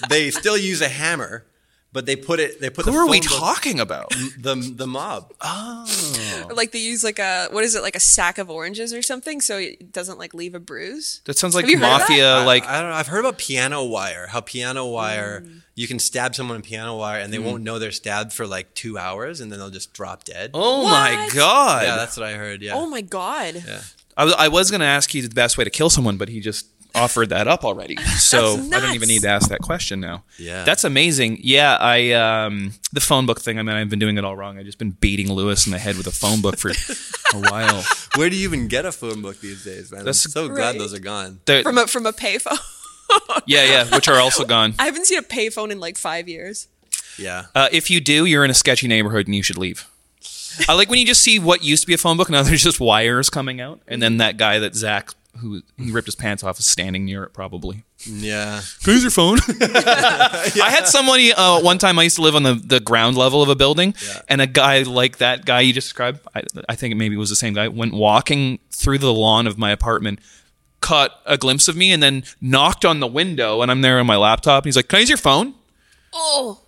They 0.10 0.32
still 0.32 0.58
use 0.58 0.82
a 0.82 0.88
hammer, 0.88 1.46
but 1.92 2.06
they 2.06 2.16
put 2.16 2.40
it. 2.40 2.62
They 2.62 2.70
put 2.70 2.86
Who 2.86 2.92
the 2.92 2.98
are 2.98 3.02
phone 3.02 3.12
we 3.12 3.20
book- 3.20 3.30
talking 3.30 3.80
about? 3.80 4.10
The 4.40 4.56
the 4.76 4.88
mob. 4.88 5.34
Or 5.44 6.54
like 6.54 6.72
they 6.72 6.80
use 6.80 7.04
like 7.04 7.20
a 7.20 7.48
what 7.52 7.64
is 7.64 7.76
it 7.76 7.82
like 7.82 7.96
a 7.96 8.00
sack 8.00 8.38
of 8.38 8.50
oranges 8.50 8.94
or 8.94 9.02
something 9.02 9.42
so 9.42 9.58
it 9.58 9.92
doesn't 9.92 10.20
like 10.20 10.34
leave 10.34 10.56
a 10.56 10.60
bruise. 10.60 11.22
That 11.26 11.38
sounds 11.38 11.56
like 11.56 11.66
Have 11.66 11.72
you 11.72 11.78
heard 11.80 11.86
of 11.86 12.00
that? 12.00 12.10
mafia. 12.10 12.46
Like 12.46 12.66
I, 12.66 12.78
I 12.78 12.82
don't 12.82 12.92
know. 12.92 12.96
I've 12.96 13.08
heard 13.08 13.20
about 13.20 13.38
piano 13.38 13.84
wire. 13.84 14.28
How 14.28 14.42
piano 14.42 14.86
wire, 14.86 15.42
mm. 15.42 15.62
you 15.76 15.88
can 15.88 16.00
stab 16.00 16.36
someone 16.36 16.58
in 16.58 16.62
piano 16.62 16.96
wire, 16.98 17.20
and 17.20 17.34
they 17.34 17.38
mm. 17.38 17.46
won't 17.46 17.64
know 17.64 17.80
they're 17.80 17.92
stabbed 17.92 18.34
for 18.34 18.46
like 18.46 18.74
two 18.74 18.98
hours, 18.98 19.42
and 19.42 19.52
then 19.52 19.60
they'll 19.60 19.70
just 19.70 19.94
drop 19.94 20.24
dead. 20.24 20.52
oh 20.54 20.84
my 20.84 21.30
god. 21.34 21.84
yeah, 21.84 21.96
that's 21.96 22.18
what 22.18 22.26
I 22.26 22.34
heard. 22.34 22.62
Yeah. 22.62 22.76
Oh 22.76 22.88
my 22.88 23.02
god! 23.02 23.64
yeah. 23.68 23.82
I 24.18 24.26
was, 24.26 24.34
I 24.34 24.48
was 24.50 24.70
going 24.70 24.82
to 24.82 24.86
ask 24.88 25.14
you 25.14 25.22
the 25.22 25.34
best 25.34 25.58
way 25.58 25.64
to 25.64 25.70
kill 25.70 25.90
someone, 25.90 26.18
but 26.18 26.28
he 26.28 26.42
just 26.42 26.68
offered 26.96 27.30
that 27.30 27.48
up 27.48 27.64
already. 27.64 27.98
So 28.20 28.56
I 28.58 28.80
don't 28.80 28.94
even 28.96 29.08
need 29.08 29.22
to 29.24 29.30
ask 29.30 29.50
that 29.50 29.62
question 29.62 30.00
now. 30.00 30.24
Yeah. 30.38 30.64
That's 30.66 30.84
amazing. 30.84 31.40
Yeah, 31.42 31.78
I 31.80 32.12
um 32.12 32.74
the 32.94 33.00
phone 33.00 33.26
book 33.26 33.40
thing, 33.42 33.58
I 33.58 33.64
mean 33.64 33.76
I've 33.76 33.90
been 33.90 34.00
doing 34.00 34.18
it 34.18 34.24
all 34.26 34.36
wrong. 34.36 34.60
I've 34.60 34.66
just 34.66 34.78
been 34.78 34.92
beating 34.92 35.32
Lewis 35.32 35.66
in 35.66 35.72
the 35.72 35.80
head 35.80 35.98
with 35.98 36.06
a 36.08 36.12
phone 36.12 36.42
book 36.42 36.58
for 36.60 36.70
a 36.70 37.40
while. 37.50 37.84
Where 38.16 38.30
do 38.30 38.36
you 38.36 38.44
even 38.44 38.68
get 38.68 38.86
a 38.86 38.92
phone 38.92 39.22
book 39.22 39.40
these 39.40 39.64
days, 39.64 39.92
man? 39.92 40.00
That's- 40.02 40.26
I'm 40.26 40.32
so 40.32 40.48
glad 40.50 40.78
those 40.78 40.94
are 40.94 41.00
gone. 41.00 41.40
They're- 41.46 41.64
From 41.64 41.78
a 41.78 41.88
from 41.88 42.06
a 42.06 42.14
payphone. 42.14 42.58
yeah, 43.48 43.64
yeah, 43.64 43.96
which 43.96 44.08
are 44.08 44.20
also 44.20 44.46
gone. 44.46 44.76
I 44.78 44.86
haven't 44.86 45.06
seen 45.08 45.18
a 45.18 45.24
payphone 45.24 45.72
in 45.72 45.80
like 45.80 45.98
five 45.98 46.30
years. 46.30 46.68
Yeah. 47.18 47.46
Uh, 47.56 47.68
if 47.72 47.90
you 47.90 48.00
do, 48.00 48.26
you're 48.26 48.46
in 48.46 48.52
a 48.52 48.56
sketchy 48.56 48.88
neighborhood 48.88 49.26
and 49.28 49.36
you 49.36 49.42
should 49.44 49.58
leave. 49.58 49.88
I 50.68 50.74
like 50.74 50.90
when 50.90 51.00
you 51.00 51.06
just 51.06 51.22
see 51.24 51.40
what 51.40 51.64
used 51.64 51.84
to 51.84 51.88
be 51.88 51.94
a 51.94 51.98
phone 51.98 52.18
book, 52.18 52.30
now 52.30 52.44
there's 52.44 52.64
just 52.64 52.80
wires 52.80 53.30
coming 53.30 53.60
out, 53.62 53.80
and 53.88 54.02
then 54.02 54.18
that 54.18 54.38
guy 54.38 54.60
that 54.60 54.76
Zach 54.76 55.12
who 55.38 55.62
he 55.78 55.92
ripped 55.92 56.08
his 56.08 56.16
pants 56.16 56.44
off 56.44 56.60
is 56.60 56.66
standing 56.66 57.06
near 57.06 57.24
it 57.24 57.34
probably. 57.34 57.84
Yeah. 58.06 58.62
Can 58.82 58.92
I 58.92 58.94
use 58.94 59.04
your 59.04 59.12
phone? 59.12 59.38
I 59.62 60.70
had 60.70 60.88
somebody 60.88 61.32
uh, 61.34 61.62
one 61.62 61.78
time. 61.78 61.98
I 62.00 62.04
used 62.04 62.16
to 62.18 62.22
live 62.22 62.36
on 62.36 62.44
the, 62.44 62.54
the 62.56 62.80
ground 62.80 63.16
level 63.18 63.42
of 63.42 63.50
a 63.50 63.56
building, 63.56 63.94
Yeah. 64.06 64.22
and 64.28 64.42
a 64.42 64.48
guy 64.48 64.82
like 64.84 65.18
that 65.20 65.46
guy 65.46 65.62
you 65.62 65.74
just 65.74 65.86
described. 65.88 66.20
I, 66.36 66.44
I 66.68 66.76
think 66.76 66.96
maybe 66.96 67.16
was 67.16 67.30
the 67.30 67.36
same 67.36 67.54
guy. 67.54 67.68
Went 67.68 67.94
walking 67.94 68.60
through 68.72 68.98
the 68.98 69.14
lawn 69.14 69.48
of 69.48 69.58
my 69.58 69.72
apartment, 69.72 70.20
caught 70.82 71.12
a 71.26 71.38
glimpse 71.38 71.68
of 71.68 71.76
me, 71.76 71.92
and 71.92 72.02
then 72.02 72.24
knocked 72.42 72.84
on 72.86 73.00
the 73.00 73.08
window. 73.08 73.62
And 73.62 73.70
I'm 73.72 73.82
there 73.82 74.00
on 74.00 74.06
my 74.08 74.18
laptop. 74.18 74.64
And 74.64 74.68
he's 74.70 74.76
like, 74.76 74.88
"Can 74.88 74.98
I 74.98 75.00
use 75.02 75.10
your 75.10 75.18
phone?" 75.18 75.54
Oh, 76.14 76.60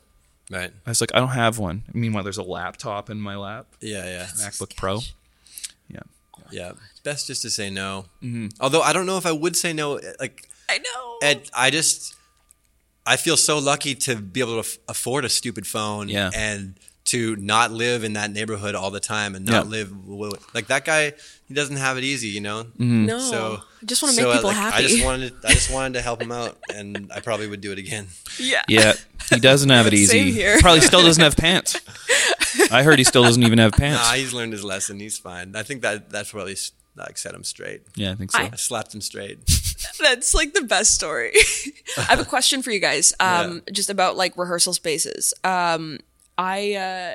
Right. 0.50 0.72
I 0.86 0.90
was 0.90 1.00
like, 1.02 1.12
"I 1.16 1.20
don't 1.20 1.30
have 1.30 1.58
one." 1.60 1.84
Meanwhile, 1.94 2.24
there's 2.24 2.38
a 2.38 2.44
laptop 2.44 3.10
in 3.10 3.20
my 3.22 3.36
lap, 3.38 3.68
Yeah. 3.80 4.06
Yeah. 4.06 4.26
MacBook 4.38 4.76
Pro. 4.76 5.00
Yeah, 5.90 6.02
Yeah. 6.52 6.72
Best 7.04 7.28
just 7.28 7.42
to 7.44 7.50
say 7.50 7.70
no. 7.70 8.06
Mm-hmm. 8.24 8.48
Although 8.60 8.82
I 8.82 8.94
don't 8.94 9.06
know 9.06 9.18
if 9.18 9.26
I 9.26 9.32
would 9.32 9.56
say 9.56 9.74
no. 9.74 10.00
Like, 10.20 10.48
I 10.70 10.78
know. 10.80 11.18
Ed, 11.22 11.50
I 11.54 11.70
just, 11.70 12.16
I 13.06 13.18
feel 13.18 13.38
so 13.38 13.58
lucky 13.60 13.96
to 13.96 14.16
be 14.16 14.40
able 14.40 14.54
to 14.54 14.60
f- 14.60 14.78
afford 14.88 15.26
a 15.26 15.30
stupid 15.30 15.66
phone. 15.68 16.10
Yeah. 16.10 16.30
And 16.36 16.76
to 17.04 17.36
not 17.38 17.72
live 17.72 18.04
in 18.04 18.14
that 18.14 18.32
neighborhood 18.32 18.76
all 18.76 18.92
the 18.92 19.00
time 19.00 19.34
and 19.36 19.44
not 19.46 19.66
Yeah. 19.66 19.72
live 19.72 19.92
like 20.54 20.68
that 20.68 20.86
guy. 20.86 21.14
He 21.48 21.54
doesn't 21.56 21.78
have 21.78 21.98
it 21.98 22.04
easy, 22.04 22.28
you 22.30 22.40
know. 22.42 22.68
no, 22.78 23.20
So 23.20 23.58
I 23.82 23.86
just 23.86 24.04
want 24.04 24.16
to 24.16 24.22
so, 24.22 24.28
make 24.28 24.34
uh, 24.34 24.38
people 24.38 24.50
like, 24.50 24.58
happy. 24.58 24.78
I 24.78 24.82
just 24.88 25.04
wanted, 25.04 25.34
I 25.44 25.52
just 25.54 25.72
wanted 25.74 25.94
to 25.96 26.02
help 26.02 26.22
him 26.22 26.32
out, 26.32 26.58
and 26.74 27.12
I 27.14 27.20
probably 27.20 27.48
would 27.48 27.60
do 27.60 27.72
it 27.72 27.80
again. 27.80 28.08
yeah. 28.40 28.62
yeah. 28.70 28.94
He 29.32 29.40
doesn't 29.40 29.70
have 29.70 29.88
it 29.88 29.92
Same 30.08 30.28
easy. 30.28 30.32
here. 30.32 30.60
Probably 30.62 30.82
still 30.82 31.02
doesn't 31.02 31.24
have 31.24 31.36
pants. 31.36 31.76
I 32.72 32.84
heard 32.84 33.00
he 33.00 33.04
still 33.04 33.24
doesn't 33.24 33.44
even 33.44 33.58
have 33.60 33.74
pants. 33.74 34.02
Nah, 34.02 34.14
he's 34.14 34.32
learned 34.34 34.54
his 34.54 34.64
lesson. 34.64 35.00
He's 35.00 35.18
fine. 35.18 35.56
I 35.56 35.64
think 35.64 35.82
that 35.82 36.10
that's 36.12 36.34
what 36.34 36.42
at 36.42 36.48
least 36.48 36.74
like 37.08 37.18
set 37.18 37.34
him 37.34 37.44
straight. 37.44 37.84
yeah, 37.96 38.12
I 38.12 38.16
think 38.16 38.32
so. 38.32 38.40
I- 38.40 38.50
I 38.54 38.56
slapped 38.56 38.94
him 38.94 39.02
straight. 39.02 39.40
That's 40.00 40.34
like 40.34 40.54
the 40.54 40.62
best 40.62 40.94
story. 40.94 41.32
I 41.98 42.02
have 42.04 42.20
a 42.20 42.26
question 42.26 42.62
for 42.62 42.72
you 42.72 42.80
guys, 42.80 43.14
um, 43.20 43.62
just 43.72 43.90
about 43.90 44.18
like 44.18 44.38
rehearsal 44.38 44.74
spaces. 44.74 45.34
Um, 45.44 46.00
I 46.38 46.74
uh, 46.74 47.14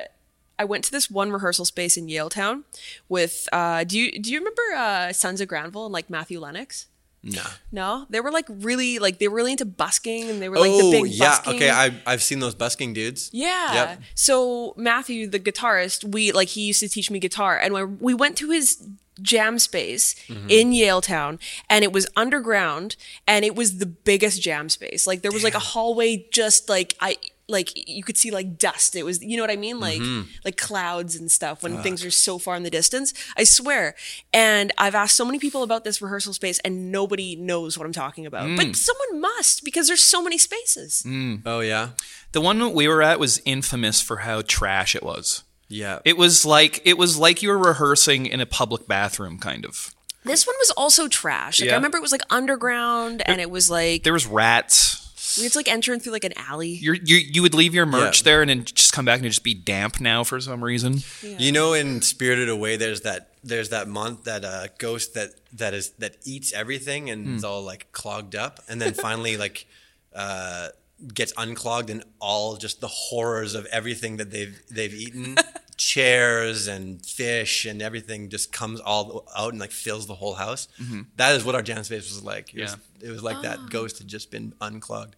I 0.59 0.65
went 0.65 0.83
to 0.85 0.91
this 0.91 1.09
one 1.09 1.31
rehearsal 1.31 1.65
space 1.65 1.97
in 1.97 2.07
Yaletown 2.07 2.63
with. 3.09 3.47
Uh, 3.51 3.83
do 3.83 3.97
you 3.97 4.19
do 4.19 4.31
you 4.31 4.39
remember 4.39 4.61
uh, 4.75 5.13
Sons 5.13 5.41
of 5.41 5.47
Granville 5.47 5.85
and 5.85 5.93
like 5.93 6.09
Matthew 6.09 6.39
Lennox? 6.39 6.87
Nah. 7.23 7.41
No, 7.71 8.05
they 8.09 8.21
were 8.21 8.31
like 8.31 8.45
really 8.47 8.99
like 8.99 9.19
they 9.19 9.27
were 9.27 9.35
really 9.35 9.51
into 9.51 9.65
busking 9.65 10.29
and 10.29 10.41
they 10.41 10.49
were 10.49 10.57
like 10.57 10.71
the 10.71 10.81
oh 10.81 10.91
big 10.91 11.07
yeah. 11.07 11.29
busking. 11.29 11.55
Okay. 11.55 11.69
I 11.69 11.91
I've 12.05 12.23
seen 12.23 12.39
those 12.39 12.55
busking 12.55 12.93
dudes. 12.93 13.29
Yeah. 13.33 13.73
Yep. 13.73 14.01
So 14.15 14.73
Matthew, 14.77 15.27
the 15.27 15.39
guitarist, 15.39 16.03
we 16.05 16.31
like 16.31 16.49
he 16.49 16.61
used 16.61 16.79
to 16.81 16.89
teach 16.89 17.11
me 17.11 17.19
guitar, 17.19 17.57
and 17.57 17.73
when 17.73 17.97
we 17.99 18.13
went 18.13 18.37
to 18.37 18.51
his 18.51 18.87
jam 19.21 19.59
space 19.59 20.15
Mm-hmm. 20.27 20.49
in 20.49 20.71
Yaletown, 20.71 21.39
and 21.69 21.83
it 21.83 21.91
was 21.93 22.07
underground, 22.15 22.95
and 23.27 23.43
it 23.45 23.55
was 23.55 23.77
the 23.77 23.85
biggest 23.85 24.41
jam 24.41 24.69
space. 24.69 25.07
Like 25.07 25.21
there 25.21 25.31
was 25.31 25.43
like 25.43 25.55
a 25.55 25.59
hallway, 25.59 26.25
just 26.31 26.69
like 26.69 26.95
I 26.99 27.17
like 27.49 27.71
you 27.89 28.03
could 28.03 28.17
see 28.17 28.29
like 28.29 28.57
dust. 28.57 28.93
It 28.95 29.03
was 29.03 29.23
you 29.23 29.37
know 29.37 29.43
what 29.43 29.49
I 29.51 29.55
mean, 29.55 29.79
like 29.79 30.01
Mm-hmm. 30.01 30.29
like 30.43 30.57
clouds 30.57 31.15
and 31.15 31.31
stuff 31.31 31.63
when 31.63 31.81
things 31.81 32.03
are 32.03 32.11
so 32.11 32.37
far 32.37 32.55
in 32.57 32.63
the 32.63 32.69
distance. 32.69 33.13
I 33.37 33.45
swear. 33.45 33.95
And 34.33 34.73
I've 34.77 34.95
asked 34.95 35.15
so 35.15 35.23
many 35.23 35.39
people 35.39 35.63
about 35.63 35.83
this 35.85 36.01
rehearsal 36.01 36.33
space, 36.33 36.59
and 36.59 36.91
nobody 36.91 37.35
knows 37.37 37.77
what 37.77 37.85
I'm 37.85 37.93
talking 37.93 38.25
about. 38.25 38.47
Mm. 38.47 38.57
But 38.57 38.75
someone 38.75 39.21
must 39.21 39.63
because 39.63 39.87
there's 39.87 40.03
so 40.03 40.21
many 40.21 40.37
spaces. 40.37 41.05
Oh 41.45 41.61
yeah. 41.61 41.89
The 42.33 42.41
one 42.41 42.59
that 42.59 42.69
we 42.69 42.87
were 42.89 43.01
at 43.01 43.17
was 43.19 43.41
infamous 43.45 44.01
for 44.01 44.17
how 44.17 44.41
trash 44.41 44.93
it 44.95 45.03
was. 45.03 45.43
Yeah. 45.69 45.99
It 46.05 46.17
was 46.17 46.45
like 46.45 46.81
it 46.85 46.97
was 46.97 47.17
like 47.17 47.41
you 47.41 47.49
were 47.49 47.57
rehearsing 47.57 48.25
in 48.25 48.39
a 48.39 48.45
public 48.45 48.87
bathroom, 48.87 49.37
kind 49.39 49.65
of. 49.65 49.93
This 50.23 50.45
one 50.45 50.55
was 50.59 50.71
also 50.71 51.07
trash. 51.07 51.59
Like 51.59 51.67
Yeah. 51.67 51.73
I 51.73 51.75
remember 51.77 51.97
it 51.97 52.01
was 52.01 52.11
like 52.11 52.21
underground 52.29 53.21
and 53.25 53.39
it 53.41 53.49
was 53.49 53.69
like 53.69 54.03
There 54.03 54.13
was 54.13 54.25
rats. 54.25 55.35
we 55.37 55.43
had 55.43 55.51
to 55.53 55.57
like 55.59 55.71
enter 55.71 55.93
in 55.93 55.99
through 55.99 56.13
like 56.13 56.23
an 56.25 56.33
alley. 56.37 56.69
You're, 56.69 56.95
you 56.95 57.17
you 57.17 57.41
would 57.41 57.53
leave 57.53 57.73
your 57.73 57.85
merch 57.85 58.21
Yeah. 58.21 58.23
there 58.25 58.41
and 58.41 58.49
then 58.49 58.63
just 58.65 58.91
come 58.93 59.05
back 59.05 59.19
and 59.19 59.27
just 59.29 59.43
be 59.43 59.53
damp 59.53 59.99
now 60.01 60.23
for 60.23 60.39
some 60.41 60.63
reason. 60.63 60.99
You 61.21 61.51
know, 61.51 61.73
in 61.73 62.01
Spirited 62.01 62.49
Away, 62.49 62.75
there's 62.77 63.01
that 63.01 63.31
there's 63.43 63.69
that 63.69 63.87
month 63.87 64.23
that 64.25 64.43
uh, 64.43 64.67
ghost 64.77 65.13
that 65.13 65.31
that 65.53 65.73
is 65.73 65.91
that 65.99 66.17
eats 66.25 66.51
everything 66.53 67.09
and 67.09 67.35
it's 67.35 67.43
all 67.43 67.61
like 67.61 67.91
clogged 67.91 68.35
up, 68.35 68.59
and 68.67 68.81
then 68.81 68.93
finally 68.93 69.37
like 69.45 69.65
uh, 70.13 70.69
gets 71.13 71.31
unclogged, 71.37 71.89
and 71.89 72.03
all 72.19 72.57
just 72.57 72.81
the 72.81 72.87
horrors 72.87 73.53
of 73.55 73.65
everything 73.67 74.17
that 74.17 74.31
they've 74.31 74.59
they've 74.69 74.93
eaten, 74.93 75.35
chairs 75.77 76.67
and 76.67 77.05
fish 77.05 77.65
and 77.65 77.81
everything 77.81 78.29
just 78.29 78.51
comes 78.51 78.79
all 78.79 79.27
out 79.37 79.51
and 79.51 79.59
like 79.59 79.71
fills 79.71 80.07
the 80.07 80.15
whole 80.15 80.33
house. 80.33 80.67
Mm-hmm. 80.81 81.01
That 81.17 81.35
is 81.35 81.43
what 81.45 81.55
our 81.55 81.61
jam 81.61 81.83
space 81.83 82.09
was 82.13 82.23
like. 82.23 82.53
It 82.53 82.61
was, 82.63 82.77
it 83.01 83.09
was 83.09 83.23
like 83.23 83.41
that 83.43 83.69
ghost 83.69 83.99
had 83.99 84.07
just 84.07 84.31
been 84.31 84.53
unclogged. 84.59 85.15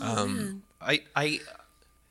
Um, 0.00 0.62
I 0.80 1.02
I 1.14 1.40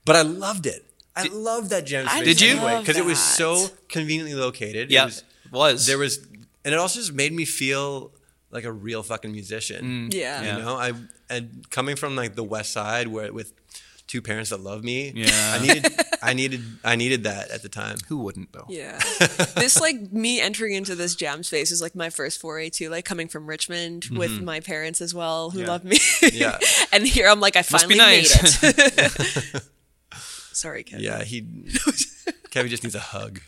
But 0.06 0.16
I 0.16 0.22
loved 0.24 0.66
it. 0.66 0.86
I 1.16 1.28
loved 1.28 1.70
that 1.72 1.86
jam 1.86 2.08
space. 2.08 2.24
Did 2.24 2.42
you? 2.42 2.56
love 2.56 2.82
Because 2.82 2.98
it 2.98 3.06
was 3.06 3.20
so 3.20 3.68
conveniently 3.90 4.36
located. 4.36 4.90
It 4.90 4.92
Yeah, 4.92 5.06
was- 5.06 5.24
was. 5.52 5.86
there 5.88 5.98
was, 5.98 6.18
and 6.64 6.74
it 6.74 6.76
also 6.76 7.00
just 7.00 7.14
made 7.14 7.34
me 7.34 7.44
feel 7.46 8.12
like 8.52 8.64
a 8.64 8.72
real 8.72 9.04
fucking 9.04 9.32
musician. 9.32 10.10
Mm. 10.10 10.14
Yeah. 10.14 10.42
You 10.42 10.48
Yeah. 10.48 10.58
know, 10.60 10.76
I 10.78 10.94
and 11.30 11.70
coming 11.70 11.96
from 11.96 12.16
like 12.16 12.36
the 12.36 12.44
West 12.44 12.72
Side, 12.72 13.08
where 13.08 13.32
with 13.34 13.54
two 14.08 14.22
parents 14.22 14.50
that 14.52 14.60
love 14.62 14.84
me, 14.84 15.12
Yeah. 15.16 15.58
I 15.60 15.66
needed, 15.66 15.86
I 16.22 16.34
needed, 16.34 16.62
I 16.84 16.96
needed 16.96 17.24
that 17.24 17.50
at 17.52 17.62
the 17.62 17.70
time. 17.70 17.98
Who 18.08 18.18
wouldn't 18.20 18.52
though? 18.54 18.66
Yeah. 18.70 19.00
this 19.56 19.80
like 19.80 20.12
me 20.12 20.40
entering 20.42 20.74
into 20.74 20.96
this 20.96 21.16
jam 21.16 21.44
space 21.44 21.72
is 21.72 21.82
like 21.82 21.96
my 21.96 22.10
first 22.10 22.40
foray 22.40 22.70
too, 22.70 22.90
like 22.90 23.06
coming 23.06 23.28
from 23.28 23.48
Richmond 23.48 24.04
mm-hmm. 24.04 24.18
with 24.18 24.42
my 24.42 24.60
parents 24.60 25.02
as 25.02 25.14
well, 25.14 25.50
who 25.52 25.62
Yeah. 25.62 25.68
love 25.68 25.84
me. 25.84 25.98
Yeah. 26.32 26.58
and 26.92 27.08
here 27.08 27.28
I'm 27.28 27.40
like, 27.40 27.56
I 27.56 27.60
Must 27.60 27.70
finally 27.72 27.96
nice. 27.98 28.62
made 28.64 28.74
it. 28.78 29.64
Sorry, 30.54 30.84
Kevin. 30.84 31.06
Yeah, 31.06 31.24
he, 31.24 31.42
Kevin 32.52 32.70
just 32.70 32.84
needs 32.84 32.96
a 32.96 33.00
hug. 33.00 33.40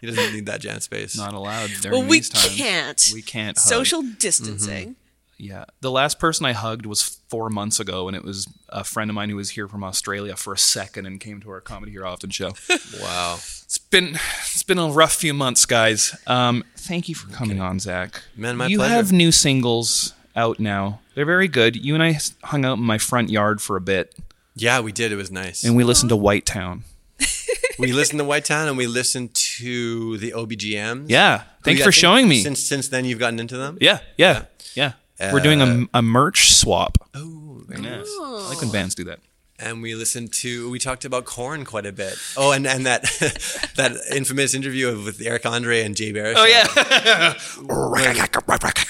He 0.00 0.06
doesn't 0.06 0.32
need 0.32 0.46
that 0.46 0.60
jam 0.60 0.80
space. 0.80 1.16
Not 1.16 1.34
allowed 1.34 1.70
during 1.80 1.98
Well, 2.00 2.08
we 2.08 2.18
these 2.18 2.30
times. 2.30 2.56
can't. 2.56 3.10
We 3.14 3.22
can't 3.22 3.56
hug. 3.56 3.66
Social 3.66 4.02
distancing. 4.02 4.90
Mm-hmm. 4.90 4.99
Yeah. 5.40 5.64
The 5.80 5.90
last 5.90 6.18
person 6.18 6.44
I 6.46 6.52
hugged 6.52 6.84
was 6.86 7.02
four 7.28 7.48
months 7.48 7.80
ago, 7.80 8.06
and 8.08 8.16
it 8.16 8.22
was 8.24 8.46
a 8.68 8.84
friend 8.84 9.10
of 9.10 9.14
mine 9.14 9.30
who 9.30 9.36
was 9.36 9.50
here 9.50 9.66
from 9.68 9.82
Australia 9.82 10.36
for 10.36 10.52
a 10.52 10.58
second 10.58 11.06
and 11.06 11.18
came 11.20 11.40
to 11.40 11.50
our 11.50 11.60
Comedy 11.60 11.92
Here 11.92 12.04
Often 12.06 12.30
show. 12.30 12.52
Wow. 13.00 13.34
it's 13.36 13.78
been 13.78 14.16
it's 14.52 14.62
been 14.62 14.78
a 14.78 14.88
rough 14.88 15.14
few 15.14 15.32
months, 15.32 15.64
guys. 15.66 16.14
Um, 16.26 16.64
thank 16.76 17.08
you 17.08 17.14
for 17.14 17.30
coming 17.32 17.60
on, 17.60 17.78
Zach. 17.80 18.22
Man, 18.36 18.56
my 18.56 18.64
pleasure. 18.64 18.70
you 18.72 18.78
pleasure. 18.78 18.94
have 18.94 19.12
new 19.12 19.32
singles 19.32 20.12
out 20.36 20.60
now. 20.60 21.00
They're 21.14 21.24
very 21.24 21.48
good. 21.48 21.74
You 21.76 21.94
and 21.94 22.02
I 22.02 22.18
hung 22.44 22.64
out 22.64 22.78
in 22.78 22.84
my 22.84 22.98
front 22.98 23.30
yard 23.30 23.60
for 23.62 23.76
a 23.76 23.80
bit, 23.80 24.14
Yeah, 24.54 24.80
we 24.80 24.92
did. 24.92 25.10
It 25.12 25.16
was 25.16 25.30
nice. 25.30 25.64
and 25.64 25.74
we 25.76 25.84
listened 25.84 26.10
to 26.10 26.16
White 26.16 26.44
Town. 26.46 26.84
we 27.78 27.92
listened 27.92 28.18
to 28.18 28.24
White 28.24 28.44
Town 28.44 28.68
and 28.68 28.76
we 28.76 28.86
listened 28.86 29.34
to 29.34 30.16
the 30.18 30.32
OBGMs. 30.32 31.06
Yeah. 31.08 31.42
Thank 31.64 31.78
you 31.78 31.84
for 31.84 31.92
showing 31.92 32.28
me. 32.28 32.42
Since 32.42 32.60
since 32.62 32.88
then, 32.88 33.04
you've 33.04 33.18
gotten 33.18 33.38
into 33.40 33.56
them. 33.56 33.78
yeah, 33.80 34.00
yeah, 34.18 34.44
yeah. 34.74 34.92
We're 35.32 35.40
doing 35.40 35.60
a, 35.60 35.64
uh, 35.64 35.84
a 35.94 36.02
merch 36.02 36.52
swap. 36.52 36.98
Oh, 37.14 37.62
very 37.66 37.82
Yeah. 37.82 37.96
nice. 37.98 38.08
I 38.20 38.46
like 38.48 38.60
when 38.60 38.70
bands 38.70 38.94
do 38.94 39.04
that. 39.04 39.20
And 39.62 39.82
we 39.82 39.94
listened 39.94 40.32
to. 40.40 40.70
We 40.70 40.78
talked 40.78 41.04
about 41.04 41.26
Korn 41.26 41.66
quite 41.66 41.84
a 41.84 41.92
bit. 41.92 42.14
Oh, 42.34 42.50
and 42.52 42.66
and 42.66 42.86
that 42.86 43.02
that 43.76 43.92
infamous 44.10 44.54
interview 44.54 44.88
of, 44.88 45.04
with 45.04 45.20
Eric 45.20 45.44
Andre 45.44 45.82
and 45.82 45.94
Jay 45.94 46.14
Baruchel. 46.14 46.34
Oh 46.38 46.46
yeah. 46.46 47.34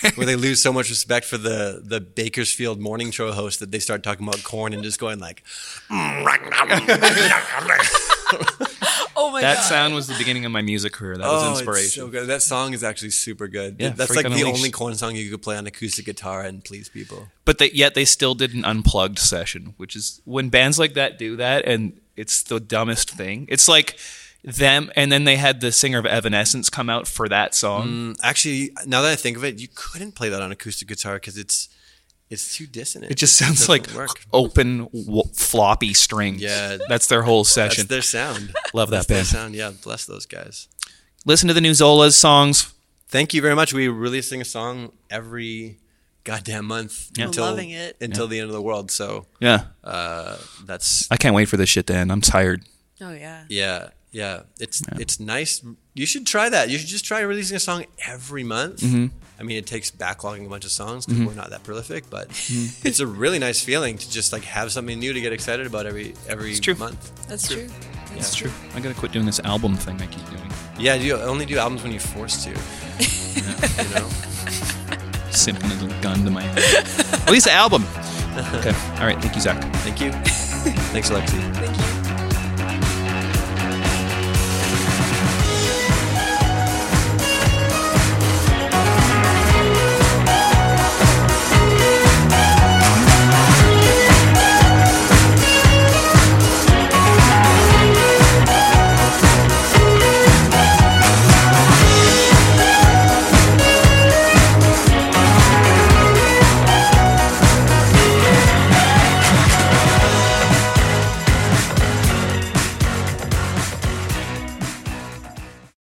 where 0.15 0.27
they 0.27 0.37
lose 0.37 0.63
so 0.63 0.73
much 0.73 0.89
respect 0.89 1.27
for 1.27 1.39
the 1.39 1.83
the 1.85 2.01
Bakersfield 2.01 2.79
morning 2.81 3.11
show 3.11 3.33
host 3.33 3.59
that 3.59 3.73
they 3.73 3.81
start 3.81 4.05
talking 4.05 4.25
about 4.25 4.45
Korn 4.45 4.73
and 4.73 4.85
just 4.85 5.01
going 5.01 5.19
like, 5.19 5.43
Oh 9.23 9.31
my 9.31 9.41
that 9.43 9.57
god. 9.57 9.63
sound 9.63 9.95
was 9.95 10.07
the 10.07 10.15
beginning 10.19 10.45
of 10.45 10.53
my 10.53 10.63
music 10.63 10.93
career. 10.93 11.17
That 11.19 11.27
was 11.27 11.43
"Oh, 11.45 11.51
inspiration. 11.53 11.85
it's 11.85 11.95
so 11.95 12.09
good." 12.09 12.27
That 12.29 12.43
song 12.43 12.73
is 12.75 12.83
actually 12.83 13.11
super 13.11 13.49
good. 13.49 13.77
Yeah, 13.79 13.91
that's 13.91 14.15
like 14.17 14.27
the 14.29 14.43
only 14.45 14.71
Korn 14.71 14.95
song 14.95 15.15
you 15.17 15.31
could 15.31 15.43
play 15.43 15.57
on 15.57 15.67
acoustic 15.67 16.05
guitar 16.07 16.43
and 16.43 16.65
please 16.65 16.89
people. 16.89 17.29
but 17.45 17.59
they, 17.59 17.71
yet 17.73 17.95
they 17.95 18.05
still 18.05 18.35
did 18.35 18.55
an 18.55 18.65
unplugged 18.65 19.19
session, 19.19 19.75
which 19.77 19.95
is 19.95 20.21
when 20.25 20.49
bands 20.49 20.79
like 20.79 20.95
that 20.95 21.19
do 21.19 21.37
that, 21.37 21.65
and 21.67 22.01
it's 22.17 22.43
the 22.43 22.61
dumbest 22.61 23.11
thing. 23.11 23.47
It's 23.49 23.69
like 23.69 23.99
them, 24.43 24.91
and 24.97 25.13
then 25.13 25.25
they 25.25 25.37
had 25.37 25.61
the 25.61 25.71
singer 25.73 25.99
of 25.99 26.07
Evanescence 26.07 26.71
come 26.71 26.89
out 26.89 27.07
for 27.07 27.29
that 27.29 27.55
song. 27.55 27.89
Mm, 27.89 28.17
Actually, 28.23 28.71
now 28.87 29.03
that 29.03 29.13
I 29.13 29.17
think 29.17 29.37
of 29.37 29.45
it, 29.45 29.61
you 29.61 29.69
couldn't 29.75 30.13
play 30.13 30.29
that 30.31 30.41
on 30.41 30.51
acoustic 30.51 30.89
guitar 30.89 31.15
because 31.17 31.37
it's 31.37 31.69
it's 32.31 32.57
too 32.57 32.67
dissonant. 32.67 33.11
It 33.13 33.17
just 33.17 33.37
sounds 33.37 33.67
doesn't 33.67 33.89
like 33.89 33.95
work. 33.97 34.21
open 34.33 34.85
w- 34.93 35.23
floppy 35.35 35.93
strings. 35.95 36.41
Yeah. 36.41 36.79
that's 36.89 37.07
their 37.09 37.23
whole 37.23 37.43
That's 37.43 37.53
session. 37.53 37.87
their 37.89 38.03
sound. 38.03 38.55
Love 38.73 38.91
that 38.91 38.99
That's 38.99 39.07
their 39.09 39.17
band. 39.19 39.27
sound. 39.27 39.55
Yeah, 39.55 39.73
bless 39.83 40.07
those 40.07 40.27
guys. 40.27 40.69
Listen 41.27 41.49
to 41.49 41.55
the 41.55 41.61
new 41.61 41.73
Zolas 41.73 42.15
songs. 42.15 42.73
Thank 43.09 43.35
you 43.35 43.43
very 43.43 43.55
much. 43.57 43.75
We 43.75 43.89
releasing 43.89 44.41
a 44.41 44.45
song 44.45 44.93
every 45.11 45.79
goddamn 46.23 46.67
month 46.67 47.11
Yeah. 47.17 47.25
until 47.27 47.45
Loving 47.45 47.71
it. 47.71 47.97
until 48.01 48.29
the 48.29 48.39
end 48.39 48.49
of 48.49 48.55
the 48.55 48.63
world. 48.63 48.91
So 48.91 49.27
Yeah, 49.41 49.65
uh, 49.83 50.37
that's 50.65 51.11
I 51.11 51.17
can't 51.17 51.35
wait 51.35 51.47
for 51.49 51.57
this 51.57 51.69
shit 51.69 51.87
to 51.89 51.95
end. 51.95 52.13
I'm 52.13 52.21
tired. 52.21 52.63
Oh 53.01 53.13
yeah. 53.13 53.45
yeah, 53.49 53.89
yeah. 54.13 54.43
It's 54.61 54.83
it's 54.99 55.19
nice. 55.19 55.63
You 55.95 56.07
should 56.07 56.27
try 56.27 56.49
that. 56.49 56.71
You 56.71 56.79
should 56.79 56.89
just 56.89 57.05
try 57.05 57.21
releasing 57.21 57.57
a 57.57 57.61
song 57.61 57.85
every 58.07 58.45
month. 58.45 58.81
Mm-hmm. 58.83 59.07
I 59.41 59.43
mean, 59.43 59.57
it 59.57 59.67
takes 59.67 59.91
backlogging 59.91 60.45
a 60.45 60.49
bunch 60.51 60.67
of 60.67 60.71
songs 60.71 61.07
because 61.07 61.25
we're 61.25 61.33
not 61.33 61.49
that 61.51 61.63
prolific, 61.63 62.11
but 62.11 62.29
mm-hmm. 62.29 62.87
it's 62.87 63.01
a 63.01 63.07
really 63.07 63.39
nice 63.39 63.65
feeling 63.65 63.97
to 63.97 64.11
just 64.11 64.35
like 64.35 64.45
have 64.45 64.71
something 64.71 64.99
new 64.99 65.15
to 65.15 65.21
get 65.21 65.33
excited 65.33 65.67
about 65.67 65.87
every 65.87 66.15
every 66.29 66.55
true. 66.57 66.75
month. 66.75 67.27
That's 67.27 67.49
true. 67.49 67.67
That's 68.13 68.35
true. 68.35 68.51
I 68.75 68.81
gotta 68.81 68.95
quit 68.95 69.13
doing 69.13 69.25
this 69.25 69.41
album 69.41 69.77
thing 69.77 70.01
I 70.03 70.07
keep 70.07 70.29
doing. 70.29 70.53
Yeah, 70.79 70.95
you 70.95 71.17
only 71.17 71.47
do 71.47 71.57
albums 71.57 71.83
when 71.83 71.91
you're 71.91 72.01
forced 72.01 72.45
to. 72.45 72.51
you 72.51 72.57
know. 73.95 74.07
Simping 75.31 75.71
as 75.71 75.83
a 75.83 76.03
gun 76.03 76.23
to 76.25 76.31
my 76.31 76.43
head. 76.43 77.27
Release 77.27 77.47
an 77.47 77.53
album. 77.53 77.85
Okay. 78.55 78.73
All 78.99 79.07
right. 79.07 79.21
Thank 79.21 79.35
you, 79.35 79.41
Zach. 79.41 79.61
Thank 79.79 80.01
you. 80.01 80.13
Thanks, 80.93 81.11
Alexi. 81.11 81.55
Thank 81.57 81.77
you. 81.77 82.00